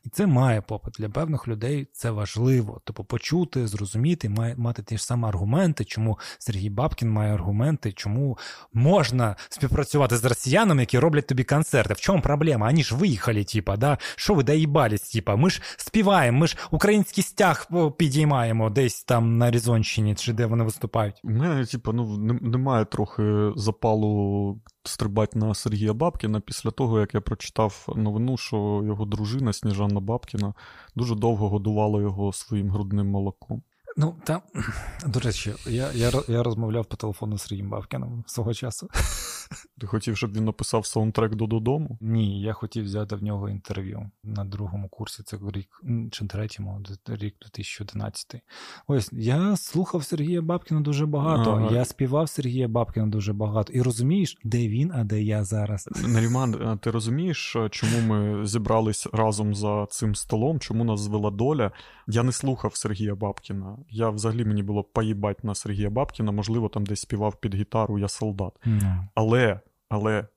І 0.05 0.09
це 0.09 0.27
має 0.27 0.61
попит. 0.61 0.93
Для 0.99 1.09
певних 1.09 1.47
людей 1.47 1.87
це 1.93 2.11
важливо. 2.11 2.81
Тобто 2.83 3.03
почути, 3.03 3.67
зрозуміти, 3.67 4.29
має 4.29 4.55
мати 4.55 4.83
ті 4.83 4.97
ж 4.97 5.03
самі 5.05 5.25
аргументи, 5.25 5.85
чому 5.85 6.19
Сергій 6.39 6.69
Бабкін 6.69 7.09
має 7.09 7.33
аргументи, 7.33 7.91
чому 7.91 8.37
можна 8.73 9.35
співпрацювати 9.49 10.17
з 10.17 10.25
росіянами, 10.25 10.81
які 10.81 10.99
роблять 10.99 11.27
тобі 11.27 11.43
концерти. 11.43 11.93
В 11.93 11.99
чому 11.99 12.21
проблема? 12.21 12.67
Вони 12.67 12.83
ж 12.83 12.95
виїхали, 12.95 13.43
типа, 13.43 13.77
да? 13.77 13.97
що 14.15 14.33
ви 14.33 14.43
доїбались, 14.43 15.01
типа, 15.01 15.35
ми 15.35 15.49
ж 15.49 15.61
співаємо, 15.77 16.39
ми 16.39 16.47
ж 16.47 16.57
український 16.71 17.23
стяг 17.23 17.67
підіймаємо 17.97 18.69
десь 18.69 19.03
там 19.03 19.37
на 19.37 19.51
Різоні. 19.51 19.79
Херсонщині, 19.79 20.15
чи 20.15 20.33
де 20.33 20.45
вони 20.45 20.63
виступають? 20.63 21.21
У 21.23 21.29
мене, 21.29 21.65
типу, 21.65 21.93
ну, 21.93 22.17
немає 22.41 22.85
трохи 22.85 23.51
запалу 23.55 24.61
стрибати 24.83 25.39
на 25.39 25.55
Сергія 25.55 25.93
Бабкіна 25.93 26.39
після 26.39 26.71
того, 26.71 26.99
як 26.99 27.13
я 27.13 27.21
прочитав 27.21 27.85
новину, 27.95 28.37
що 28.37 28.81
його 28.85 29.05
дружина 29.05 29.53
Сніжана 29.53 29.99
Бабкіна 29.99 30.53
дуже 30.95 31.15
довго 31.15 31.49
годувала 31.49 32.01
його 32.01 32.33
своїм 32.33 32.69
грудним 32.71 33.07
молоком. 33.07 33.63
Ну, 34.01 34.15
там, 34.23 34.41
до 35.05 35.19
речі, 35.19 35.53
я 35.67 35.91
я, 35.91 36.11
я 36.27 36.43
розмовляв 36.43 36.85
по 36.85 36.95
телефону 36.95 37.37
з 37.37 37.41
Сергієм 37.41 37.69
Бабкіном 37.69 38.23
свого 38.27 38.53
часу. 38.53 38.89
Ти 39.79 39.87
хотів, 39.87 40.17
щоб 40.17 40.33
він 40.33 40.45
написав 40.45 40.85
саундтрек 40.85 41.35
до 41.35 41.47
додому? 41.47 41.97
Ні, 42.01 42.41
я 42.41 42.53
хотів 42.53 42.83
взяти 42.83 43.15
в 43.15 43.23
нього 43.23 43.49
інтерв'ю 43.49 44.11
на 44.23 44.45
другому 44.45 44.89
курсі, 44.89 45.23
це 45.23 45.37
рік 45.53 45.67
чи 46.11 46.27
третьому, 46.27 46.81
рік 47.07 47.35
2011. 47.41 48.35
Ось 48.87 49.09
я 49.11 49.57
слухав 49.57 50.03
Сергія 50.03 50.41
Бабкіна 50.41 50.81
дуже 50.81 51.05
багато. 51.05 51.51
Ага. 51.51 51.75
Я 51.75 51.85
співав 51.85 52.29
Сергія 52.29 52.67
Бабкіна 52.67 53.07
дуже 53.07 53.33
багато. 53.33 53.73
І 53.73 53.81
розумієш, 53.81 54.37
де 54.43 54.67
він, 54.67 54.91
а 54.95 55.03
де 55.03 55.21
я 55.21 55.43
зараз. 55.43 55.89
Наріман, 56.07 56.79
ти 56.81 56.91
розумієш, 56.91 57.57
чому 57.69 57.99
ми 57.99 58.45
зібрались 58.45 59.07
разом 59.13 59.55
за 59.55 59.85
цим 59.89 60.15
столом? 60.15 60.59
Чому 60.59 60.83
нас 60.83 60.99
звела 60.99 61.31
доля? 61.31 61.71
Я 62.07 62.23
не 62.23 62.31
слухав 62.31 62.75
Сергія 62.75 63.15
Бабкіна. 63.15 63.77
Я 63.91 64.09
взагалі 64.09 64.45
мені 64.45 64.63
було 64.63 64.83
поїбать 64.83 65.43
на 65.43 65.55
Сергія 65.55 65.89
Бабкіна, 65.89 66.31
можливо, 66.31 66.69
там 66.69 66.85
десь 66.85 67.01
співав 67.01 67.35
під 67.35 67.55
гітару 67.55 67.99
Я 67.99 68.07
солдат. 68.07 68.53
Mm. 68.65 69.07
Але 69.15 69.59
але 69.89 70.27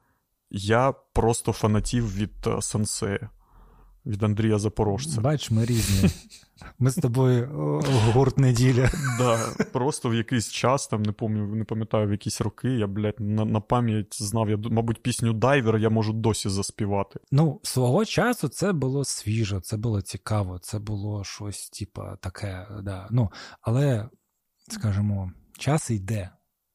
я 0.51 0.93
просто 0.93 1.53
фанатів 1.53 2.17
від 2.17 2.47
е, 2.47 2.63
Сенсея, 2.63 3.31
від 4.07 4.23
Андрія 4.23 4.59
Запорожця. 4.59 5.21
Бач, 5.21 5.51
ми 5.51 5.65
різні. 5.65 6.11
Ми 6.79 6.91
з 6.91 6.95
тобою 6.95 7.49
гурт 8.13 8.39
неділя. 8.39 8.91
Да, 9.19 9.65
Просто 9.73 10.09
в 10.09 10.15
якийсь 10.15 10.51
час, 10.51 10.89
там 10.89 11.03
не 11.03 11.13
пам'ятаю, 11.13 11.55
не 11.55 11.65
пам'ятаю, 11.65 12.09
в 12.09 12.11
якісь 12.11 12.41
роки, 12.41 12.69
я, 12.69 12.87
блядь, 12.87 13.21
на 13.21 13.45
на 13.45 13.61
пам'ять 13.61 14.23
знав, 14.23 14.51
я, 14.51 14.57
мабуть, 14.57 15.03
пісню 15.03 15.33
Дайвер 15.33 15.77
я 15.79 15.91
можу 15.91 16.13
досі 16.13 16.49
заспівати. 16.49 17.21
Ну, 17.31 17.61
свого 17.63 18.05
часу 18.05 18.49
це 18.49 18.73
було 18.73 19.05
свіжо, 19.05 19.61
це 19.61 19.77
було 19.77 20.03
цікаво, 20.03 20.59
це 20.59 20.79
було 20.79 21.25
щось, 21.25 21.71
типа, 21.71 22.17
таке, 22.17 22.67
да. 22.83 23.09
Ну, 23.11 23.31
але, 23.61 24.09
скажімо, 24.69 25.33
час 25.59 25.91
йде. 25.91 26.31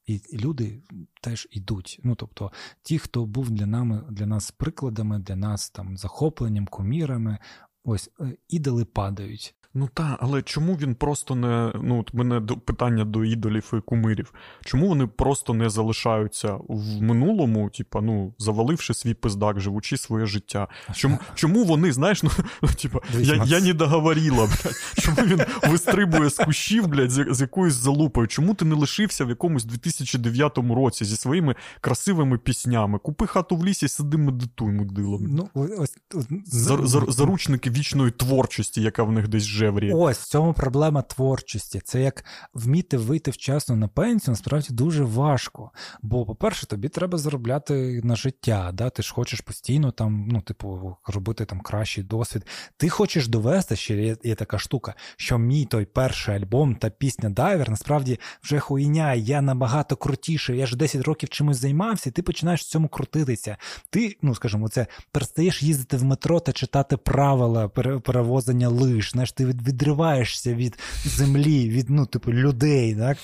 І 0.08 0.22
люди 0.34 0.82
теж 1.22 1.48
йдуть. 1.52 2.00
Ну 2.04 2.16
тобто, 2.16 2.52
ті, 2.82 3.00
хто 3.00 3.26
був 3.26 3.52
для 3.52 3.66
нами 3.66 4.04
для 4.10 4.26
нас 4.26 4.52
прикладами, 4.52 5.20
для 5.20 5.36
нас 5.36 5.70
там 5.70 5.98
захопленням, 5.98 6.68
кумірами, 6.68 7.38
ось 7.84 8.10
е, 8.20 8.38
ідоли 8.48 8.86
падають. 8.86 9.56
Ну 9.80 9.90
так, 9.94 10.18
але 10.20 10.42
чому 10.42 10.76
він 10.76 10.96
просто 10.96 11.36
не. 11.36 11.72
Ну, 11.82 12.00
от 12.00 12.14
мене 12.14 12.42
питання 12.42 13.06
до 13.06 13.26
ідолів 13.26 13.74
і 13.74 13.82
кумирів. 13.82 14.34
Чому 14.66 14.88
вони 14.88 15.08
просто 15.08 15.54
не 15.54 15.70
залишаються 15.70 16.58
в 16.68 17.02
минулому, 17.02 17.70
типа, 17.70 18.02
ну, 18.02 18.34
заваливши 18.38 18.94
свій 18.94 19.14
пиздак, 19.14 19.60
живучи 19.60 19.98
своє 19.98 20.26
життя? 20.26 20.68
Чому 20.94 21.20
чому 21.36 21.64
вони, 21.64 21.92
знаєш, 21.92 22.24
ну, 22.24 22.30
типа, 22.82 23.00
я 23.20 23.44
я 23.46 23.62
не 23.62 23.74
договорила, 23.74 24.46
блядь. 24.46 24.76
Чому 24.98 25.18
він 25.28 25.42
вистрибує 25.72 26.30
з 26.30 26.38
кущів, 26.38 26.88
блядь, 26.88 27.12
з, 27.12 27.26
з 27.30 27.42
якоюсь 27.42 27.74
залупою? 27.74 28.28
Чому 28.28 28.54
ти 28.54 28.66
не 28.66 28.76
лишився 28.76 29.26
в 29.26 29.30
якомусь 29.30 29.66
2009 29.66 30.58
році 30.58 31.06
зі 31.06 31.18
своїми 31.18 31.56
красивими 31.82 32.38
піснями? 32.38 33.00
Купи 33.00 33.28
хату 33.28 33.56
в 33.56 33.66
лісі, 33.66 33.88
сиди, 33.88 34.18
медитуй, 34.18 34.72
мудилом. 34.72 35.22
Ну, 35.30 35.50
ось, 35.54 35.98
ось, 36.14 36.28
Зар, 36.46 36.88
зар, 36.88 37.12
заручники 37.12 37.70
вічної 37.70 38.12
творчості, 38.12 38.82
яка 38.82 39.04
в 39.04 39.12
них 39.12 39.28
десь 39.28 39.44
живе 39.44 39.67
шедеврі. 39.68 39.94
Ось 39.94 40.18
в 40.18 40.28
цьому 40.28 40.54
проблема 40.54 41.02
творчості. 41.02 41.82
Це 41.84 42.02
як 42.02 42.26
вміти 42.54 42.98
вийти 42.98 43.32
вчасно 43.32 43.76
на 43.76 43.88
пенсію, 43.88 44.32
насправді 44.32 44.68
дуже 44.72 45.04
важко. 45.04 45.72
Бо, 46.02 46.26
по-перше, 46.26 46.68
тобі 46.68 46.90
треба 46.90 47.18
заробляти 47.18 48.02
на 48.04 48.16
життя. 48.16 48.72
Да? 48.74 48.90
Ти 48.90 49.04
ж 49.04 49.14
хочеш 49.14 49.42
постійно 49.42 49.92
там, 49.92 50.28
ну, 50.32 50.42
типу, 50.42 50.98
робити 51.08 51.46
там 51.46 51.60
кращий 51.60 52.04
досвід. 52.04 52.48
Ти 52.78 52.90
хочеш 52.90 53.28
довести, 53.28 53.76
ще 53.76 53.96
є, 53.96 54.18
є 54.24 54.36
така 54.36 54.60
штука, 54.60 54.94
що 55.18 55.38
мій 55.38 55.66
той 55.66 55.86
перший 55.86 56.36
альбом 56.36 56.76
та 56.76 56.90
пісня 56.90 57.30
Дайвер 57.30 57.70
насправді 57.70 58.20
вже 58.44 58.60
хуйня, 58.60 59.14
я 59.14 59.42
набагато 59.42 59.96
крутіший. 59.96 60.58
Я 60.58 60.66
ж 60.66 60.78
10 60.78 61.02
років 61.02 61.30
чимось 61.30 61.58
займався, 61.58 62.10
і 62.10 62.14
ти 62.14 62.22
починаєш 62.22 62.62
в 62.62 62.68
цьому 62.68 62.88
крутитися. 62.88 63.58
Ти, 63.90 64.18
ну 64.22 64.36
скажімо, 64.36 64.70
це 64.70 64.88
перестаєш 65.12 65.64
їздити 65.64 65.98
в 65.98 66.04
метро 66.04 66.40
та 66.40 66.52
читати 66.52 66.98
правила 66.98 67.68
перевозення 68.00 68.70
лиш. 68.70 69.12
Знаєш, 69.12 69.32
ти 69.32 69.46
відриваєшся 69.48 70.54
від 70.54 70.80
землі, 71.06 71.70
від 71.70 71.90
ну, 71.90 72.06
типу, 72.06 72.34
людей. 72.34 72.96
так? 72.96 73.18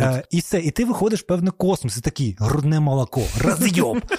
А, 0.00 0.22
і 0.30 0.38
все, 0.38 0.60
і 0.60 0.70
ти 0.70 0.84
виходиш 0.84 1.20
в 1.20 1.26
певний 1.26 1.52
космос, 1.56 1.96
і 1.96 2.00
такий 2.00 2.36
грудне 2.38 2.80
молоко, 2.80 3.22
розйоб. 3.40 4.02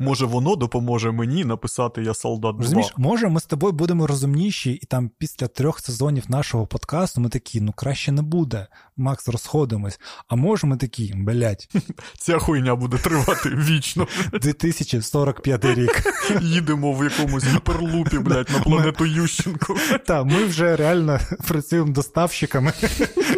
Може, 0.00 0.26
воно 0.26 0.56
допоможе 0.56 1.10
мені 1.10 1.44
написати 1.44 2.02
Я 2.02 2.14
солдат 2.14 2.54
2. 2.56 2.62
Розумієш, 2.62 2.94
Може, 2.96 3.28
ми 3.28 3.40
з 3.40 3.46
тобою 3.46 3.72
будемо 3.72 4.06
розумніші, 4.06 4.72
і 4.72 4.86
там 4.86 5.10
після 5.18 5.48
трьох 5.48 5.80
сезонів 5.80 6.24
нашого 6.28 6.66
подкасту 6.66 7.20
ми 7.20 7.28
такі, 7.28 7.60
ну 7.60 7.72
краще 7.72 8.12
не 8.12 8.22
буде. 8.22 8.66
Макс, 8.96 9.28
розходимось. 9.28 10.00
А 10.28 10.36
може, 10.36 10.66
ми 10.66 10.76
такі, 10.76 11.14
блять. 11.16 11.68
Ця 12.18 12.38
хуйня 12.38 12.74
буде 12.74 12.98
тривати 12.98 13.48
вічно. 13.48 14.06
2045 14.32 15.64
рік. 15.64 16.02
Їдемо 16.40 16.92
в 16.92 17.04
якомусь 17.04 17.44
гіперлупі, 17.44 18.18
блять, 18.18 18.50
на 18.50 18.58
планету 18.58 19.06
Ющенко. 19.06 19.76
Так, 20.06 20.26
ми 20.26 20.44
вже 20.44 20.76
реально 20.76 21.20
працюємо 21.48 21.92
доставщиками 21.92 22.72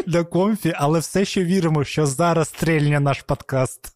для 0.07 0.25
комфі, 0.25 0.73
але 0.77 0.99
все 0.99 1.25
ще 1.25 1.45
віримо, 1.45 1.85
що 1.85 2.07
зараз 2.07 2.49
стрільне 2.49 3.01
наш 3.01 3.23
подкаст. 3.23 3.95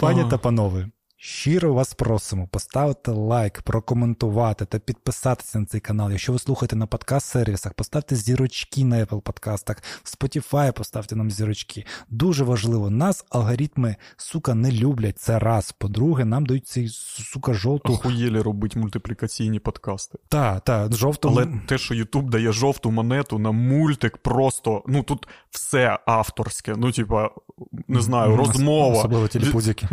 Пані 0.00 0.24
та 0.30 0.38
панове, 0.38 0.88
Щиро 1.20 1.74
вас 1.74 1.94
просимо 1.94 2.46
поставити 2.46 3.10
лайк, 3.10 3.62
прокоментувати 3.62 4.64
та 4.64 4.78
підписатися 4.78 5.60
на 5.60 5.66
цей 5.66 5.80
канал. 5.80 6.10
Якщо 6.10 6.32
ви 6.32 6.38
слухаєте 6.38 6.76
на 6.76 6.86
подкаст-сервісах, 6.86 7.72
поставте 7.72 8.16
зірочки 8.16 8.84
на 8.84 8.96
Apple 8.96 9.20
подкастах, 9.20 9.76
в 10.02 10.16
Spotify 10.16 10.72
поставте 10.72 11.16
нам 11.16 11.30
зірочки. 11.30 11.86
Дуже 12.08 12.44
важливо, 12.44 12.90
нас 12.90 13.24
алгоритми, 13.30 13.96
сука, 14.16 14.54
не 14.54 14.72
люблять. 14.72 15.18
Це 15.18 15.38
раз. 15.38 15.72
По-друге, 15.72 16.24
нам 16.24 16.46
дають 16.46 16.66
цей 16.66 16.88
сука 16.88 17.54
жовту. 17.54 17.92
Охуєлі 17.92 18.40
робить 18.40 18.76
мультиплікаційні 18.76 19.58
подкасти. 19.58 20.18
Так, 20.28 20.64
так, 20.64 20.94
жовту. 20.94 21.28
Але 21.28 21.46
те, 21.66 21.78
що 21.78 21.94
Ютуб 21.94 22.30
дає 22.30 22.52
жовту 22.52 22.90
монету 22.90 23.38
на 23.38 23.50
мультик, 23.50 24.16
просто 24.16 24.82
ну 24.86 25.02
тут 25.02 25.28
все 25.50 25.98
авторське. 26.06 26.74
Ну, 26.76 26.92
типа, 26.92 27.30
не 27.88 28.00
знаю, 28.00 28.36
розмова. 28.36 28.98
Особливо 28.98 29.28
телепузики. 29.28 29.88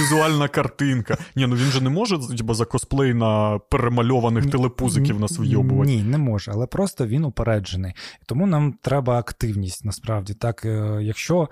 Візуально 0.00 0.35
ідеальна 0.36 0.48
картинка. 0.48 1.18
Ні, 1.36 1.46
ну 1.46 1.56
він 1.56 1.70
же 1.70 1.80
не 1.80 1.90
може 1.90 2.18
типу, 2.36 2.54
за 2.54 2.64
косплей 2.64 3.14
на 3.14 3.58
перемальованих 3.58 4.50
телепузиків 4.50 5.20
нас 5.20 5.38
вйобувати. 5.38 5.90
Ні, 5.90 6.02
не 6.02 6.18
може, 6.18 6.50
але 6.54 6.66
просто 6.66 7.06
він 7.06 7.24
упереджений. 7.24 7.92
Тому 8.26 8.46
нам 8.46 8.74
треба 8.82 9.18
активність 9.18 9.84
насправді. 9.84 10.34
Так, 10.34 10.64
е, 10.64 10.98
Якщо 11.02 11.42
е, 11.42 11.48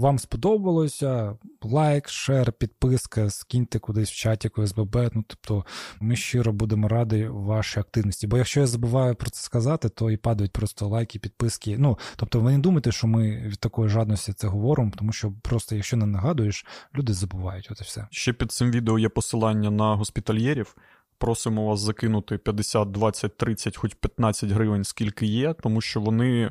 вам 0.00 0.18
сподобалося, 0.18 1.36
лайк, 1.62 2.08
шер, 2.08 2.52
підписка, 2.52 3.30
скиньте 3.30 3.78
кудись 3.78 4.10
в 4.10 4.14
чаті 4.14 4.50
СББ. 4.66 4.96
Ну, 5.14 5.24
тобто 5.26 5.64
ми 6.00 6.16
щиро 6.16 6.52
будемо 6.52 6.88
раді 6.88 7.28
вашій 7.30 7.80
активності. 7.80 8.26
Бо 8.26 8.36
якщо 8.36 8.60
я 8.60 8.66
забуваю 8.66 9.14
про 9.14 9.30
це 9.30 9.42
сказати, 9.42 9.88
то 9.88 10.10
і 10.10 10.16
падають 10.16 10.52
просто 10.52 10.88
лайки, 10.88 11.18
підписки. 11.18 11.76
Ну, 11.78 11.98
тобто, 12.16 12.40
ви 12.40 12.52
не 12.52 12.58
думайте, 12.58 12.92
що 12.92 13.06
ми 13.06 13.42
від 13.46 13.58
такої 13.58 13.88
жадності 13.88 14.32
це 14.32 14.46
говоримо, 14.46 14.92
тому 14.98 15.12
що 15.12 15.32
просто, 15.42 15.74
якщо 15.74 15.96
не 15.96 16.06
нагадуєш, 16.06 16.66
люди 16.96 17.07
люди 17.08 17.14
забувають. 17.14 17.68
От 17.70 17.80
і 17.80 17.84
все. 17.84 18.06
Ще 18.10 18.32
під 18.32 18.52
цим 18.52 18.70
відео 18.70 18.98
є 18.98 19.08
посилання 19.08 19.70
на 19.70 19.94
госпітальєрів. 19.94 20.76
Просимо 21.18 21.66
вас 21.66 21.80
закинути 21.80 22.38
50, 22.38 22.90
20, 22.90 23.36
30, 23.36 23.76
хоч 23.76 23.94
15 23.94 24.50
гривень, 24.50 24.84
скільки 24.84 25.26
є, 25.26 25.54
тому 25.54 25.80
що 25.80 26.00
вони. 26.00 26.50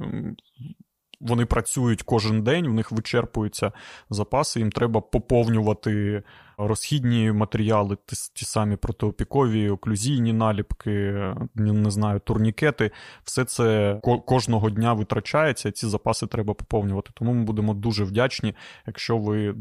Вони 1.22 1.46
працюють 1.46 2.02
кожен 2.02 2.44
день, 2.44 2.68
в 2.68 2.74
них 2.74 2.92
вичерпуються 2.92 3.72
запаси, 4.10 4.60
їм 4.60 4.72
треба 4.72 5.02
поповнювати 5.02 6.24
розхідні 6.58 7.32
матеріали, 7.32 7.98
ті, 8.06 8.16
ті 8.34 8.46
самі 8.46 8.76
протиопікові, 8.76 9.70
оклюзійні 9.70 10.34
наліпки, 10.34 11.24
не 11.56 11.92
знаю, 11.92 12.20
турнікети. 12.20 12.92
Все 13.24 13.46
це 13.46 14.00
кожного 14.26 14.70
дня 14.70 14.94
витрачається, 14.94 15.72
ці 15.72 15.88
запаси 15.88 16.28
треба 16.28 16.54
поповнювати. 16.54 17.10
Тому 17.14 17.34
ми 17.34 17.44
будемо 17.44 17.74
дуже 17.74 18.04
вдячні, 18.04 18.56
якщо 18.88 19.18
ви 19.18 19.56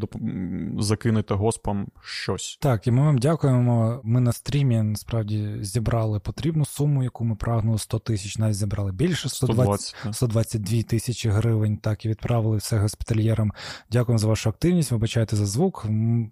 закинете 0.78 1.34
госпам 1.34 1.86
щось. 2.02 2.58
Так, 2.60 2.86
і 2.86 2.90
ми 2.90 3.02
вам 3.02 3.18
дякуємо. 3.18 4.00
Ми 4.04 4.20
на 4.20 4.32
стрімі 4.32 4.82
насправді 4.82 5.56
зібрали 5.60 6.20
потрібну 6.20 6.64
суму, 6.64 7.02
яку 7.02 7.24
ми 7.24 7.36
прагнули 7.36 7.78
100 7.78 7.98
тисяч, 7.98 8.38
навіть 8.38 8.54
зібрали 8.54 8.92
більше 8.92 9.28
120, 9.28 9.80
120 9.80 10.14
122 10.16 10.82
тисячі 10.82 11.30
гривень. 11.30 11.76
Так 11.76 12.04
і 12.04 12.08
відправили 12.08 12.56
все 12.56 12.78
госпітальєрам. 12.78 13.52
Дякуємо 13.90 14.18
за 14.18 14.28
вашу 14.28 14.48
активність. 14.48 14.90
Вибачайте 14.90 15.36
за 15.36 15.46
звук. 15.46 15.86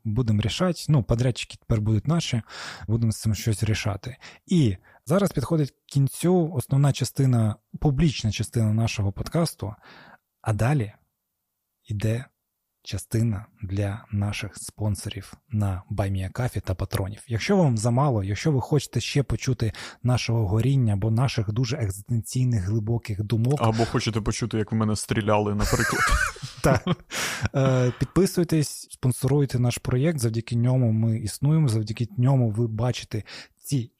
Будемо 0.04 0.40
рішати 0.40 0.53
рішати. 0.54 0.86
Ну, 0.88 1.02
подрядчики 1.02 1.56
тепер 1.60 1.80
будуть 1.80 2.06
наші, 2.06 2.42
будемо 2.88 3.12
з 3.12 3.20
цим 3.20 3.34
щось 3.34 3.62
рішати. 3.62 4.16
І 4.46 4.76
зараз 5.06 5.32
підходить 5.32 5.70
к 5.70 5.76
кінцю 5.86 6.52
основна 6.52 6.92
частина, 6.92 7.56
публічна 7.80 8.32
частина 8.32 8.72
нашого 8.72 9.12
подкасту, 9.12 9.74
а 10.40 10.52
далі 10.52 10.92
йде 11.84 12.24
частина 12.84 13.46
для 13.62 14.04
наших 14.12 14.56
спонсорів 14.56 15.32
на 15.50 15.82
Байміякафі 15.90 16.60
та 16.60 16.74
патронів. 16.74 17.24
Якщо 17.28 17.56
вам 17.56 17.78
замало, 17.78 18.24
якщо 18.24 18.52
ви 18.52 18.60
хочете 18.60 19.00
ще 19.00 19.22
почути 19.22 19.72
нашого 20.02 20.48
горіння 20.48 20.92
або 20.92 21.10
наших 21.10 21.52
дуже 21.52 21.76
екзистенційних 21.76 22.64
глибоких 22.64 23.22
думок, 23.22 23.58
або 23.62 23.84
хочете 23.84 24.20
почути, 24.20 24.58
як 24.58 24.72
в 24.72 24.74
мене 24.74 24.96
стріляли, 24.96 25.54
наприклад. 25.54 26.02
Так. 26.62 26.82
Е, 27.54 27.92
підписуйтесь, 27.98 28.88
спонсоруйте 28.90 29.58
наш 29.58 29.78
проєкт. 29.78 30.18
Завдяки 30.18 30.56
ньому 30.56 30.92
ми 30.92 31.18
існуємо. 31.18 31.68
Завдяки 31.68 32.08
ньому 32.18 32.50
ви 32.50 32.66
бачите 32.66 33.22
ці 33.56 33.92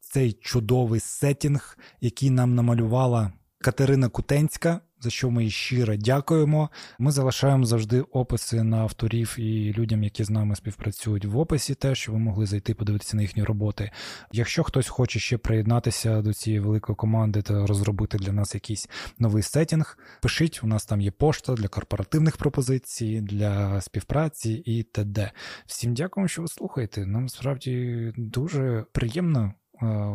цей 0.00 0.32
чудовий 0.32 1.00
сетінг, 1.00 1.78
який 2.00 2.30
нам 2.30 2.54
намалювала 2.54 3.32
Катерина 3.58 4.08
Кутенська 4.08 4.80
за 5.00 5.10
що 5.10 5.30
ми 5.30 5.50
щиро 5.50 5.96
дякуємо. 5.96 6.70
Ми 6.98 7.10
залишаємо 7.10 7.64
завжди 7.64 8.00
описи 8.00 8.62
на 8.62 8.76
авторів 8.76 9.34
і 9.38 9.72
людям, 9.72 10.04
які 10.04 10.24
з 10.24 10.30
нами 10.30 10.56
співпрацюють 10.56 11.24
в 11.24 11.38
описі, 11.38 11.74
теж 11.74 11.98
щоб 11.98 12.14
ви 12.14 12.20
могли 12.20 12.46
зайти 12.46 12.74
подивитися 12.74 13.16
на 13.16 13.22
їхні 13.22 13.44
роботи. 13.44 13.90
Якщо 14.32 14.62
хтось 14.62 14.88
хоче 14.88 15.18
ще 15.18 15.38
приєднатися 15.38 16.22
до 16.22 16.34
цієї 16.34 16.60
великої 16.60 16.96
команди 16.96 17.42
та 17.42 17.66
розробити 17.66 18.18
для 18.18 18.32
нас 18.32 18.54
якийсь 18.54 18.88
новий 19.18 19.42
сетінг, 19.42 19.98
пишіть, 20.22 20.60
у 20.62 20.66
нас 20.66 20.86
там 20.86 21.00
є 21.00 21.10
пошта 21.10 21.54
для 21.54 21.68
корпоративних 21.68 22.36
пропозицій, 22.36 23.20
для 23.20 23.80
співпраці 23.80 24.52
і 24.52 24.82
т.д. 24.82 25.30
Всім 25.66 25.94
дякуємо, 25.94 26.28
що 26.28 26.42
ви 26.42 26.48
слухаєте. 26.48 27.06
Нам 27.06 27.28
справді 27.28 28.12
дуже 28.16 28.84
приємно 28.92 29.40
е, 29.42 29.52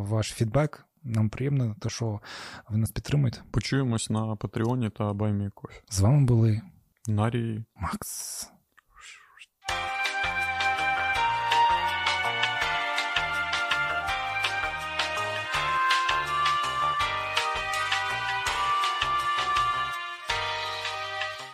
ваш 0.02 0.34
фідбек. 0.34 0.86
Нам 1.04 1.30
приємно, 1.30 1.76
те, 1.80 1.90
що 1.90 2.20
ви 2.70 2.78
нас 2.78 2.92
підтримуєте. 2.92 3.42
Почуємось 3.52 4.10
на 4.10 4.36
Патреоні 4.36 4.90
та 4.90 5.14
Баймі 5.14 5.50
Кофі. 5.54 5.82
З 5.90 6.00
вами 6.00 6.26
були 6.26 6.62
Нарій 7.08 7.64
Макс. 7.76 8.50